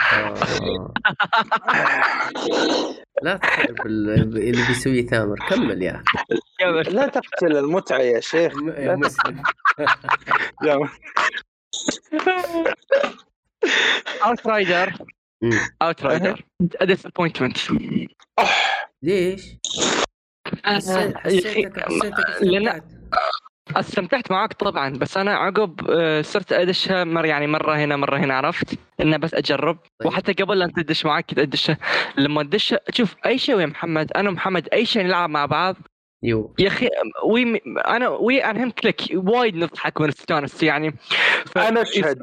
[3.22, 6.02] لا تخرب ال- اللي بيسويه ثامر كمل يا
[6.60, 6.90] أخي.
[6.90, 8.52] لا تقتل المتعة يا شيخ
[8.86, 9.42] يا مسلم
[10.64, 10.88] يا
[14.26, 14.92] اوت رايدر.
[15.82, 16.44] اوت رايدر
[16.82, 17.56] ديسابوينتمنت
[19.02, 19.42] ليش؟
[20.64, 21.78] حسيتك حسيتك
[22.40, 22.82] لأن استمتعت.
[23.76, 28.34] استمتعت معاك طبعا بس أنا عقب آه، صرت ادشها مر يعني مرة هنا مرة هنا
[28.34, 30.08] عرفت انه بس أجرب طيب.
[30.08, 31.78] وحتى قبل لا تدش معاك كنت ادشها
[32.18, 35.76] لما تدش شوف أي شيء يا محمد أنا ومحمد أي شيء نلعب مع بعض
[36.22, 36.88] you يا أخي
[37.24, 40.94] we أنا we and him click وايد نضحك ونستانس يعني
[41.46, 42.18] ف- أنا أشهد.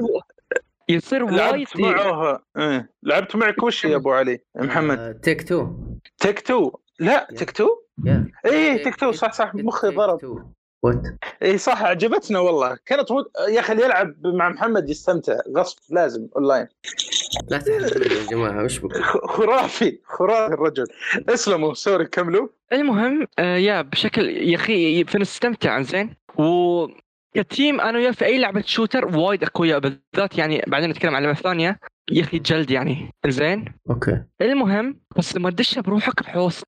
[0.90, 2.90] يصير- وايد لعبت معه إيه.
[3.04, 5.68] لعبت معك وش يا أبو علي محمد آه، Take Two
[6.18, 7.28] Take Two لا.
[7.38, 7.68] Take Two
[8.06, 8.32] يا.
[8.46, 10.46] إيه Take Two صح صح مخي ضرب.
[10.84, 11.04] What?
[11.44, 12.78] اي صح عجبتنا والله.
[12.86, 13.26] كانت ود...
[13.50, 15.38] يا أخي اللي يلعب مع محمد يستمتع.
[15.58, 16.68] غصب لازم أونلاين.
[17.50, 20.86] لا تحرقوا يا جماعة وش بكم خ- خرافي خرافي الرجل.
[21.30, 22.48] اسلموا sorry كملوا.
[22.74, 26.16] المهم آه يا بشكل يا أخي فنستمتع زين.
[26.40, 26.88] و
[27.36, 31.24] ك team أنا وياه في أي لعبة shooter وايد أقوياء بالذات يعني بعدين نتكلم عن
[31.24, 31.80] لعبة ثانية.
[32.12, 33.66] يا أخي جلد يعني زين.
[33.90, 34.24] Okay.
[34.42, 36.64] المهم بس لما تدش بروحك بحوس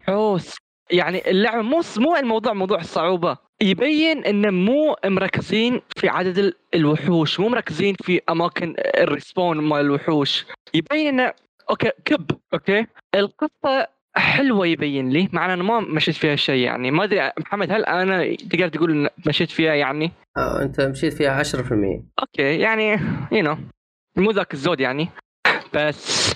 [0.00, 0.56] حوس
[0.90, 7.40] يعني اللعبة مو مو الموضوع موضوع الصعوبه يبين انه مو مركزين في عدد ال- الوحوش
[7.40, 10.46] مو مركزين في أماكن ال respawn مال الوحوش.
[10.74, 11.32] يبين انه
[11.70, 13.86] okay كب okay؟ القصة
[14.16, 16.90] حلوة يبين لي مع أنا ما مشيت فيها شيء يعني.
[16.90, 21.42] ما أدري محمد هل أنا تقدر تقول إن مشيت فيها يعني؟ آه، أنت مشيت فيها
[21.42, 22.90] 10% okay يعني
[23.32, 23.56] You know
[24.16, 25.08] مو ذاك الزود يعني.
[25.74, 26.34] بس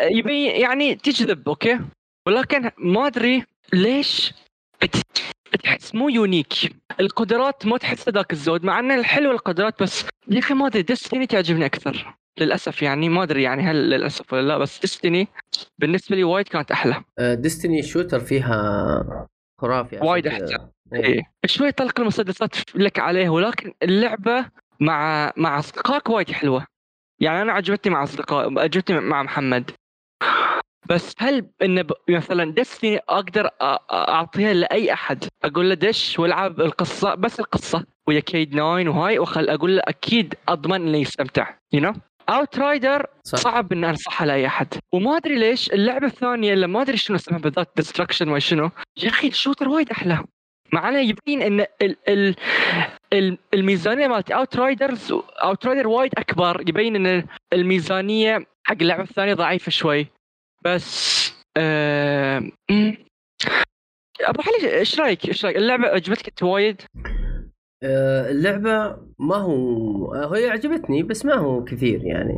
[0.00, 1.80] يبين يعني تجذب okay
[2.26, 4.34] ولكن ما أدري ليش
[5.64, 6.52] تحس مو unique
[7.00, 11.26] القدرات ما تحس ذاك الزود مع إن الحلو القدرات بس يا أخي ما أدري Destiny
[11.26, 15.28] تعجبني أكثر للأسف يعني ما أدري يعني هل للأسف ولا لا بس Destiny
[15.78, 19.26] بالنسبة لي وايد كانت أحلى Destiny shooter فيها
[19.60, 20.26] خرافي وايد.
[20.26, 20.68] أحسن.
[20.94, 21.04] إيه.
[21.04, 21.22] إيه.
[21.46, 24.46] شوي طلق المسدسات لك عليه ولكن اللعبة
[24.80, 26.66] مع مع أصدقائك وايد حلوة
[27.20, 29.70] يعني أنا عجبتني مع أصدقاء عجبتني مع محمد.
[30.88, 31.92] بس هل إن ب...
[32.10, 33.50] مثلا Destiny أقدر
[33.92, 37.84] أعطيها لأي أحد؟ أقول له دش والعب القصة بس القصة.
[38.08, 41.92] ويا كيد 9 وهاي وخل أقول له أكيد أضمن إنه يستمتع you know
[42.28, 44.74] Outrider صعب ان انصحها لأي أحد.
[44.92, 48.70] وما أدري ليش اللعبة الثانية اللي ما أدري شنو اسمها بالذات destruction ما شنو؟
[49.02, 50.24] يا أخي ال shooter وايد أحلى.
[50.72, 52.34] مع إنه يبين إن ال ال
[53.54, 60.06] الميزانية مالت Outriders Outrider وايد أكبر يبين إن الميزانية حق اللعبة الثانية ضعيفة شوي.
[60.64, 61.18] بس
[62.70, 62.96] مم.
[64.20, 66.82] أبو علي إيش رأيك؟ إيش رأيك؟ اللعبة عجبتك أنت وايد؟
[67.82, 72.34] آه، اللعبة ما هو آه، هي عجبتني بس ما هو كثير يعني.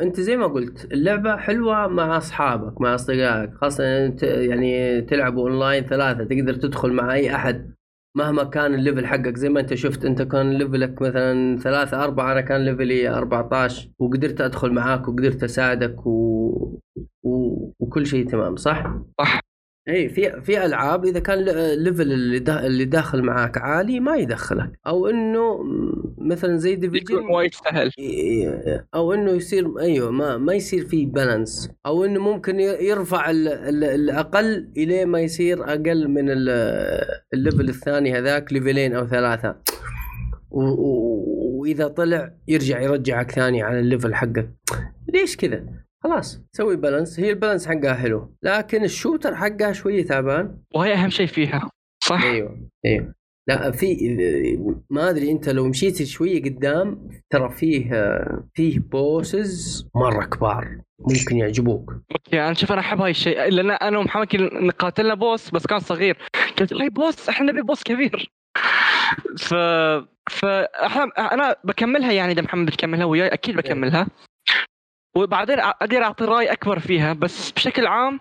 [0.00, 3.84] أنت زي ما قلت اللعبة حلوة مع أصحابك مع أصدقائك خاصة
[4.22, 7.74] يعني تلعبوا اونلاين ثلاثة تقدر تدخل مع أي أحد.
[8.18, 12.04] مهما كان ال level حقك زي ما انت شفت انت كان level ك مثلا ثلاثة
[12.04, 16.78] أربعة أنا كان level ي 14 وقدرت أدخل معاك وقدرت أساعدك و...
[17.22, 17.72] و...
[17.80, 19.47] وكل شيء تمام صح؟ صح.
[19.88, 24.16] اي في في ألعاب إذا كان ل- level اللي دا اللي داخل معاك عالي ما
[24.16, 24.72] يدخلك.
[24.86, 25.58] أو إنه
[26.18, 27.90] مثلا زي يكون Division وايد سهل.
[28.94, 33.84] أو إنه يصير أيوه ما ما يصير فيه balance أو إنه ممكن يرفع ال- ال-
[33.84, 39.56] الأقل إلى ما يصير أقل من ال- ال level الثاني هذاك ليفلين أو ثلاثة.
[40.50, 44.50] وإذا طلع يرجع يرجعك ثاني على ال level حقك.
[45.14, 45.64] ليش كذا؟
[46.04, 50.94] خلاص سوي balance هي ال balance حقها حلو لكن ال shooter حقها شوية تعبان وهي
[50.94, 51.70] أهم شيء فيها
[52.04, 53.14] صح؟ أيوه أيوه.
[53.48, 53.96] لا في
[54.90, 57.90] ما أدري أنت لو مشيت شوية قدام ترى فيه
[58.54, 61.92] فيه bosses مرة كبار ممكن يعجبوك.
[62.12, 65.78] okay أنا شوف أنا أحب هاي الشيء لأن أنا ومحمد كنا قاتلنا boss بس كان
[65.78, 66.18] صغير.
[66.58, 68.30] قلت له boss إحنا نبي boss كبير.
[69.38, 69.54] ف
[70.30, 70.44] ف
[71.18, 74.06] أنا بكملها يعني إذا محمد بتكملها وياي أكيد بكملها.
[75.22, 78.20] وبعدين أقدر أعطي رأي أكبر فيها بس بشكل عام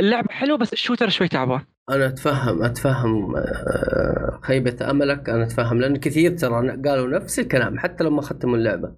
[0.00, 1.60] اللعبه حلوة بس ال shooter شوي تعبان.
[1.90, 8.04] أنا أتفهم أتفهم آه، خيبة أملك أنا أتفهم لأن كثير ترى قالوا نفس الكلام حتى
[8.04, 8.92] لما ختموا اللعبة.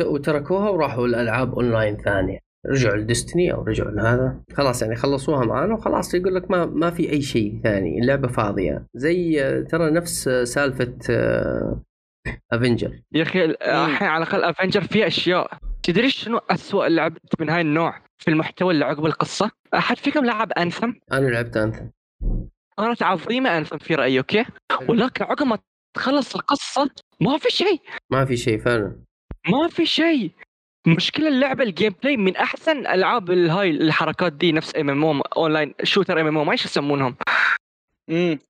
[0.00, 2.38] وتركوها وراحوا الالعاب أونلاين ثانية.
[2.66, 4.40] رجعوا ل Destiny أو رجعوا لهذا.
[4.54, 8.86] خلاص يعني خلصوها معانا وخلاص يقول لك ما ما في أي شيء ثاني اللعبة فاضية.
[8.94, 10.94] زي آه، ترى نفس آه، سالفة
[12.52, 15.58] Avengers يا أخي الحين على الأقل Avengers فيها أشياء.
[15.82, 20.52] تدري شنو اسوء لعبه من هاي النوع في المحتوى اللي عقب القصة؟ أحد فيكم لعب
[20.52, 21.84] Anthem؟ أنا لعبت Anthem
[22.78, 24.44] كانت عظيمه Anthem في رأيي okay؟
[24.88, 25.58] ولكن عقب ما
[25.94, 27.80] تخلص القصة ما في شيء.
[28.10, 28.96] ما في شيء فعلا.
[29.48, 30.30] ما في شيء.
[30.86, 35.74] مشكلة اللعبة ال gameplay من أحسن ألعاب الهاي الحركات دي نفس ام ام أو اونلاين
[35.82, 37.16] شوتر ام ام أو ما إيش يسمونهم.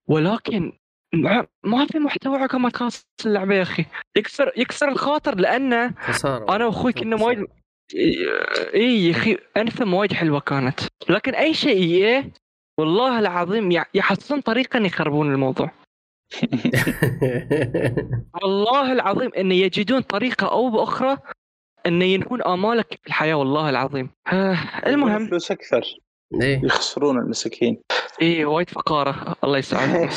[0.08, 0.72] ولكن
[1.14, 3.84] ما- ما في محتوى عقب ما تخلص اللعبة يا أخي.
[4.16, 6.56] يكسر يكسر الخاطر لأنه خسارة.
[6.56, 7.46] أنا وأخوي كنا وايد
[8.74, 10.80] اي يا أخي انثم وايد حلوة كانت.
[11.08, 12.30] لكن أي شيء إيه
[12.80, 15.70] والله العظيم يحصلون طريقة إن يخربون الموضوع.
[18.42, 21.18] والله العظيم إن يجدون طريقة أو بأخرى
[21.86, 24.10] إن ينهون آمالك في الحياة والله العظيم.
[24.86, 25.26] المهم.
[25.26, 25.82] فلوس أكثر.
[26.42, 26.60] إيه.
[26.64, 27.80] يخسرون المساكين.
[28.22, 29.36] اي وايد فقارة.
[29.44, 30.10] الله يسعدك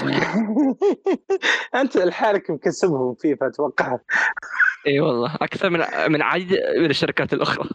[1.75, 3.97] أنت لحالك مكسبهم فيفا أتوقع.
[4.87, 5.79] اي والله أكثر من
[6.11, 7.69] من عديد من الشركات الأخرى.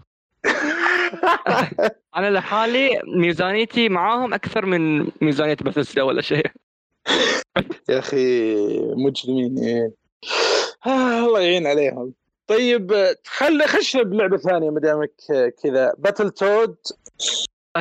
[2.16, 6.46] أنا لحالي ميزانيتي معاهم أكثر من ميزانية بثسدا ولا شيء.
[7.88, 8.54] يا أخي
[8.96, 9.92] مجرمين إيه.
[10.86, 12.12] آه الله يعين عليهم.
[12.46, 15.12] طيب خل خش بلعبه ثانية ما دامك
[15.62, 15.94] كذا.
[15.98, 16.76] Battletoad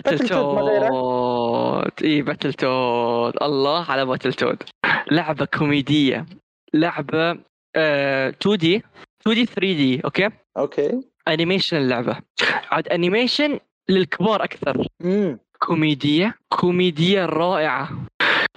[0.06, 4.64] Battle toad اي Battletoad الله على Battletoad
[5.12, 6.26] لعبة كوميدية.
[6.74, 7.38] لعبة
[7.76, 8.84] آه 2D
[9.22, 11.02] 2D 3D okay؟ okay.
[11.28, 12.18] animation اللعبه
[12.72, 14.88] عاد animation للكبار أكثر.
[15.04, 16.36] امم كوميدية.
[16.50, 17.89] كوميدية رائعة.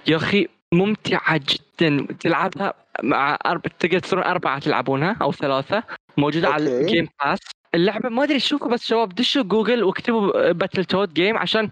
[0.07, 2.07] يا أخي ممتعة جدا.
[2.19, 2.73] تلعبها
[3.03, 5.83] مع أربعة تقدر تصيرون أربعة تلعبونها أو ثلاثة.
[6.17, 6.81] موجودة على okay.
[6.81, 7.39] ال Game Pass
[7.75, 11.69] اللعبة ما أدري شوفوا بس شباب دشوا جوجل واكتبوا Battletoad game عشان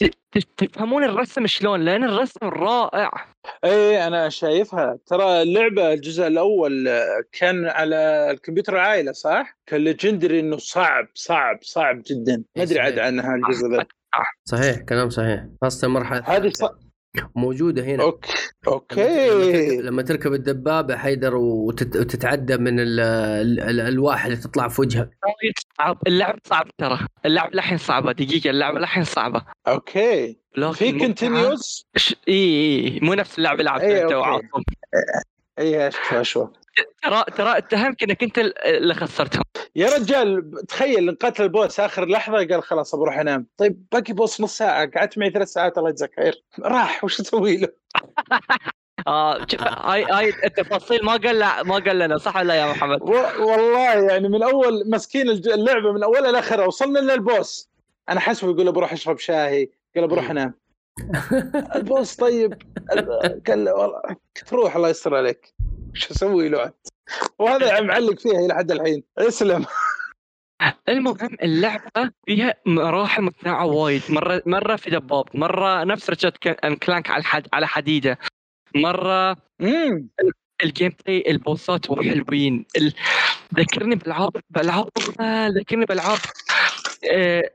[0.00, 3.10] ت- تفهمون الرسم شلون لأن الرسم رائع.
[3.64, 4.98] إيه أنا شايفها.
[5.06, 6.88] ترى اللعبة الجزء الأول
[7.32, 12.42] كان على الكمبيوتر العائله صح؟ كان legendary إنه صعب صعب صعب جدا.
[12.56, 13.86] ما أدري عاد عنها الجزء ذا.
[14.44, 15.44] صحيح كلام صحيح.
[15.62, 16.48] خاصه المرحله هذه.
[16.48, 16.62] ص...
[17.34, 18.02] موجودة هنا.
[18.02, 18.32] okay
[18.66, 24.68] لما okay تركب- لما تركب الدبابة حيدر وتت- وتتعدى من ال- ال- الالواح اللي تطلع
[24.68, 25.10] في وجهك
[25.78, 25.98] صعب.
[26.06, 26.98] اللعب صعب ترى.
[27.26, 28.12] اللعب لحين صعبة.
[28.12, 29.42] دقيقة اللعبة لحين صعبة.
[29.68, 30.38] okay.
[30.72, 30.92] في
[31.96, 34.12] ش- اي اي مو نفس اللعبة اللي لعبتها إيه، انت.
[34.12, 34.62] وعاصم
[35.58, 36.48] اي أشوف أشوف.
[37.02, 39.42] ترى ترى اتهمك انك انت اللي خسرتهم.
[39.76, 43.46] يا رجال تخيل نقاتل ال boss آخر لحظة قال خلاص بروح أنام.
[43.56, 46.44] طيب باقي boss نص ساعة قعدت معي ثلاث ساعات الله يجزاك خير.
[46.60, 47.68] راح وش أسوي له؟
[49.06, 53.44] آه هاي هاي التفاصيل ما قال لا ما قال لنا صح ولا يا محمد؟ و-
[53.46, 57.70] والله يعني من اول مسكين اللعبة من اولها لاخرها وصلنا للبوس
[58.08, 60.54] أنا حسبه يقول له بروح أشرب شاهي قال بروح أنام.
[61.76, 62.62] البوس طيب
[62.92, 64.02] ال- قال له والله
[64.46, 65.54] تروح الله يستر عليك.
[65.94, 66.72] شو أسوي له عاد؟
[67.38, 69.02] وهذا معلق فيها إلى حد الحين.
[69.18, 69.66] اسلم.
[70.88, 74.02] المهم اللعبة فيها مراحل متنوعه وايد.
[74.08, 78.18] مره مرة في دباب مرة نفس كان- كلانك على الحد على حديدة.
[78.74, 80.08] مرة امم
[80.62, 82.64] الجيم بلاي البوسات حلوين.
[82.76, 82.92] ال...
[83.54, 84.88] ذكرني بالعاب بالعاب
[85.58, 86.18] ذكرني بألعاب
[87.12, 87.50] آه،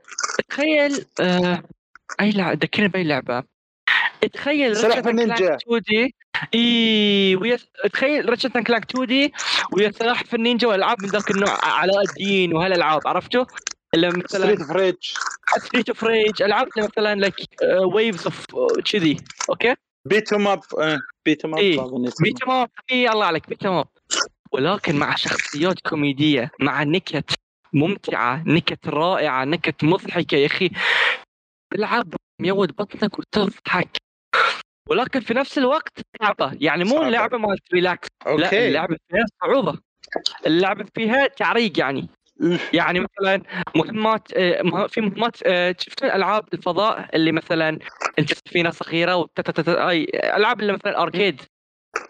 [0.48, 1.62] تخيل آه،
[2.20, 3.44] أي لعبه ذكرني بأي لعبة.
[4.32, 5.34] تخيل سلاحف النينجا.
[5.36, 6.14] كلانك 2 دي
[6.54, 7.58] إي ويا
[7.92, 9.32] تخيل ريتشارد كلانك 2 دي
[9.72, 13.44] ويا سلاحف النينجا والألعاب من ذاك النوع علاء الدين وهالالعاب عرفتوا؟
[13.94, 14.96] اللي مثلا ستريت اوف ريج
[15.58, 17.34] Streets of Rage ألعاب مثلا لك
[17.94, 18.44] waves of
[18.92, 19.16] كذي
[19.50, 19.74] okay
[20.04, 20.60] beat 'em up
[21.24, 21.54] beat 'em.
[21.54, 23.88] up beat 'em up إي الله عليك beat 'em up
[24.52, 27.34] ولكن مع شخصيات كوميدية مع نكت
[27.72, 30.70] ممتعة نكت رائعة نكت مضحكة يا أخي
[31.74, 33.96] تلعب ميود بطنك وتضحك
[34.90, 37.08] ولكن في نفس الوقت صعبه يعني مو صعبة.
[37.08, 38.68] لعبه مالت relax لا okay.
[38.68, 39.78] اللعبة فيها صعوبة.
[40.46, 42.08] اللعبة فيها تعريق يعني.
[42.72, 43.42] يعني مثلا
[43.76, 47.78] مهمات آه، في مهمات آه، شفتوا ألعاب الفضاء اللي مثلا
[48.18, 50.04] أنت سفينه صغيرة وتتتت- أي
[50.36, 51.40] ألعاب اللي مثلا أركيد.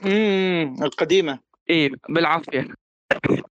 [0.04, 1.38] امم القديمة.
[1.70, 2.68] إيه بالعافية.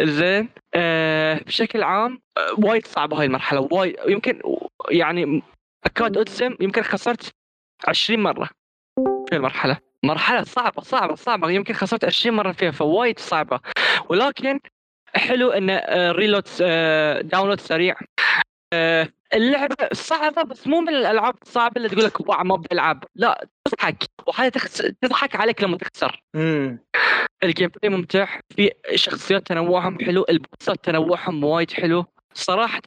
[0.00, 2.18] زين آه بشكل عام
[2.58, 3.68] وايد صعبة هاي المرحلة.
[3.72, 4.40] وايد يمكن
[4.90, 5.42] يعني
[5.86, 7.34] اكاد اجزم يمكن خسرت
[7.88, 8.48] 20 مرة
[9.28, 9.78] في المرحلة.
[10.04, 11.50] مرحلة صعبة صعبة صعبة.
[11.50, 13.60] يمكن خسرت 20 مرة فيها فوايد صعبة.
[14.08, 14.60] ولكن
[15.16, 15.70] حلو إن
[16.10, 16.44] reload
[17.28, 17.96] download سريع.
[18.72, 23.46] آه، اللعبة صعبة بس مو من الألعاب الصعبة اللي تقول لك wow ما بلعب لا
[23.64, 24.04] تضحك.
[24.26, 24.76] وهذا تخس...
[25.00, 26.22] تضحك عليك لما تخسر.
[26.34, 26.78] امم
[27.42, 28.40] ال gameplay ممتع.
[28.56, 32.04] في شخصيات تنوعهم حلو البوسات تنوعهم وايد حلو.
[32.34, 32.82] صراحة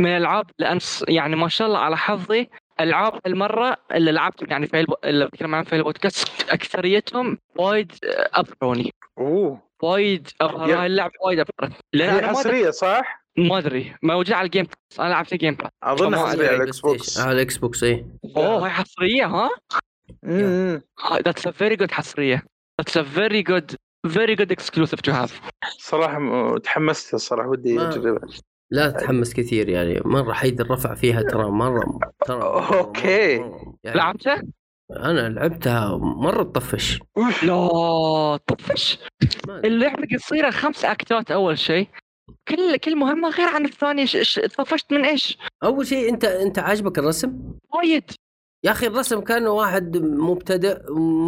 [0.00, 0.78] من الألعاب لأن
[1.08, 2.48] يعني ما شاء الله على حظي
[2.80, 4.94] ألعاب المرة اللي لعبت يعني في الب...
[5.04, 8.92] اللي بتكلم عنها في البودكاست أكثريتهم وايد آه، أبهروني.
[9.18, 9.62] أوه.
[9.82, 14.50] وايد أبهر هاي اللعبة وايد ابهرت لأن هي حصريه صح؟ ما أدري موجودة على ال
[14.50, 16.46] Game Pass أنا لعبت ال Game Pass أظن حصريه أدري.
[16.48, 17.20] على ال X box.
[17.20, 18.06] على ال Xbox إيه.
[18.36, 19.50] أوه هاي حصريه ها؟
[20.24, 20.82] امم
[21.24, 22.42] that's a very good حصريه
[22.80, 23.74] that's a very good
[24.08, 25.40] very good exclusive to have
[25.78, 28.28] صراحة تحمست الصراحة ودي أجربها.
[28.72, 32.92] لا تتحمس كثير يعني مره حيدر رفع فيها ترى مرة ترى مرة.
[33.84, 34.42] يعني لعبته؟
[34.96, 37.00] أنا لعبتها مرة تطفش
[37.42, 38.98] لا طفش
[39.48, 39.68] ما أدري.
[39.68, 41.88] اللعبة قصيره خمس أكتات أول شيء
[42.48, 46.58] كل كل مهمة غير عن الثانية ش- ش- طفشت من إيش؟ أول شيء أنت أنت
[46.58, 47.38] عاجبك الرسم؟
[47.74, 48.10] وايد
[48.64, 50.78] يا أخي الرسم كان واحد مبتدئ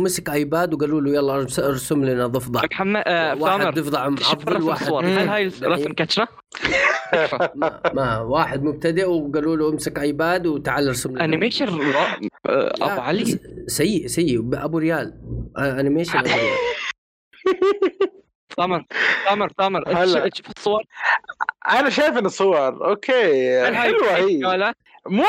[0.03, 2.61] مسك iPad وقالوا له يلا ارس- ارسم لنا ضفدع.
[2.73, 6.29] محمد آه واحد ضفدع معضل رسم واحد هل هاي رسم كتره؟
[7.55, 11.25] ما, ما واحد مبتدئ وقالوا له امسك iPad وتعال ارسم لنا.
[11.25, 13.39] animation آه، أبو علي.
[13.67, 15.15] سيء سيء أبو ريال.
[15.59, 16.57] آه، animation أبو ريال.
[18.57, 18.85] ثامر
[19.89, 20.31] أنت هلا.
[20.35, 20.83] شوف الصور.
[21.71, 24.73] أنا شايف إن الصور أوكي حلوة هي؟
[25.09, 25.25] مو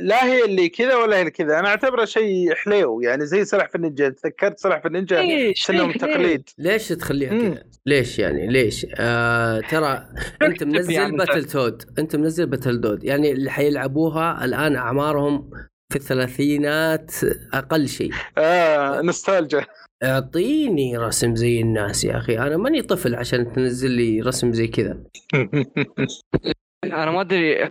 [0.00, 3.68] لا هي اللي كذا ولا هي اللي كذا أنا أعتبره شيء حليو يعني زي سلاح
[3.68, 7.30] في النينجا تذكرت سلاح في النينجا؟ انهم ليش؟ تقليد ليش تخليها.
[7.30, 10.06] كذا؟ ليش يعني ليش؟ آه ترى
[10.42, 11.18] أنت منزل يعني أنت.
[11.18, 15.50] باتل تود أنت منزل باتل تود يعني اللي حيلعبوها الآن أعمارهم
[15.92, 17.10] في الثلاثينات
[17.54, 19.66] أقل شيء آه نوستالجيا
[20.04, 25.02] أعطيني رسم زي الناس يا أخي أنا ماني طفل عشان تنزل لي رسم زي كذا
[26.84, 27.70] أنا ما أدري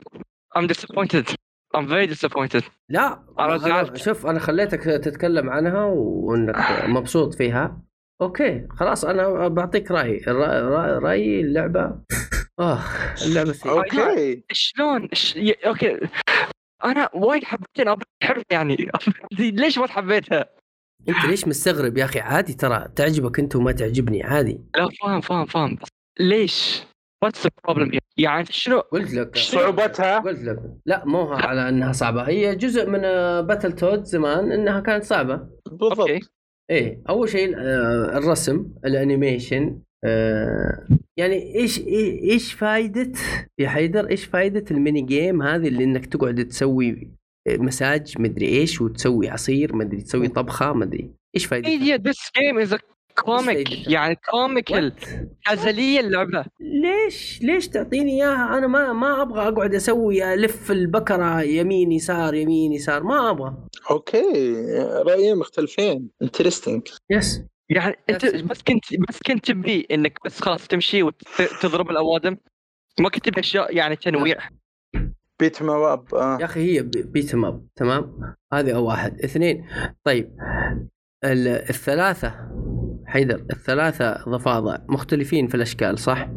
[0.58, 1.36] I'm disappointed.
[1.76, 2.64] I'm very disappointed.
[2.90, 3.96] لا أنا.
[3.96, 6.56] شوف أنا خليتك تتكلم عنها وإنك
[6.86, 7.82] مبسوط فيها.
[8.22, 10.24] أوكي خلاص أنا بعطيك رأيي.
[10.28, 12.00] رأيي اللعبة.
[12.60, 12.80] آه
[13.26, 13.72] اللعبة سيئة.
[13.72, 14.44] أوكي.
[14.52, 15.36] شلون؟ ش...
[15.36, 15.52] ي...
[15.52, 16.00] أوكي.
[16.86, 18.78] أنا وايد حبيتها أنا بحب يعني.
[19.40, 20.46] ليش ما حبيتها؟
[21.10, 24.62] أنت ليش مستغرب يا أخي؟ عادي ترى تعجبك أنت وما تعجبني عادي.
[24.76, 25.76] لا فاهم فاهم فاهم.
[25.76, 25.90] بس
[26.20, 26.84] ليش؟
[27.26, 29.38] What's the problem here؟ يعني شنو قلت لك.
[29.38, 30.60] صعوبتها؟ قلت لك.
[30.86, 32.28] لا مو على إنها صعبة.
[32.28, 33.02] هي جزء من
[33.48, 35.48] باتل تود زمان إنها كانت صعبة.
[35.72, 36.10] بالضبط.
[36.72, 40.88] إيه أول شيء آه، الرسم ال animation آه،
[41.18, 43.12] يعني إيش إيه- إيش فائده
[43.60, 47.12] يا حيدر إيش فائده ال mini game هذه اللي إنك تقعد تسوي
[47.50, 52.74] مساج مدري إيش وتسوي عصير مدري تسوي طبخة مدري إيش فائدتها؟ هي this game is
[52.74, 52.80] a
[53.26, 54.94] فايدتها؟ يعني comical
[55.46, 56.46] هزلية اللعبة.
[56.60, 62.74] ليش؟ ليش تعطيني إياها؟ أنا ما ما أبغى أقعد أسوي ألف البكرة يمين يسار يمين
[62.74, 63.04] يسار.
[63.04, 63.54] ما أبغى.
[63.92, 64.24] أوكي.
[65.08, 66.10] رأيين مختلفين.
[66.22, 68.26] interesting yes يعني أنت.
[68.26, 72.38] بس كنت بس كنت تبي إنك بس خلاص تمشي وتضرب الأوادم؟
[73.00, 74.38] ما كنت تبي أشياء يعني تنويع؟
[75.40, 76.38] beat 'em up آه.
[76.40, 79.68] يا أخي هي beat up تمام؟ هذه واحد اثنين.
[80.04, 80.38] طيب.
[81.24, 82.34] ال- الثلاثة.
[83.08, 86.30] حيدر الثلاثة ضفادع مختلفين في الأشكال صح؟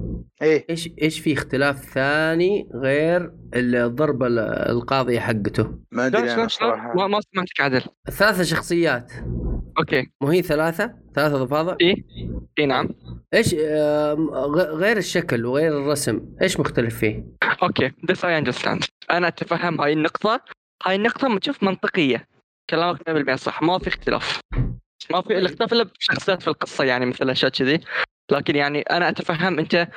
[0.42, 0.66] إيه.
[0.70, 4.38] إيش إيش في اختلاف ثاني غير الضربة ال-
[4.70, 7.82] القاضية حقته؟ ما شلون صراحة ما, ما سمعتك عدل.
[8.08, 9.12] الثلاثه شخصيات.
[9.78, 10.10] أوكي.
[10.22, 12.04] مو هي ثلاثة؟ ثلاثة ضفادع؟ اي
[12.58, 12.88] اي نعم.
[13.34, 13.54] إيش
[14.74, 17.24] غير الشكل وغير الرسم إيش مختلف فيه؟
[17.62, 17.88] أوكي.
[17.88, 20.40] This I understand أنا أتفهم هاي النقطة.
[20.86, 22.26] هاي النقطة ما تشوف منطقية.
[22.70, 23.00] كلامك
[23.32, 23.62] 100% صح.
[23.62, 24.40] ما في اختلاف.
[25.10, 27.80] ما في الاختلاف إلا بشخصيات في القصة يعني مثل اشياء كذي.
[28.32, 29.88] لكن يعني أنا أتفهم أنت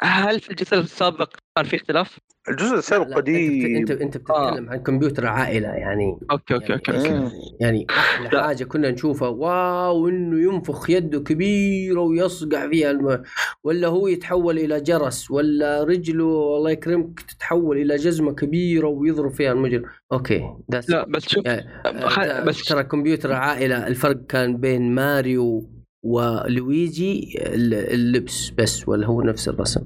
[0.00, 5.26] هل في الجزء السابق كان في اختلاف؟ الجزء السابق قديم انت انت بتتكلم عن كمبيوتر
[5.26, 7.10] عائلة يعني أوكي أوكي أوكي, أوكي.
[7.14, 7.30] مم.
[7.60, 8.42] يعني أحلى لا.
[8.46, 13.22] حاجة كنا نشوفها wow إنه ينفخ يده كبيره ويصقع فيها الم...
[13.64, 19.52] ولا هو يتحول إلى جرس ولا رجله الله يكرمك تتحول إلى جزمة كبيرة ويضرب فيها
[19.52, 24.94] المجرم أوكي ده لا بس شوف يعني آه، بس- ترى كمبيوتر عائلة الفرق كان بين
[24.94, 25.71] ماريو
[26.04, 29.80] ولويجي ال- اللبس بس ولا هو نفس الرسم؟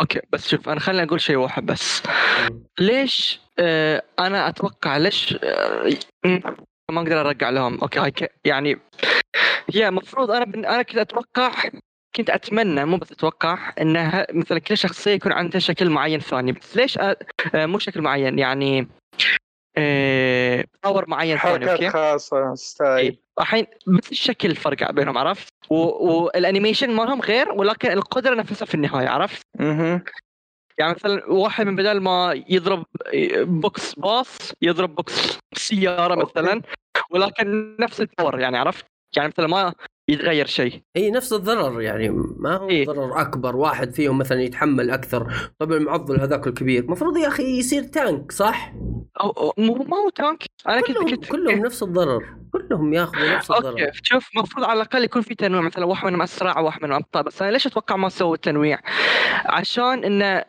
[0.00, 2.02] أوكي بس شوف أنا خليني أقول شيء واحد بس.
[2.80, 5.96] ليش آه أنا أتوقع ليش آه
[6.90, 7.78] ما أقدر أرجع لهم.
[7.80, 8.78] أوكي يعني
[9.74, 11.52] هي المفروض أنا بن- أنا كنت أتوقع
[12.16, 16.52] كنت أتمنى مو بس أتوقع إنها مثلا كل شخصيه يكون عندها شكل معين ثاني.
[16.52, 17.16] بس ليش أ...
[17.54, 18.88] آه مو شكل معين يعني
[19.76, 22.96] آه power معين ثاني حركات أوكي؟ خاصة style.
[23.06, 23.21] إيه.
[23.40, 25.74] الحين بس الشكل الفرق بينهم عرفت؟ و...
[25.74, 30.04] وال animation مالهم غير ولكن القدرة نفسها في النهاية عرفت؟ أها.
[30.78, 32.84] يعني مثلا واحد من بدل ما يضرب
[33.36, 36.62] box باص يضرب box سيارة مثلا
[37.10, 38.84] ولكن نفس ال power يعني عرفت؟
[39.16, 39.74] يعني مثلا ما
[40.08, 40.82] يتغير شيء.
[40.96, 42.86] إي نفس الضرر يعني ما هو إيه.
[42.86, 45.32] ضرر أكبر واحد فيهم مثلا يتحمل أكثر.
[45.58, 46.82] طب المعضل هذاك الكبير.
[46.84, 48.72] المفروض يا أخي يصير tank صح؟
[49.20, 50.44] أو ما هو tank.
[50.68, 52.41] أنا كلهم كنت كلهم نفس الضرر.
[52.52, 53.70] كلهم ياخذوا نفس الضرر.
[53.70, 57.22] أوكي شوف المفروض على الأقل يكون في تنويع مثلا واحد منهم أسرع وواحد منهم أبطأ
[57.22, 58.78] بس أنا ليش أتوقع ما سووا التنويع؟
[59.44, 60.44] عشان انه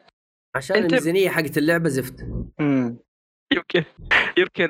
[0.56, 2.16] عشان أنت- الميزانية حقت اللعبة زفت.
[2.60, 2.98] مم.
[3.54, 3.84] يمكن
[4.38, 4.68] يمكن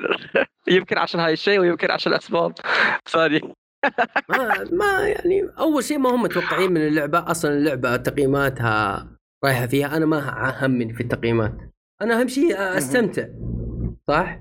[0.68, 2.52] يمكن عشان هاي الشيء ويمكن عشان اسباب
[3.08, 3.40] ثانية
[4.30, 7.30] ما ما يعني أول شيء ما هم متوقعين من اللعبة.
[7.30, 9.08] أصلا اللعبة تقييماتها
[9.44, 9.96] رايحة فيها.
[9.96, 11.54] أنا ما همني في التقييمات.
[12.02, 13.24] أنا أهم شيء أستمتع.
[14.08, 14.38] صح؟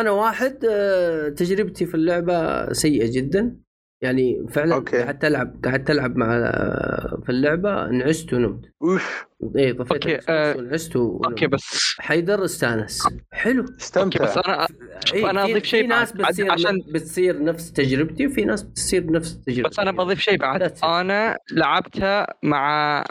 [0.00, 3.56] أنا واحد آه تجربتي في اللعبة سيئة جدا.
[4.02, 5.02] يعني فعلا أوكي.
[5.02, 8.64] قعدت العب قعدت العب مع آه، في اللعبة نعست ونمت.
[8.82, 9.26] أوف.
[9.56, 11.24] اي طفيت آه، ونعست ونمت.
[11.26, 13.02] أوكي بس حيدر استانس.
[13.32, 13.64] حلو.
[13.80, 14.24] استمتع.
[14.24, 14.66] بس أنا
[15.04, 16.12] شوف إيه، أنا في- أضيف شيء في ناس.
[16.12, 20.72] بتصير عشان بتصير نفس تجربتي وفي ناس بتصير نفس تجربتي بس أنا بضيف شيء بعد.
[20.84, 23.04] أنا لعبتها مع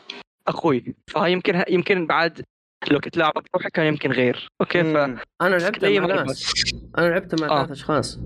[0.48, 2.42] أخوي فهي يمكن يمكن بعد
[2.88, 4.50] لو كنت لاعب بروحي كان يمكن غير.
[4.62, 4.96] أوكي ف.
[5.42, 7.66] أنا لعبت مع ناس أنا لعبت مع آه.
[7.66, 8.20] ثلاث أشخاص.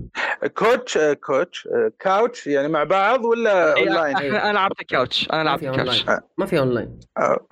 [0.54, 5.28] couch آه، couch آه، couch يعني مع بعض ولا إيه، أونلاين؟ أنا لعبت couch.
[5.32, 6.04] أنا ما لعبت في couch.
[6.38, 7.00] ما في أونلاين.
[7.18, 7.46] آه،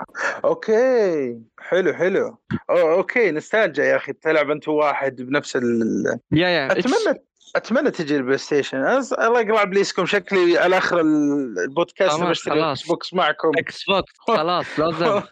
[0.45, 1.39] أوكي.
[1.59, 2.39] حلو حلو.
[2.71, 4.13] أو أوكي نستالجا يا أخي.
[4.13, 6.05] تلعب أنت واحد بنفس ال...
[6.33, 7.25] يا يا أتمنى
[7.57, 8.77] أتمنى تجي البلاي ستيشن.
[8.79, 12.79] الله يقلع بليسكم شكلي على آخر ال- البودكاست خلاص، بشتري خلاص.
[12.81, 13.51] إكس بوكس معكم.
[13.59, 15.05] إكس بوكس خلاص لازم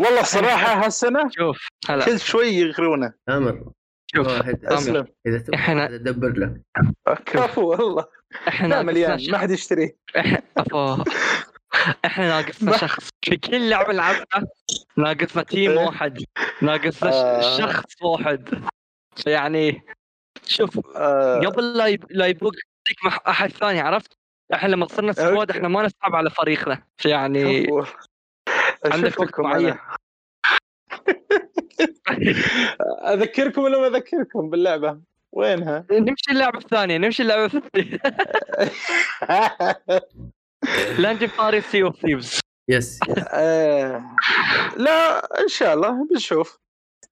[0.00, 1.58] والله الصراحه هالسنة شوف
[1.88, 2.04] هلا.
[2.04, 3.70] كل شوي يغرونا تامر
[4.16, 4.64] شوف واحد.
[4.64, 6.60] اسلم إذا تبغى إحنا- واحد ادبر لك
[7.26, 8.04] كفو والله.
[8.48, 9.30] إحنا مليان.
[9.30, 9.50] ما حد
[10.56, 11.04] أفا.
[12.04, 13.08] إحنا ناقصنا شخص.
[13.24, 14.24] في كل لعبه نلعبها
[14.96, 15.86] ناقصنا team إيه.
[15.86, 16.18] واحد.
[16.62, 17.58] ناقصنا آه.
[17.58, 18.62] شخص واحد.
[19.26, 19.82] يعني
[20.50, 21.98] شوف آه قبل لا.
[22.10, 22.52] لا يبوق
[23.04, 24.12] مع أحد ثاني عرفت؟
[24.54, 25.50] إحنا لما صرنا squad.
[25.50, 27.66] إحنا ما نسحب على فريقنا يعني.
[28.84, 29.46] عندك لكم.
[33.12, 35.00] أذكركم ولا ما أذكركم باللعبة
[35.32, 37.98] وينها؟ نمشي اللعبة الثانية نمشي اللعبة الثانية
[40.98, 43.00] لا نجيب طاري سي اوف ثيفز yes
[44.76, 46.58] لا إن شاء الله بنشوف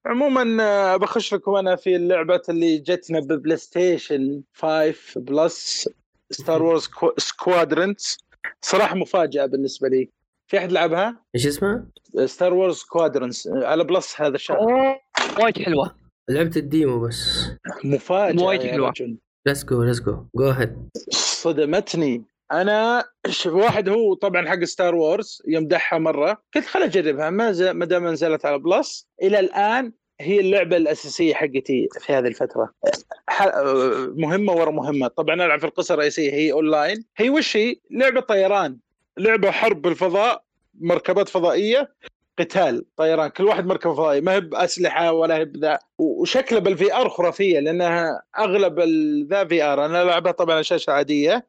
[0.05, 5.89] عموما آه، بخش لكم أنا في اللعبة اللي جتنا ببلاي ستيشن 5 بلس
[6.31, 8.17] ستار وورز سكوادرنتس
[8.61, 10.09] صراحة مفاجأة بالنسبة لي.
[10.47, 11.85] في أحد لعبها؟ إيش اسمها؟
[12.25, 14.57] ستار وورز سكوادرنس على بلس هذا الشهر
[15.39, 15.95] وايد حلوة.
[16.29, 17.49] لعبت ال demo بس.
[17.83, 18.61] مفاجأة وايد.
[18.61, 19.17] رجل.
[19.45, 22.23] let's go let's go go ahead صدمتني.
[22.51, 26.41] أنا ش- واحد هو طبعا حق ستار وورز يمدحها مرة.
[26.55, 31.87] قلت خل أجربها ما ما دام نزلت على بلس إلى الآن هي اللعبة الأساسية حقتي
[31.99, 32.73] في هذه الفترة.
[34.25, 35.07] مهمة ورا مهمة.
[35.07, 38.77] طبعا ألعب في القصة الرئيسية هي اونلاين هي وش هي؟ لعبة طيران.
[39.17, 40.43] لعبة حرب بالفضاء
[40.81, 41.93] مركبات فضائية
[42.39, 43.29] قتال طيران.
[43.29, 45.79] كل واحد مركبه فضائيه ما هي بأسلحة ولا هي بذا.
[45.97, 48.79] وشكله بال VR خرافية لأنها أغلب
[49.29, 51.47] ذا VR أنا ألعبها طبعا على شاشة عادية.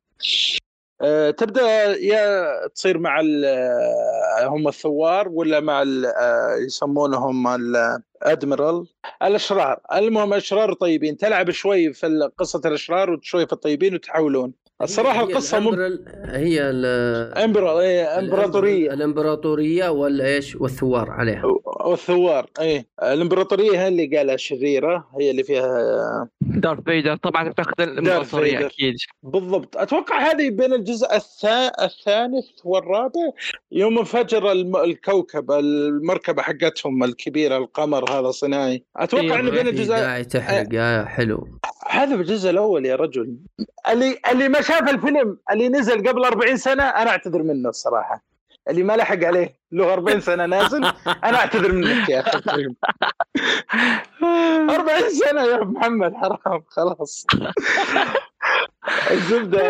[1.36, 1.62] تبدأ
[1.96, 8.86] يا تصير مع آه، هم الثوار ولا مع آه، يسمونهم الادميرال
[9.22, 9.80] الأشرار.
[9.92, 11.16] المهم أشرار طيبين.
[11.16, 14.52] تلعب شوي في قصة الأشرار وشوي في الطيبين وتحولون
[14.82, 15.68] الصراحة هي القصة مم...
[15.70, 19.88] ال Imper- هي ال- Imperial إيه، امبراطوريه الإمبراطورية.
[19.88, 21.42] ولا إيش والثوار عليها.
[21.64, 22.86] والثوار إيه.
[23.02, 27.16] الإمبراطورية هي اللي قالها شريرة هي اللي فيها دارث فيدر.
[27.16, 28.66] طبعا بتاخذ الإمبراطورية.
[28.66, 28.94] أكيد.
[29.22, 29.76] بالضبط.
[29.76, 31.66] أتوقع هذه بين الجزء الثا...
[31.84, 33.30] الثالث والرابع
[33.72, 34.76] يوم انفجر الم...
[34.76, 40.66] الكوكب المركبة حقتهم الكبيرة القمر هذا صناعي أتوقع إيه، إنه بين الجزء داعي تحرق.
[40.72, 41.48] يا حلو.
[41.88, 43.36] هذا بالجزء الأول يا رجل.
[43.88, 48.22] اللي اللي ما شاف الفيلم اللي نزل قبل 40 سنة أنا أعتذر منه الصراحة.
[48.68, 50.84] اللي ما لحق عليه له 40 سنة نازل
[51.24, 52.38] أنا أعتذر منك يا أخي.
[52.38, 52.76] الكريم
[54.70, 57.26] 40 سنة يا محمد حرام خلاص.
[59.10, 59.60] الزبدة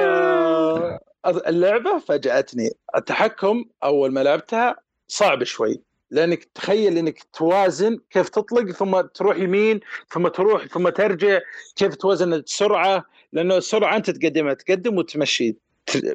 [1.49, 2.71] اللعبة فاجأتني.
[2.97, 4.77] التحكم أول ما لعبتها
[5.09, 5.83] صعب شوي.
[6.11, 9.81] لأنك تخيل إنك توازن كيف تطلق ثم تروح يمين
[10.13, 11.41] ثم تروح ثم ترجع
[11.77, 15.57] كيف توازن السرعة؟ لأنه السرعة أنت تقدمها تقدم وتمشي.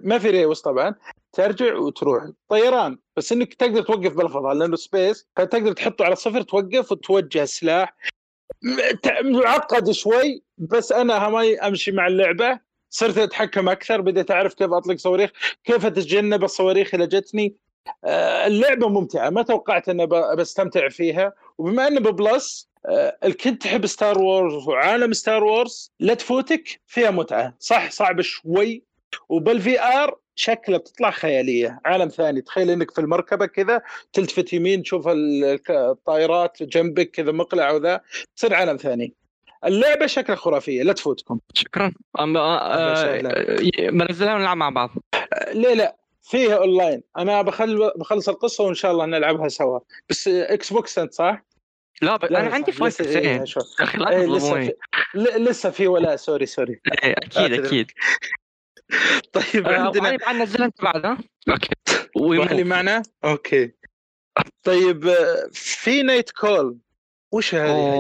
[0.02, 0.96] ما في reverse طبعا
[1.34, 2.24] ترجع وتروح.
[2.50, 7.96] طيران بس إنك تقدر توقف بالفضاء لأنه space فتقدر تحطه على صفر توقف وتوجه السلاح
[9.24, 12.60] معقد شوي بس أنا هماي أمشي مع اللعبة.
[12.90, 15.32] صرت أتحكم أكثر بديت أعرف كيف أطلق صواريخ
[15.64, 17.56] كيف أتجنب الصواريخ اللي جتني.
[18.48, 20.06] اللعبة ممتعة ما توقعت أني
[20.38, 21.34] بستمتع فيها.
[21.58, 27.54] وبما أنه ببلس آه، الكنت تحب ستار وورز وعالم ستار وورز لا تفوتك فيها متعة.
[27.60, 28.84] صح صعب شوي.
[29.30, 31.80] وبال VR شكله بتطلع خيالية.
[31.86, 33.82] عالم ثاني تخيل إنك في المركبة كذا
[34.14, 38.02] تلتفت يمين تشوف ال- الطائرات جنبك كذا مقلع وذا
[38.36, 39.14] تصير عالم ثاني.
[39.66, 41.40] اللعبة شكلها خرافية لا تفوتكم.
[41.54, 41.92] شكرا.
[42.18, 43.20] أم- آه، آه،
[43.90, 44.90] بنزلها ونلعب مع بعض.
[45.54, 45.96] ليه لا.
[46.26, 47.04] فيها أونلاين.
[47.18, 49.80] أنا بخل بخلص القصة وإن شاء الله نلعبها سوا.
[50.10, 51.46] بس إكس بوكس أنت صح؟
[52.02, 52.26] لا ب...
[52.26, 52.54] لا أنا.
[52.54, 53.00] عندي فايت.
[53.00, 53.44] يا
[53.80, 54.74] أخي لا إيه، لسه في
[55.16, 56.74] ل- لسه في ولا sorry sorry.
[57.04, 57.66] إيه، أكيد أعتذر.
[57.66, 57.92] أكيد.
[59.34, 61.18] طيب آه، عندنا طيب عن نزلها انت بعدها
[61.50, 61.70] okay.
[62.52, 62.64] اللي.
[62.64, 63.72] معنا؟ okay.
[64.64, 66.78] طيب آه، في Night Call.
[67.32, 67.96] وش هذه؟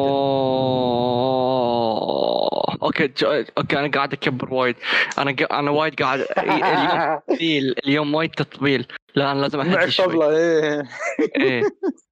[2.86, 3.12] okay.
[3.58, 4.76] okay أنا قاعد أكبر وايد.
[5.18, 5.54] أنا ق...
[5.54, 10.06] أنا وايد قاعد اليوم تطبيل اليوم وايد تطبيل لا أنا لازم اهدي شوي.
[10.06, 10.84] طبلة إيه.
[11.40, 11.64] إيه.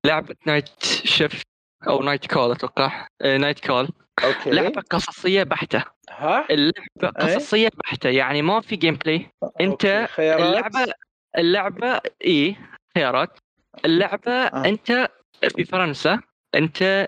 [0.06, 1.48] لعبه Night Shift
[1.88, 3.08] أو Night Call أتوقع.
[3.24, 3.88] إيه Night Call
[4.24, 4.50] okay.
[4.52, 5.84] لعبة قصصية بحتة.
[6.10, 6.74] ها؟ اللعبة
[7.04, 8.10] إيه؟ قصصية بحتة.
[8.10, 9.30] يعني ما في gameplay
[9.62, 10.08] okay.
[10.08, 10.94] خيارات؟ اللعبة
[11.38, 12.56] اللعبة اي
[12.98, 13.38] خيارات.
[13.86, 14.66] اللعبة آه.
[14.66, 15.10] أنت
[15.56, 16.20] في فرنسا
[16.56, 17.08] أنت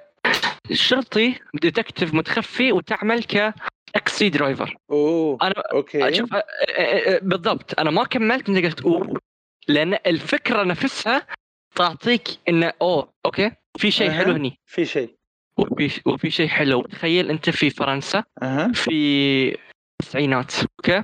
[0.72, 6.14] شرطي detective متخفي وتعمل ك taxi driver أوه أنا أوكي.
[6.14, 7.80] شوف أ- أ- أ- بالضبط.
[7.80, 9.20] أنا ما كملت أنت قلت أوه.
[9.68, 11.28] لأن الفكرة نفسها
[11.76, 14.14] تعطيك انه أوه okay في شيء أها.
[14.14, 14.60] حلو هني.
[14.66, 15.16] في شيء.
[15.58, 16.82] وفي وفي شيء حلو.
[16.82, 18.72] تخيل أنت في فرنسا أها.
[18.72, 19.58] في
[20.02, 21.04] التسعينات okay؟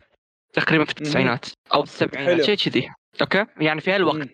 [0.54, 2.42] تقريبا في التسعينات أو السبعينات.
[2.42, 2.90] شيء كذي
[3.22, 4.28] okay؟ يعني في هالوقت.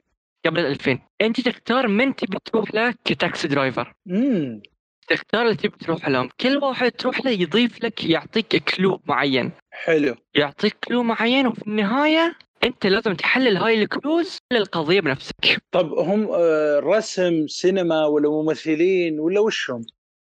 [0.46, 4.62] قبل ال 2000 أنت تختار من تبي تروح له ك taxi driver امم
[5.08, 6.30] تختار اللي تبي تروح لهم.
[6.42, 9.52] كل واحد تروح له يضيف لك يعطيك clue معين.
[9.72, 10.16] حلو.
[10.36, 15.62] يعطيك clue معين وفي النهاية أنت لازم تحلل هاي ال clues للقضية بنفسك.
[15.72, 19.82] طب هم آه، رسم سينما ولا ممثلين ولا وش هم؟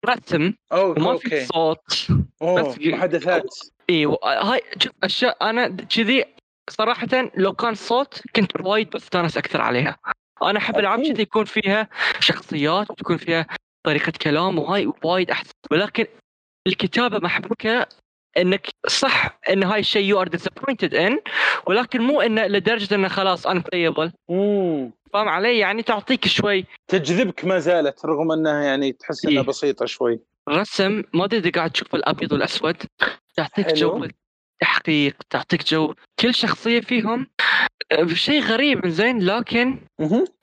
[0.06, 0.52] رسم.
[0.72, 1.44] أو وما في okay.
[1.44, 2.06] صوت.
[2.42, 3.54] أوه بس- محادثات.
[3.90, 6.24] اي و- هاي شوف أشياء أنا كذي
[6.70, 9.96] صراحة لو كان صوت كنت وايد بستانس أكثر عليها.
[10.42, 11.02] أنا أحب ألعاب.
[11.02, 11.88] كذي يكون فيها
[12.20, 13.46] شخصيات وتكون فيها
[13.84, 15.52] طريقة كلام وهاي وايد أحسن.
[15.70, 16.06] ولكن
[16.66, 17.86] الكتابة محبوكة
[18.38, 21.18] إنك صح إن هاي الشيء you are disappointed ان
[21.66, 24.12] ولكن مو إنه لدرجة إنه خلاص unplayable
[25.12, 26.64] فاهم علي؟ يعني تعطيك شوي.
[26.88, 29.48] تجذبك ما زالت رغم انها يعني تحس إنها إيه.
[29.48, 30.20] بسيطة شوي.
[30.48, 32.76] رسم ما أدري إذا قاعد تشوف الأبيض والأسود.
[33.36, 33.72] تعطيك.
[33.74, 34.04] جو
[34.62, 37.26] التحقيق تعطيك جو كل شخصية فيهم.
[38.12, 39.78] شيء غريب زين لكن.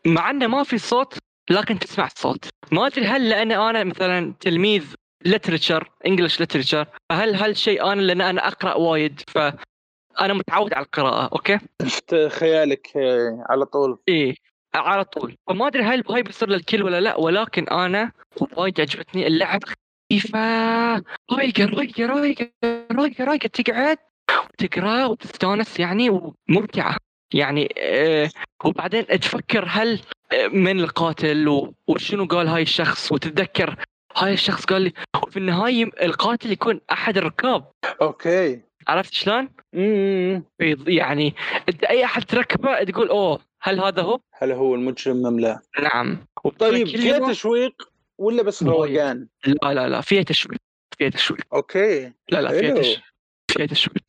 [0.06, 1.18] مع إنه ما في صوت
[1.50, 4.94] لكن تسمع الصوت ما أدري هل لأن أنا مثلا تلميذ
[5.26, 11.60] لترشر انجلش لترشر هل هالشيء أنا لأن أنا أقرأ وايد فأنا متعود على القراءة أوكي؟
[11.86, 14.00] شفت خيالك آه، على طول.
[14.08, 14.36] إيه
[14.76, 15.36] على طول.
[15.48, 18.12] فما أدري هل هاي بيصير للكل ولا لا ولكن أنا
[18.58, 20.40] وايد عجبتني اللعبة خفيفه
[21.32, 22.52] رايقة رايقة رايقة
[22.92, 23.48] رايقة رايقة.
[23.48, 23.98] تقعد
[24.54, 26.98] وتقرأ وتستانس يعني وممتعة.
[27.34, 28.30] يعني آه
[28.66, 30.00] وبعدين تفكر هل
[30.34, 33.76] آه، من القاتل وشنو قال هاي الشخص وتتذكر
[34.18, 34.94] هاي الشخص قال لي
[35.24, 40.44] وفي النهاية القاتل يكون أحد الركاب okay عرفت شلون؟ امم
[40.88, 41.36] يعني
[41.70, 46.18] انت أي أحد تركبه تقول أوه هل هذا هو؟ هل هو المجرم أم لا؟ نعم
[46.60, 48.98] طيب فيها تشويق ولا بس وايد.
[48.98, 50.58] روقان؟ لا لا لا فيها تشويق
[50.98, 52.74] فيها تشويق أوكي لا لا فيها.
[52.82, 53.00] تشويق
[53.52, 54.04] فيها تشويق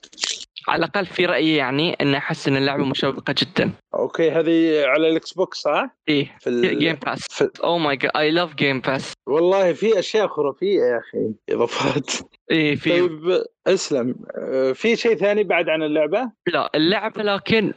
[0.69, 5.33] على الأقل في رأيي يعني ان احس ان اللعبة مشوقة جدا أوكي هذه على ال
[5.33, 6.79] Xbox صح؟ إيه في ال...
[6.79, 7.51] Game Pass في...
[7.65, 12.11] oh my God I love Game Pass والله في أشياء خرافية يا أخي إضافات
[12.51, 17.73] إيه في طيب اسلم آه، في شيء ثاني بعد عن اللعبة؟ لا اللعبة لكن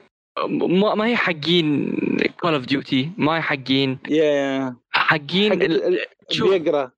[0.50, 1.98] ما, ما هي حقين
[2.40, 5.84] Call of Duty ما هي حقين يا حقين حق ال...
[5.84, 6.06] ال-.
[6.42, 6.92] بيقرأ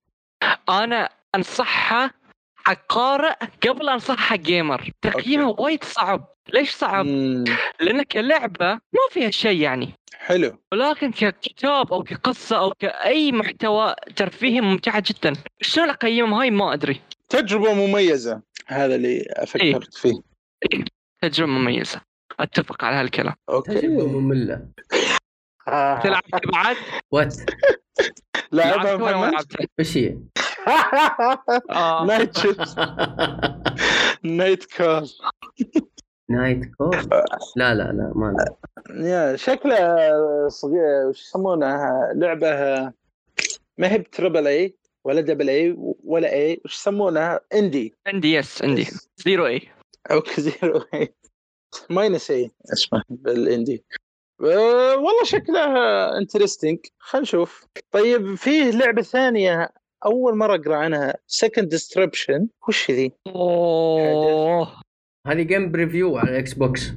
[0.69, 2.11] أنا أنصحها
[2.67, 3.33] حق قارئ
[3.67, 4.89] قبل انصحها حق gamer.
[5.01, 6.35] تقييمها وايد صعب.
[6.53, 7.43] ليش صعب؟ مم،
[7.79, 9.93] لأن كلعبة ما فيها شيء يعني.
[10.17, 10.57] حلو.
[10.73, 15.33] ولكن ككتاب أو كقصة أو كأي محتوى ترفيهي ممتعة جدا.
[15.61, 17.01] شلون اقيمهم هاي ما أدري.
[17.29, 18.41] تجربة مميزة.
[18.67, 20.13] هذا اللي فكرت فيه.
[21.21, 22.01] تجربة مميزة.
[22.39, 23.33] أتفق على هالكلام.
[23.47, 24.67] تجربة أوكي مملة.
[26.03, 26.23] تلعب
[26.53, 26.75] بعد؟
[27.11, 27.35] what
[28.51, 29.45] لعبها محمد؟
[29.79, 30.17] إيش هي؟
[32.07, 32.75] night shift
[34.23, 35.09] Night Call
[36.29, 36.97] Night Call
[37.55, 38.55] لا لا لا ما لا.
[39.07, 39.97] يا شكله
[40.49, 42.49] صغير وش يسمونها لعبة
[43.77, 48.61] ما هي ب triple A ولا double A ولا A وش يسمونها indie عندي yes
[48.63, 48.87] عندي
[49.17, 49.61] zero A
[50.11, 51.15] أو zero A
[51.89, 53.85] minus A اسمه بال indie
[54.39, 57.65] والله شكلها interesting خلينا نشوف.
[57.91, 59.69] طيب فيه لعبة ثانية
[60.05, 64.81] أول مرة أقرأ عنها Second Extinction وش ذي؟ أوه.
[65.27, 66.91] هذه game preview على ال Xbox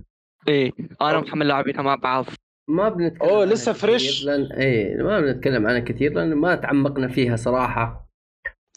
[0.49, 2.27] إيه أنا ومحمد لاعبينها مع بعض
[2.69, 4.25] ما بنتكلم عنها لسه fresh.
[4.25, 8.09] لأن إيه ما بنتكلم عنها كثير لأن ما تعمقنا فيها صراحة.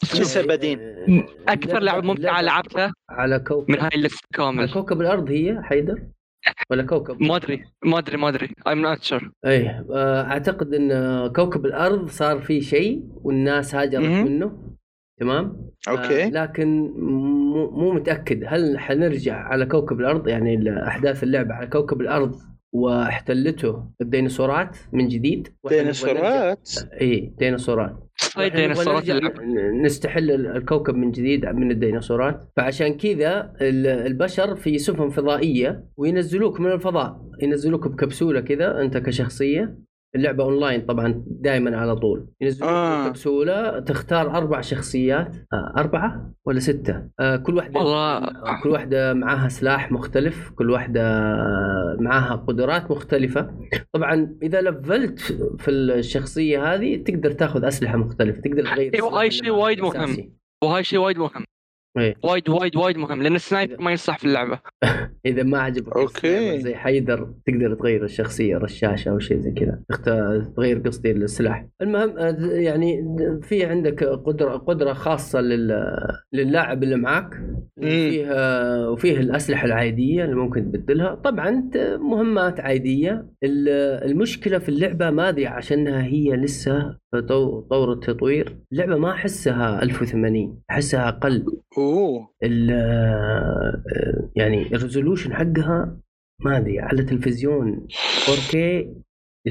[0.02, 5.00] لسه بادين آه، أكثر لعبة ممتعة لعبتها؟ على كوكب من هاي ال list على كوكب
[5.00, 6.02] الأرض هي حيدر؟
[6.70, 8.46] ولا كوكب؟ ما أدري ما أدري ما أدري.
[8.48, 9.28] I'm not sure.
[9.46, 10.92] إيه آه، أعتقد إن
[11.32, 14.26] كوكب الأرض صار فيه شيء والناس هاجرت مهم.
[14.26, 14.72] منه.
[15.20, 16.24] تمام؟ أوكي.
[16.24, 18.44] آه لكن مو مو متأكد.
[18.46, 22.36] هل حنرجع على كوكب الأرض؟ يعني أحداث اللعبة على كوكب الأرض
[22.72, 25.48] واحتلته الديناصورات من جديد.
[25.68, 26.70] ديناصورات؟
[27.00, 27.96] إيه ديناصورات.
[28.16, 29.42] صيد وإحنا نبغى ديناصورات نرجع اللعبة.
[29.44, 32.48] ن- نستحل ال- الكوكب من جديد من الديناصورات.
[32.56, 39.74] فعشان كذا ال- البشر في سفن فضائية وينزلوك من الفضاء ينزلوك بكبسولة كذا أنت كشخصية.
[40.14, 43.06] اللعبة أونلاين طبعا دائما على طول ينزلوك آه.
[43.06, 48.20] بكبسوله تختار أربع شخصيات آه أربعة ولا ستة آه كل واحدة والله.
[48.62, 51.02] كل واحدة معاها سلاح مختلف كل واحدة
[52.00, 53.50] معاها قدرات مختلفة
[53.92, 55.18] طبعا إذا level ت
[55.58, 60.32] في الشخصية هذه تقدر تاخذ أسلحة مختلفة تقدر تغير أيوة، هاي شيء وايد مهم.
[60.64, 61.44] وهاي شيء وايد مهم
[61.98, 62.14] إيه.
[62.24, 64.58] وايد وايد وايد مهم لأن ال sniper ما يصلح في اللعبة.
[65.26, 65.96] إذا ما عجبك.
[65.96, 69.80] ال sniper زي حيدر تقدر تغير الشخصية رشاشة أو شيء زي كذا.
[69.88, 71.66] تخت- تغير قصدي السلاح.
[71.82, 75.86] المهم يعني في عندك قدرة قدرة خاصة لل...
[76.32, 77.30] للاعب اللي معاك.
[77.76, 81.14] وفيها وفيه الأسلحة العادية اللي ممكن تبدلها.
[81.14, 81.70] طبعا
[82.00, 83.26] مهمات عادية.
[83.44, 83.68] ال-
[84.10, 86.96] المشكلة في اللعبة ما أدري عشانها هي لسه
[87.28, 91.44] طور التطوير اللعبة ما أحسها 1080 أحسها أقل.
[91.82, 92.34] أوه.
[92.42, 92.70] ال
[94.36, 95.96] يعني الريزولوشن حقها
[96.40, 97.86] ما أدري على تلفزيون
[98.26, 98.56] 4K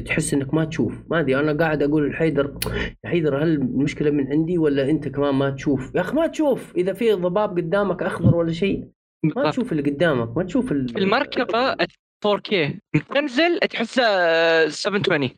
[0.05, 1.03] تحس إنك ما تشوف.
[1.09, 2.57] ما أدري أنا قاعد أقول لحيدر
[3.03, 6.75] يا حيدر هل المشكلة من عندي ولا أنت كمان ما تشوف؟ يا أخي ما تشوف
[6.75, 8.87] إذا في ضباب قدامك أخضر ولا شيء
[9.35, 10.97] ما تشوف اللي قدامك ما تشوف ال...
[10.97, 11.75] المركبة
[12.27, 12.77] 4K
[13.15, 15.29] تنزل تحسها 720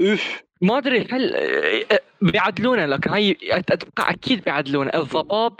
[0.00, 1.34] اوف ما أدري هل
[2.22, 4.90] بيعدلونه لكن هاي أتوقع أكيد بيعدلونه.
[4.94, 5.52] الضباب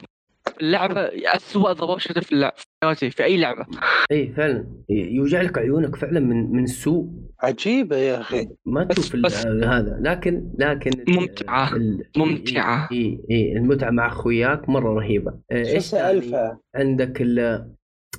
[0.61, 1.01] اللعبة
[1.37, 2.55] اسوء ضباب شفته في اللعبة.
[2.57, 3.67] في حياتي في أي لعبة.
[4.13, 4.67] اي فعلا.
[4.89, 7.09] يوجع لك عيونك فعلا من من السوء.
[7.43, 8.49] عجيبة يا أخي.
[8.67, 9.99] ما تشوف بس- هذا.
[10.01, 11.77] لكن لكن ممتعة.
[11.77, 12.89] ال- ممتعة.
[12.93, 15.39] اي اي المتعة مع أخوياك مرة رهيبة.
[15.53, 16.59] آه، إيش ثاني؟ ألفا.
[16.75, 17.67] عندك ال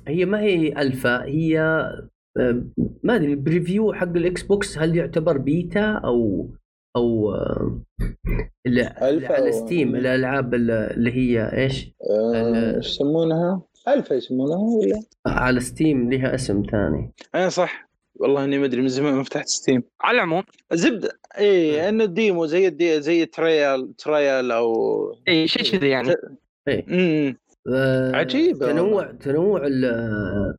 [0.08, 1.60] هي ما هي ألفا هي
[2.38, 2.62] آه،
[3.04, 6.50] ما أدري ال preview حق ال Xbox هل يعتبر بيتا أو
[6.96, 7.80] أو آه،
[9.06, 16.34] على Steam الألعاب اللي هي إيش؟ آه، إيش يسمونها؟ الفا يسمونها ولا؟ على Steam لها
[16.34, 17.12] اسم ثاني.
[17.34, 17.90] أنا صح.
[18.14, 19.82] والله إني ما أدري من زمان ما فتحت Steam.
[20.00, 20.42] على العموم
[20.72, 21.18] زبدة.
[21.38, 24.74] إيه انه demo زي ال de- زي trial trial أو
[25.28, 26.14] اي شيء كذي يعني.
[26.68, 27.36] امم
[27.68, 29.68] آه، عجيبة تنوع تنوع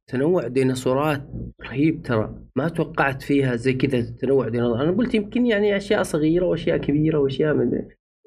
[0.07, 1.21] تنوع ديناصورات
[1.63, 2.35] رهيب ترى.
[2.55, 4.81] ما توقعت فيها زي كذا تنوع ديناصورات.
[4.81, 7.71] أنا قلت يمكن يعني أشياء صغيرة وأشياء كبيرة وأشياء من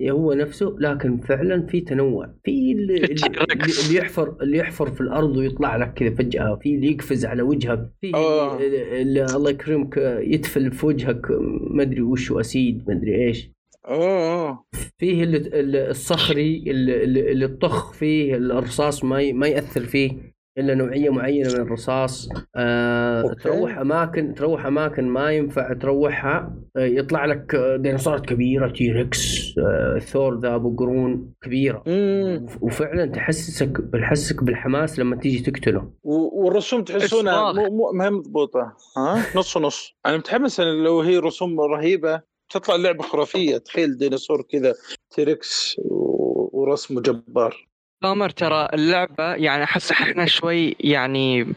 [0.03, 2.35] هو نفسه لكن فعلا في تنوع.
[2.45, 6.59] في اللي, اللي, يحفر اللي يحفر في الأرض ويطلع لك كذا فجأة.
[6.63, 7.91] في اللي يقفز على وجهك.
[8.01, 8.59] في آه.
[9.01, 11.31] اللي, الله يكرمك يتفل في وجهك.
[11.71, 13.51] ما أدري وش acid ما أدري إيش.
[13.89, 14.65] أوه.
[14.98, 22.28] فيه الصخري اللي, الطخ فيه الرصاص ما ما يأثر فيه إلا نوعية معينة من الرصاص.
[22.56, 23.35] آه أوكي.
[23.43, 26.55] تروح أماكن تروح أماكن ما ينفع تروحها.
[26.77, 33.06] آه يطلع لك آه، ديناصورات كبيرة T-Rex آه ثور ذا ابو قرون كبيره وف- وفعلا
[33.06, 35.90] تحسسك بتحسسك بالحماس لما تيجي تقتله.
[36.02, 37.52] والرسوم تحسونها.
[37.52, 38.73] مو مو ما هي مضبوطة.
[38.97, 44.75] ها؟ نص ونص أنا متحمس لو هي رسوم رهيبة تطلع لعبه خرافية تخيل ديناصور كذا
[45.11, 47.69] T-Rex ورسمه جبار
[48.03, 51.55] تأمر ترى اللعبة يعني أحس إحنا شوي يعني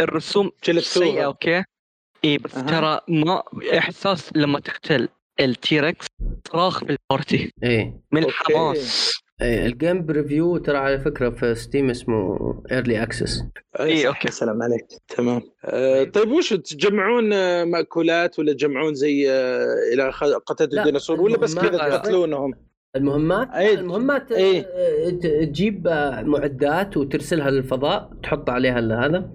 [0.00, 0.50] الرسوم.
[0.80, 1.64] سيئة أوكي
[2.24, 2.66] إيه بس أها.
[2.66, 3.42] ترى ما
[3.78, 5.08] إحساس لما تقتل
[5.40, 6.06] ال T-Rex
[6.52, 8.24] صراخ في ال party إيه من.
[8.24, 12.38] الحماس إيه، ال game preview ترى على فكرة في Steam اسمه
[12.72, 13.42] early access
[13.80, 14.30] إيه، صح، أوكي.
[14.30, 20.12] سلام عليك تمام آه طيب وش تجمعون آه، مأكولات ولا تجمعون زي آه إلى
[20.72, 22.54] لا، الديناصور ولا بس كذا تقتلونهم؟
[22.96, 24.60] المهمات أي- المهمات أي.
[24.60, 25.88] آه، ت- تجيب
[26.24, 29.30] معدات وترسلها للفضاء تحط عليها ال- هذا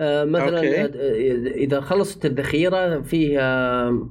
[0.00, 0.80] مثلا أوكي.
[0.84, 0.88] آه،
[1.54, 4.08] اذا خلصت الذخيرة فيه آه،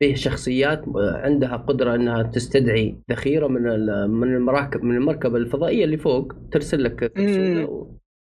[0.00, 5.84] فيه شخصيات آه، عندها قدرة إنها تستدعي ذخيرة من ال- من المراكب من المركبة الفضائية
[5.84, 7.12] اللي فوق ترسل لك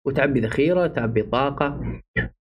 [0.08, 1.82] وتعبي ذخيرة تعبي طاقة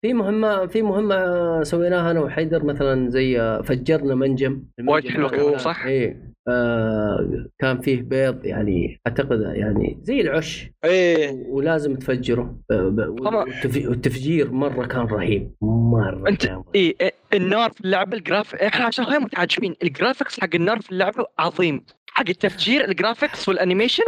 [0.02, 5.36] في مهمة في مهمة سويناها أنا وحيدر مثلا زي فجرنا منجم وايد المنجم حلو هذا
[5.36, 10.70] كان، كان- صح؟ إيه آه كان فيه بيض يعني أعتقد يعني زي العش.
[10.84, 11.30] إيه.
[11.48, 12.58] ولازم تفجره.
[12.72, 15.54] والتف- والتفجير مرة كان رهيب.
[15.62, 16.62] مرة أنت كان.
[16.74, 19.74] اي إيه، النار في اللعبه ال graph- إحنا عشان غير متعجبين.
[19.82, 21.84] ال graphics حق النار في اللعبه عظيم.
[22.14, 24.02] حق التفجير ال graphics وال animation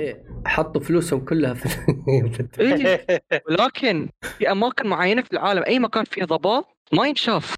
[0.00, 1.68] إيه، حطوا فلوسهم كلها في
[2.60, 3.06] إيه.
[3.50, 4.08] ولكن
[4.38, 7.54] في أماكن معينة في العالم أي مكان فيه ضباب ما ينشاف.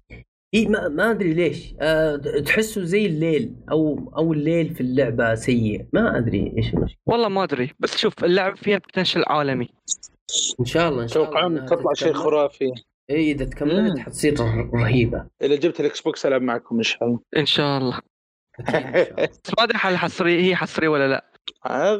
[0.53, 1.73] اي ما, ما أدري ليش.
[1.81, 2.15] أه
[2.45, 5.85] تحسه زي الليل أو أو الليل في اللعبة سيء.
[5.93, 6.99] ما أدري إيش المشكلة.
[7.05, 9.69] والله ما أدري بس شوف اللعبه فيها potential عالمي.
[10.59, 12.13] إن شاء الله إن شاء الله تطلع شيء.
[12.13, 12.71] خرافي.
[13.09, 13.99] اي إذا تكملت.
[13.99, 14.39] حتصير
[14.73, 15.25] رهيبة.
[15.41, 17.19] إذا جبت الاكس بوكس ألعب معكم إن شاء الله.
[17.37, 17.99] إن شاء الله.
[18.59, 19.27] أكيد إن شاء الله.
[19.27, 21.28] بس ما أدري هل حصريه هي حصرية ولا لا.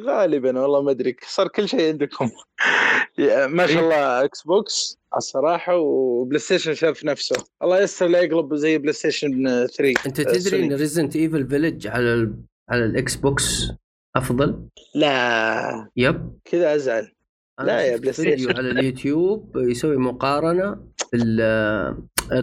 [0.05, 2.29] غالبا والله ما أدري صار كل شيء عندكم.
[3.57, 7.35] ما شاء الله إكس بوكس الصراحة وبلاي ستيشن شاف نفسه.
[7.63, 10.63] الله يستر لا يقلب زي بلاي ستيشن 3 أنت آه، تدري.
[10.65, 12.33] إن Resident Evil Village على ال...
[12.69, 13.71] على الاكس بوكس
[14.15, 15.89] أفضل؟ لا.
[15.95, 16.39] يب.
[16.45, 17.11] كذا أزعل.
[17.59, 18.55] لا يا بلاي ستيشن.
[18.57, 20.75] على اليوتيوب يسوي مقارنة
[21.09, 21.97] في ال-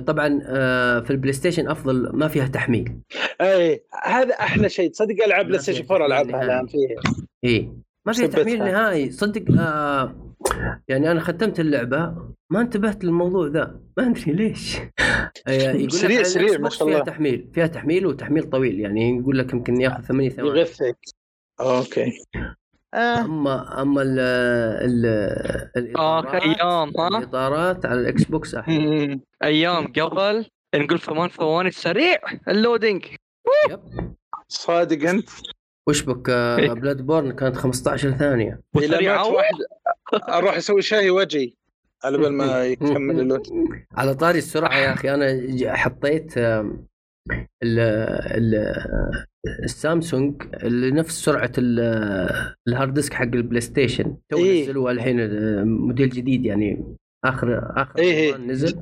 [0.06, 2.98] طبعا آه، في البلاي ستيشن أفضل ما فيها تحميل.
[3.40, 4.90] أي هذا أحلى شيء.
[4.90, 7.00] تصدق العاب ما بلاي فيها ستيشن 4 ألعبها الآن فيها.
[7.44, 7.72] إيه
[8.06, 8.26] ما فيها.
[8.26, 9.10] تحميل نهائي.
[9.10, 10.34] صدق آه
[10.88, 12.14] يعني أنا ختمت اللعبة
[12.50, 13.80] ما انتبهت للموضوع ذا.
[13.96, 14.76] ما أدري ليش.
[15.48, 17.06] آه، يقول سريع- سريع ما شاء فيها الله.
[17.06, 17.50] تحميل.
[17.54, 18.80] فيها تحميل وتحميل طويل.
[18.80, 20.58] يعني يقول لك يمكن ياخذ ثمانية ثواني.
[20.60, 20.98] يغثك
[21.60, 22.12] أوكي.
[22.96, 23.18] آه.
[23.20, 29.20] اما أما ال ال آه، الإطارات أيام، ها؟ الإطارات على الإكس بوكس أحلى مم.
[29.44, 32.18] أيام قبل نقول ثمان ثواني سريع
[32.48, 33.04] ال loading
[34.48, 35.28] صادق أنت
[35.88, 36.72] وش بك إيه.
[36.72, 38.60] Bloodborne كانت 15 ثانية.
[38.74, 39.54] واحد
[40.28, 41.52] أروح أسوي شاي وجهي
[42.04, 43.48] على بال ما يكمل ال load
[43.92, 46.68] على طاري السرعة يا أخي أنا حطيت ال
[47.62, 48.54] ال
[49.64, 54.62] السامسونج اللي نفس سرعة ال- ال hard disk حق البلاي ستيشن تو إيه.
[54.64, 56.84] نزلوا الحين آه، موديل جديد يعني.
[57.24, 58.36] اخر آخر إيه إيه.
[58.36, 58.78] نزل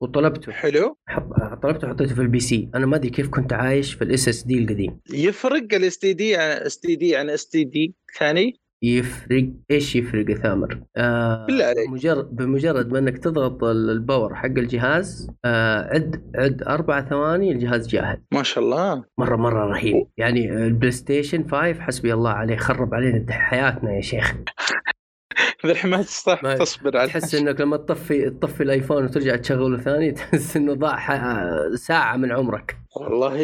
[0.00, 0.52] وطلبته.
[0.52, 0.96] حلو.
[1.08, 2.68] حط طلبته وحطيته في ال PC.
[2.74, 5.00] أنا ما أدري كيف كنت عايش في ال SSD القديم.
[5.12, 9.96] يفرق الاس تي دي عن اس تي دي عن اس تي دي ثاني؟ يفرق إيش
[9.96, 11.88] يفرق يا ثامر؟ آه بالله عليك.
[11.90, 17.52] بمجرد بمجرد ما إنك تضغط ال- ال power حق الجهاز آه عد عد أربع ثواني
[17.52, 22.56] الجهاز جاهز ما شاء الله مرة مرة رهيب يعني البلاي ستيشن 5 حسبي الله عليه
[22.56, 24.34] خرب علينا حياتنا يا شيخ
[25.66, 29.78] ذا الحين ما تستطيع ما- تصبر على تحس إنك لما تطفي تطفي الآيفون وترجع تشغله
[29.78, 32.76] ثاني تحس إنه ضاع ساعة من عمرك.
[32.96, 33.34] والله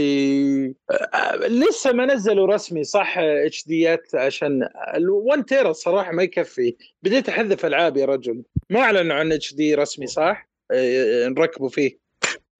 [0.90, 6.76] آه، لسه ما نزلوا رسمي صح HD ات عشان ال1 tera الصراحه ما يكفي.
[7.02, 8.42] بديت أحذف ألعاب يا رجل.
[8.70, 11.98] ما أعلنوا عن HD رسمي صح؟ آه، نركبوا فيه.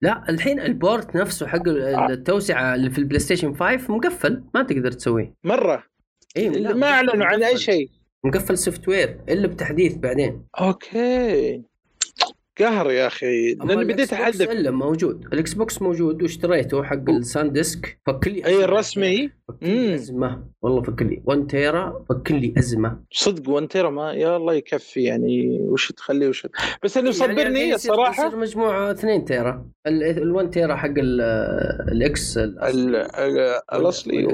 [0.01, 4.63] لا الحين ال port نفسه حق ال- التوسعة اللي في البلاي ستيشن 5 مقفل ما
[4.63, 5.33] تقدر تسويه.
[5.43, 5.83] مرة.
[6.37, 7.57] اي ما أعلنوا عن أي.
[7.57, 7.89] شيء.
[8.25, 10.43] مقفل software إلا بتحديث بعدين.
[10.59, 11.61] أوكي.
[12.59, 13.53] قهر يا أخي.
[13.53, 15.25] لاني بديت احذف إلا موجود.
[15.33, 18.63] الإكس بوكس موجود واشتريته حق ال SanDisk فك لي أي.
[18.63, 19.93] الرسمي فك لي مم.
[19.93, 20.43] أزمة.
[20.61, 21.21] والله فك لي.
[21.25, 22.99] 1 tera فك لي أزمة.
[23.11, 25.57] صدق 1 tera ما يا الله يكفي يعني.
[25.61, 26.47] وش تخليه وش
[26.83, 29.65] بس اللي يعني مصبرني يصير- الصراحه يصير مجموع 2 tera.
[29.87, 31.21] ال 1 tera حق ال-
[31.91, 32.95] الاكس ال- ال-
[33.73, 34.29] الأصلي و-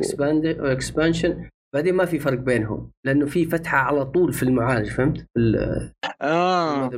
[0.59, 5.27] ال expansion بعدين ما في فرق بينهم لأنه في فتحة على طول في المعالج فهمت؟
[5.35, 6.89] في آه.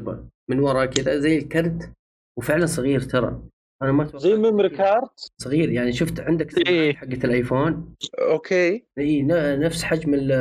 [0.49, 1.93] من ورا كذا زي ال card
[2.39, 3.41] وفعلا صغير ترى
[3.81, 4.77] أنا ما توقعت زي ال memory كذا.
[4.77, 6.93] card صغير يعني شفت عندك إيه.
[6.93, 8.85] حقت الآيفون؟ أوكي.
[8.99, 10.31] إي ن- نفس حجم ال-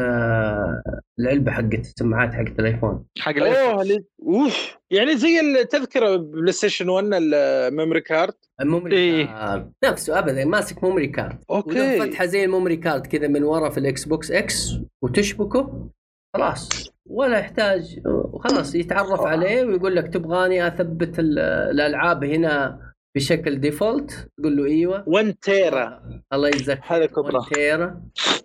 [1.20, 3.04] العلبة حقت السماعات حقت الآيفون.
[3.18, 4.04] حق الآيفون.
[4.22, 9.26] اوف يعني زي التذكرة بلاي ستيشن 1 ال memory card ال memory إيه.
[9.26, 12.00] card نفسه ابدا ماسك memory card okay.
[12.00, 14.70] فتحة زي ال memory card كذا من ورا في الاكس بوكس إكس
[15.02, 15.90] وتشبكه
[16.36, 16.90] خلاص.
[17.06, 22.80] ولا يحتاج وخلاص يتعرف عليه ويقول لك تبغاني أثبت ال- الألعاب هنا
[23.16, 25.04] بشكل default تقول له إيوه.
[25.06, 26.02] 1 tera
[26.32, 28.00] الله يجزاك هذا كبره 1 tera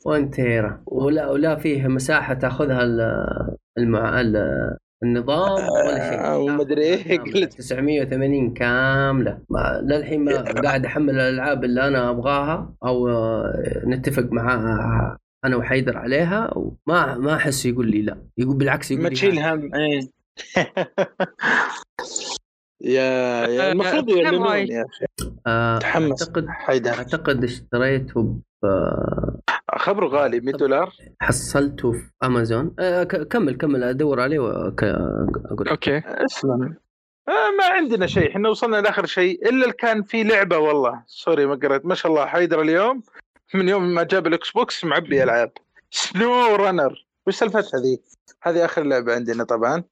[0.05, 4.21] 1 tera ولا ولا فيه مساحة تأخذها ال- المع...
[4.21, 6.19] ال- النظام ولا شيء.
[6.25, 7.33] آه، ومدري إيه، كاملة.
[7.33, 7.53] قلت.
[7.53, 9.39] 980 كاملة.
[9.49, 15.97] ما للحين ما قاعد أحمل الألعاب اللي أنا أبغاها أو آه، نتفق مع أنا وحيدر
[15.97, 18.17] عليها وما ما أحس يقول لي لا.
[18.37, 19.59] يقول بالعكس يقول ما لي تشيل هات.
[19.59, 19.71] هم.
[19.75, 19.99] إيه.
[22.85, 25.05] يا يا المفروض يعلنون؟ يا أخي.
[25.47, 26.21] آه، تحمس.
[26.21, 26.89] اعتقد حيدر.
[26.93, 28.67] أعتقد اشتريته ب
[29.77, 32.75] خبره غالي 100 دولار؟ حصلته في أمازون.
[32.79, 36.01] آه ك- كمل كمل أدور عليه واقول okay.
[36.05, 36.75] اسلم.
[37.27, 38.31] آه ما عندنا شيء.
[38.31, 39.41] إحنا وصلنا لآخر شيء.
[39.49, 41.03] إلا اللي كان في لعبة والله.
[41.07, 41.85] sorry ما قريت.
[41.85, 42.25] ما شاء الله.
[42.25, 43.03] حيدر اليوم
[43.53, 45.51] من يوم ما جاب الإكس بوكس معبي ألعاب.
[45.91, 48.01] SnowRunner وش سالفتها ذي؟
[48.43, 49.83] هذه آخر لعبة عندنا طبعا.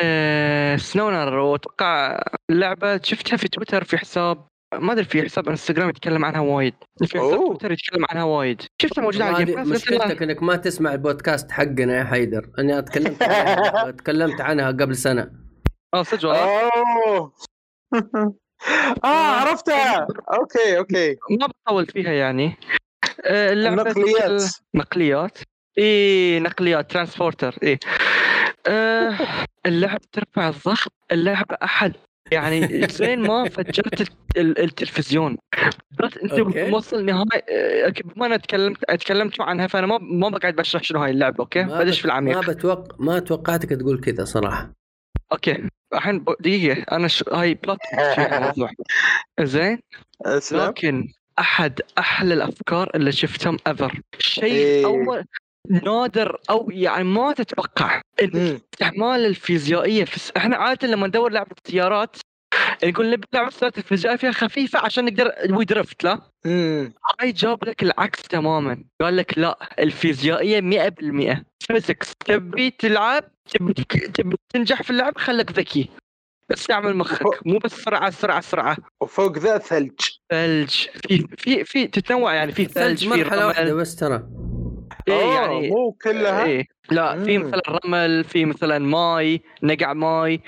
[0.00, 6.24] آه SnowRunner وأتوقع اللعبة شفتها في تويتر في حساب ما أدري في حساب إنستغرام يتكلم
[6.24, 6.74] عنها وايد.
[7.06, 7.30] في حساب.
[7.46, 8.62] تويتر يتكلم عنها وايد.
[8.82, 12.50] شفتها موجودة على ال Game مشكلتك إنك ما تسمع البودكاست حقنا يا حيدر.
[12.58, 15.30] أنا تكلمت عنها تكلمت عنها قبل سنة.
[15.94, 17.32] آه صدق والله.
[19.04, 19.06] آه
[19.40, 20.06] عرفتها.
[20.32, 21.16] okay okay.
[21.40, 22.56] ما بطول فيها يعني.
[23.24, 24.42] آه، اللعبة النقليات
[24.74, 25.38] نقليات.
[25.78, 27.78] اي نقليات transporter اي
[28.68, 29.18] آه
[29.66, 31.92] اللعبة ترفع الضغط اللعبة أحد
[32.32, 35.38] يعني زين ما فجرت ال- ال- التلفزيون.
[36.00, 36.58] بس أنت.
[36.58, 41.10] موصل نهاية آه، بما أنا تكلمت تكلمت عنها فأنا ما ما بقعد بشرح شنو هاي
[41.10, 42.36] اللعبة okay؟ ما بدش في العميق.
[42.36, 44.72] ما بتوقع ما توقعتك تقول كذا صراحة.
[45.32, 45.68] okay.
[45.94, 47.24] الحين دقيقة أنا ش...
[47.32, 47.78] هاي بلوت
[48.18, 48.70] الموضوع
[49.40, 49.78] زين؟
[50.52, 51.08] لكن
[51.38, 54.86] أحد أحلى الأفكار اللي شفتهم ever شيء إيه.
[54.86, 55.24] أول
[55.70, 58.00] نادر أو يعني ما تتوقع.
[58.22, 60.32] الاستعمال الفيزيائية في.
[60.36, 62.16] إحنا عادة لما ندور لعبة سيارات
[62.84, 66.20] نقول نبي لعبة سيارات الفيزيائية فيها خفيفة عشان نقدر و ي drift لا.
[67.20, 68.84] هاي جاب لك العكس تماما.
[69.00, 73.72] قال لك لا الفيزيائية 100% physics تبي تلعب تبي
[74.14, 75.88] تبي تنجح في اللعب خليك ذكي.
[76.52, 77.46] استعمل مخك.
[77.46, 78.76] مو بس سرعة سرعة سرعة.
[79.00, 80.00] وفوق ذا ثلج.
[80.30, 80.86] ثلج.
[81.08, 84.47] في في في تتنوع يعني في ثلج في مرحلة واحدة بس ترى.
[85.08, 87.38] إيه أوه، يعني مو كلها إيه لا في.
[87.38, 90.40] مثلا رمل في مثلا ماي نقع ماي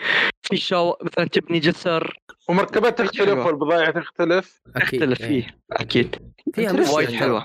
[0.42, 3.46] في شو مثلا تبني جسر ومركبات تختلف.
[3.46, 5.28] والبضائع تختلف تختلف إيه.
[5.28, 6.16] فيه أكيد
[6.54, 6.72] فيها.
[6.72, 7.44] وايد مشكلة حلوة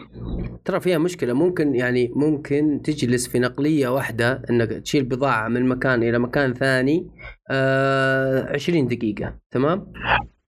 [0.65, 6.03] ترى فيها مشكلة ممكن يعني ممكن تجلس في نقلية واحدة إنك تشيل بضاعة من مكان
[6.03, 7.07] إلى مكان ثاني
[7.51, 9.93] آه 20 دقيقة تمام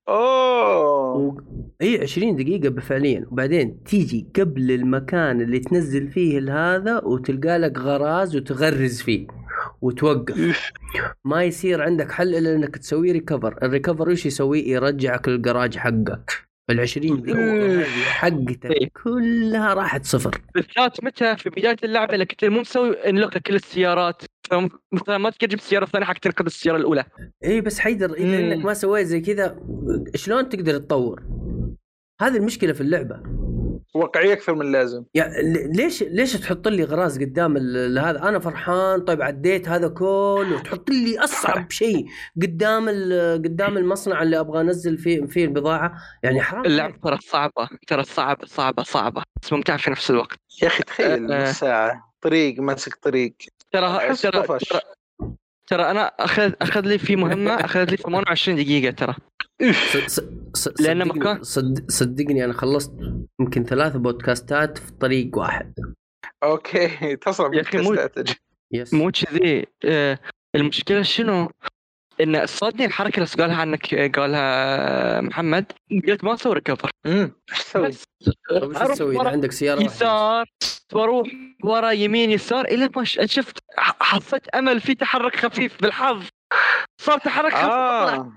[0.10, 1.16] أوه.
[1.18, 1.42] و...
[1.82, 3.26] اي 20 دقيقة فعليا.
[3.32, 6.40] وبعدين تيجي قبل المكان اللي تنزل فيه
[6.76, 9.28] هذا وتلقى لك غراز وتغرز فيه
[9.82, 10.72] وتوقف.
[11.26, 16.48] ما يصير عندك حل إلا إنك تسوي recover، ال recover إيش يسوي؟ يرجعك للجراج حقك.
[16.70, 18.90] ال 20 دقيقة حقتك إيه.
[19.04, 20.42] كلها راحت صفر.
[20.56, 24.22] بالذات متى في بداية اللعبة اللي كنت مو مسوي unlock كل السيارات.
[24.92, 27.04] مثلا ما تقدر تجيب السيارة الثانية حق تنقذ السيارة الأولى
[27.44, 28.52] اي بس حيدر إذا مم.
[28.52, 29.60] إنك ما سويت زي كذا
[30.16, 31.24] شلون تقدر تطور؟
[32.22, 33.24] هذه المشكلة في اللعبة
[33.96, 35.34] واقعي أكثر من اللازم يعني
[35.76, 37.58] ليش ليش تحط لي غراز قدام
[37.98, 42.06] هذا أنا فرحان طيب عديت هذا كله تحط لي أصعب شيء
[42.42, 45.94] قدام ال- قدام المصنع اللي أبغى أنزل فيه فيه البضاعة
[46.24, 46.98] يعني حرام اللعبة.
[47.04, 51.52] ترى صعبة ترى صعبة صعبة صعبة بس ممتعة في نفس الوقت يا أخي تخيل آه.
[51.52, 53.34] ساعة طريق ماسك طريق
[53.74, 54.60] ترى ترى
[55.70, 59.16] ترى, أنا اخذ أخذ لي في مهمة اخذت لي 28 دقيقة ترى.
[60.54, 62.94] صدقني- مكان- صد- صدقني أنا خلصت
[63.40, 65.74] يمكن ثلاث بودكاستات في طريق واحد.
[66.44, 66.88] أوكي
[67.26, 67.96] تصل يا مو-.
[68.74, 68.94] يس.
[68.94, 69.66] مو كذي.
[69.86, 70.20] آه،
[70.56, 71.50] المشكلة شنو؟
[72.22, 75.66] إن صادني الحركة اللي قالها عنك قالها محمد.
[76.08, 77.92] قلت ما أسوي ريكفر امم إيش تسوي؟
[78.50, 80.46] طيب أروح تسوي؟ اذا عندك سيارة؟ يسار
[80.94, 81.28] وأروح
[81.64, 86.24] ورا يمين يسار إلى ما شفت ح- حسيت أمل في تحرك خفيف بالحظ.
[87.02, 87.66] صار تحرك خفيف.
[87.70, 88.32] آه.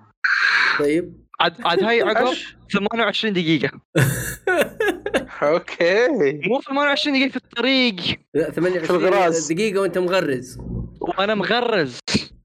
[0.79, 1.21] طيب.
[1.41, 2.57] عاد عاد هاي عقب أش.
[2.73, 3.71] 28 دقيقة.
[5.43, 6.09] okay.
[6.49, 7.97] مو 28 دقيقة في الطريق.
[8.35, 9.53] لا في 28 الغراز.
[9.53, 10.59] دقيقة وأنت مغرز.
[11.01, 11.99] وأنا مغرز.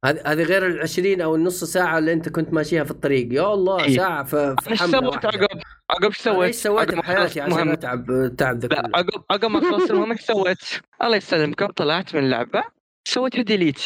[0.05, 3.53] هذه هذه غير ال 20 أو النص ساعة اللي أنت كنت ماشيها في الطريق يا
[3.53, 3.97] الله إيه.
[3.97, 5.25] ساعة في إيش سويت.
[5.25, 7.69] عقب؟ عقب إيش سويت؟ إيش سويت بحياتي عشان.
[7.69, 10.59] أتعب التعب ذا كله عقب عقب ما خلصت المهمة إيش سويت؟
[11.03, 12.63] الله يسلمكم طلعت من اللعبة
[13.07, 13.79] سويت delete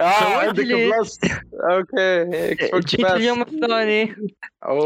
[0.00, 1.20] آه عندك Plus.
[1.70, 2.24] okay
[2.72, 3.06] بوكس جيت.
[3.06, 4.06] اليوم الثاني.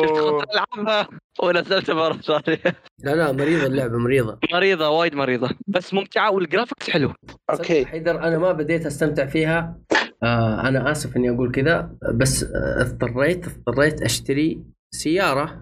[0.05, 1.09] شفت العبها
[1.43, 2.77] ونزلت مرة ثانية.
[2.99, 4.39] لا لا مريضة اللعبة مريضة.
[4.53, 5.51] مريضة وايد مريضة.
[5.67, 7.13] بس ممتعة وال graphics حلو.
[7.51, 7.87] okay.
[7.87, 9.79] حيدر أنا ما بديت أستمتع فيها.
[10.23, 14.63] آه أنا آسف إني أقول كذا بس آه، اضطريت اضطريت أشتري
[14.95, 15.61] سيارة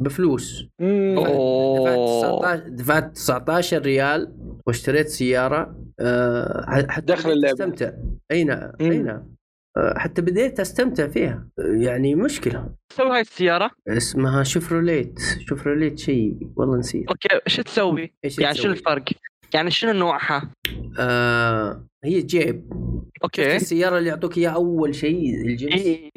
[0.00, 0.64] بفلوس.
[0.80, 2.56] دفعت أوه.
[2.56, 4.32] 19 دفعت 19 ريال
[4.66, 5.76] واشتريت سيارة
[6.88, 7.52] حتى داخل بديت اللعبة.
[7.52, 7.92] استمتع
[8.30, 8.72] أي نعم.
[8.80, 9.32] أي نعم
[9.76, 16.36] آه، حتى بديت استمتع فيها آه، يعني مشكلة تسوي هاي السيارة اسمها Chevrolet Chevrolet شيء
[16.56, 19.04] والله نسيت okay شو تسوي؟ إيش يعني شنو تسوي؟ الفرق؟
[19.54, 20.50] يعني شنو نوعها؟
[20.98, 22.72] آه هي جيب
[23.24, 26.10] okay السيارة اللي يعطوك إياها أول شيء الجنس اي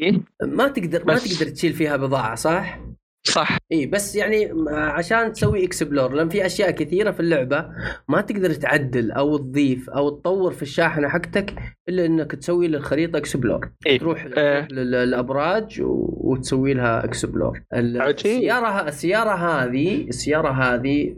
[0.44, 2.80] ما تقدر ما تقدر تشيل فيها بضاعة صح؟
[3.28, 7.66] صح إي بس يعني عشان تسوي explore لأن في أشياء كثيرة في اللعبة
[8.08, 11.54] ما تقدر تعدل أو تضيف أو تطور في الشاحنة حقتك
[11.90, 14.00] إلا إنك تسوي للخريطة explore إيه.
[14.00, 14.60] تروح آه.
[14.62, 17.62] تروح للأبراج وتسوي لها explore.
[17.74, 21.16] السيارة السيارة هذه السيارة هذه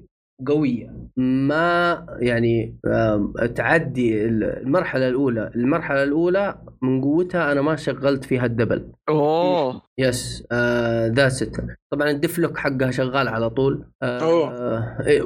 [0.48, 0.94] قوية.
[1.18, 2.76] ما يعني
[3.56, 5.52] تعدي ال- المرحلة الأولى.
[5.56, 8.92] المرحلة الأولى من قوتها أنا ما شغلت فيها ال double.
[9.10, 9.82] أوه.
[9.98, 10.44] yes
[11.14, 11.56] that's it
[11.92, 13.86] طبعا الدفلوك حقها شغال على طول.
[14.04, 14.52] آه أوه.
[14.54, 15.22] آه إيه،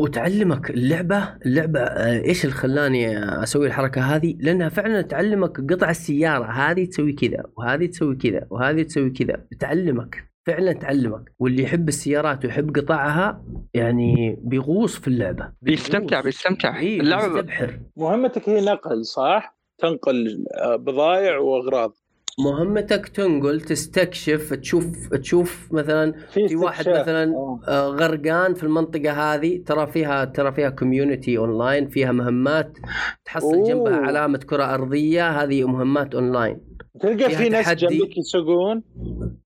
[0.00, 6.44] وتعلمك اللعبة اللعبة آه إيش اللي خلاني أسوي الحركة هذه؟ لأنها فعلا تعلمك قطع السيارة.
[6.44, 9.44] هذه تسوي كذا وهذه تسوي كذا وهذه تسوي كذا.
[9.60, 10.33] تعلمك.
[10.46, 13.44] فعلا تعلمك واللي يحب السيارات ويحب قطعها
[13.74, 20.76] يعني بيغوص في اللعبة بيستمتع بيستمتع إيه اللعبة بيستبحر مهمتك هي نقل صح؟ تنقل آه،
[20.76, 21.96] بضائع وأغراض
[22.38, 26.88] مهمتك تنقل تستكشف تشوف تشوف مثلا في واحد.
[26.88, 27.60] مثلا آه.
[27.68, 32.78] آه، غرقان في المنطقة هذه ترى فيها ترى فيها community online فيها مهمات
[33.24, 33.68] تحصل أوه.
[33.68, 37.70] جنبها علامة كرة أرضية هذه مهمات اونلاين تلقى في ناس.
[37.70, 38.82] جنبك يسوقون؟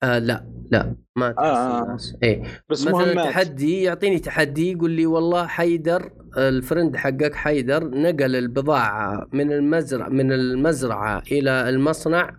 [0.03, 1.87] آه لا لا ما آه.
[1.93, 2.43] ناس إيه.
[2.69, 3.27] بس مثلا مهمات.
[3.27, 10.09] تحدي يعطيني تحدي يقول لي والله حيدر ال friend حقك حيدر نقل البضاعة من المزرعة
[10.09, 12.37] من المزرعة إلى المصنع.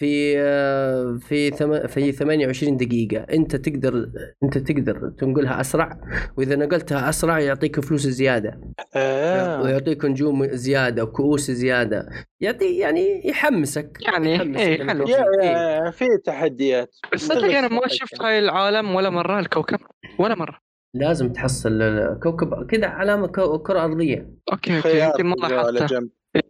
[0.00, 3.16] في آه، في ثم- في 28 دقيقة.
[3.32, 4.10] أنت تقدر
[4.42, 6.00] أنت تقدر تنقلها أسرع.
[6.36, 8.60] وإذا نقلتها أسرع يعطيك فلوس زيادة.
[8.96, 9.62] آه.
[9.62, 12.08] ويعطيك نجوم زيادة وكؤوس زيادة.
[12.40, 15.04] يعطي يعني يحمسك يعني يحمسك إيه حلو.
[15.08, 15.90] إيه.
[15.90, 16.94] في تحديات.
[17.12, 19.78] بس صدق أنا ما شفت هاي العالم ولا مرة الكوكب
[20.18, 20.58] ولا مرة.
[20.94, 23.26] لازم تحصل الكوكب كذا علامة
[23.66, 24.30] كرة أرضية.
[24.52, 25.00] okay okay.
[25.04, 26.00] يمكن ما لاحظتها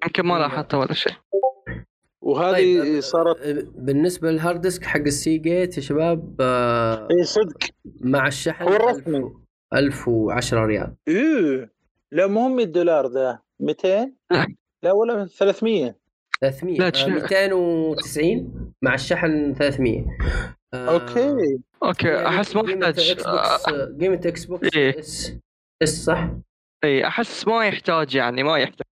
[0.04, 1.12] يمكن ما لاحظتها ولا شيء.
[2.22, 3.36] وهذه طيب، صارت
[3.74, 7.56] بالنسبة لل hard disk حق ال Seagate يا شباب آه، اي صدق.
[8.00, 9.32] مع الشحن هو الرسمي.
[9.74, 10.94] 1010 ريال.
[11.08, 11.70] إيه
[12.12, 13.38] لا مو هم 100 دولار ذا.
[13.60, 14.46] 200 لا.
[14.82, 15.96] لا ولا 300
[16.40, 20.04] 300 لا، آه، تش- 290 مع الشحن 300
[20.74, 21.58] آه، okay.
[21.82, 23.64] okay يعني أحس ما يحتاج بوكس
[24.00, 24.98] قيمة Xbox إيه.
[24.98, 25.32] S
[25.82, 26.30] S صح؟
[26.84, 28.86] اي أحس ما يحتاج يعني ما يحتاج.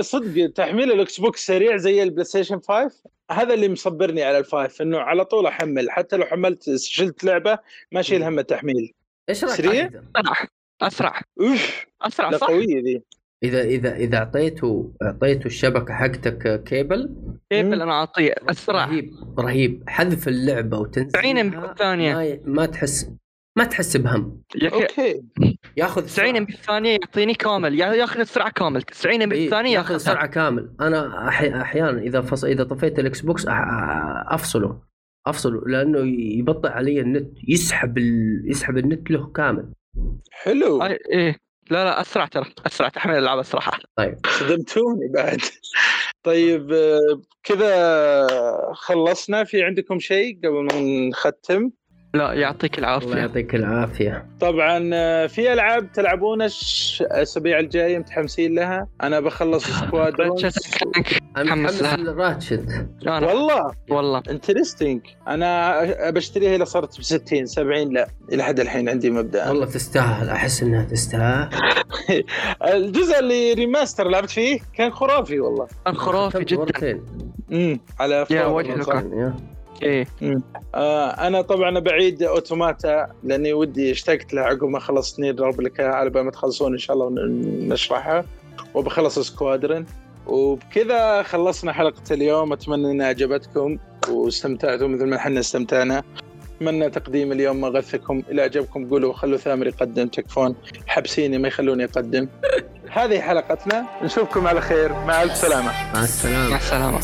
[0.00, 2.90] صدق تحميل ال Xbox سريع زي ال PlayStation 5
[3.30, 7.58] هذا اللي مصبرني على ال five إنه على طول أحمل حتى لو حملت شلت لعبة
[7.92, 8.92] ما أشيل هم التحميل.
[9.28, 10.34] إيش رأيك؟ سريع؟ أسرع
[10.82, 11.20] أسرع.
[11.40, 13.02] أوف أسرع صح؟ قوية ذي.
[13.42, 17.14] إذا إذا إذا أعطيته أعطيته الشبكة حقتك cable.
[17.50, 18.84] cable أنا أعطيه أسرع.
[18.84, 19.84] رهيب رهيب.
[19.86, 22.14] حذف 90 MB ثانية.
[22.14, 23.10] ما, ما تحس
[23.56, 24.42] ما تحس بهم.
[24.62, 25.22] يا أخي okay.
[25.76, 27.80] ياخذ 90 MB ثانية يعطيني كامل.
[27.80, 28.82] يا- ياخذ السرعة كامل.
[28.82, 30.74] 90 MB ثانية ياخذ ياخذ سرعة كامل.
[30.80, 31.60] أنا أحي...
[31.60, 32.44] أحيانا إذا فص...
[32.44, 33.60] إذا طفيت ال Xbox أح...
[34.28, 34.82] أفصله.
[35.26, 35.98] أفصله لأنه
[36.38, 37.28] يبطئ علي النت.
[37.48, 38.42] يسحب ال...
[38.50, 39.72] يسحب النت له كامل.
[40.30, 40.80] حلو.
[40.80, 41.36] أي- إيه.
[41.70, 42.44] لا لا أسرع ترى.
[42.66, 42.88] أسرع.
[42.88, 43.60] تحميل الألعاب اسرع
[44.26, 45.40] صدمتوني بعد.
[46.24, 48.26] طيب آه، كذا
[48.74, 49.44] خلصنا.
[49.44, 51.70] في عندكم شيء قبل ما نختم؟
[52.14, 54.26] لا يعطيك الله العافيه يعطيك العافية.
[54.40, 56.48] طبعا آه، في ألعاب تلعبونها
[57.00, 59.64] الأسابيع الجاية متحمسين لها؟ أنا بخلص
[59.94, 60.82] Ratchet
[61.36, 61.96] أنا متحمس لها.
[61.96, 62.64] ل Ratchet
[63.06, 64.22] أنا والله؟ والله.
[64.30, 68.08] interesting أنا بشتريها إذا صارت ب 60 70 لا.
[68.32, 69.48] إلى حد الحين عندي مبدأ.
[69.48, 70.28] والله تستاهل.
[70.28, 71.48] أحس إنها تستاهل.
[72.74, 75.66] الجزء اللي remaster لعبت فيه كان خرافي والله.
[75.84, 76.60] كان خرافي جدا.
[76.60, 77.02] مرتين.
[77.52, 78.62] امم على يا فور
[79.82, 80.06] إيه.
[80.74, 86.10] آه أنا طبعا بعيد Automata لأني ودي اشتقت لها عقب ما خلصت NieR Replicant على
[86.10, 87.10] بال ما تخلصون إن شاء الله
[87.74, 88.24] نشرحها
[88.74, 89.86] وبخلص Squadrons.
[90.26, 92.52] وبكذا خلصنا حلقة اليوم.
[92.52, 93.78] أتمنى إنها عجبتكم
[94.08, 96.02] واستمتعتوا مثل ما إحنا استمتعنا.
[96.56, 98.22] أتمنى تقديم اليوم ما غثكم.
[98.30, 100.54] اذا عجبكم قولوا خلوا ثامر يقدم تكفون
[100.86, 102.28] حبسيني ما يخلوني اقدم
[102.90, 103.86] هذه حلقتنا.
[104.02, 104.92] نشوفكم على خير.
[104.92, 106.50] مع الف سلامه مع السلامة.
[106.50, 107.00] مع السلامة.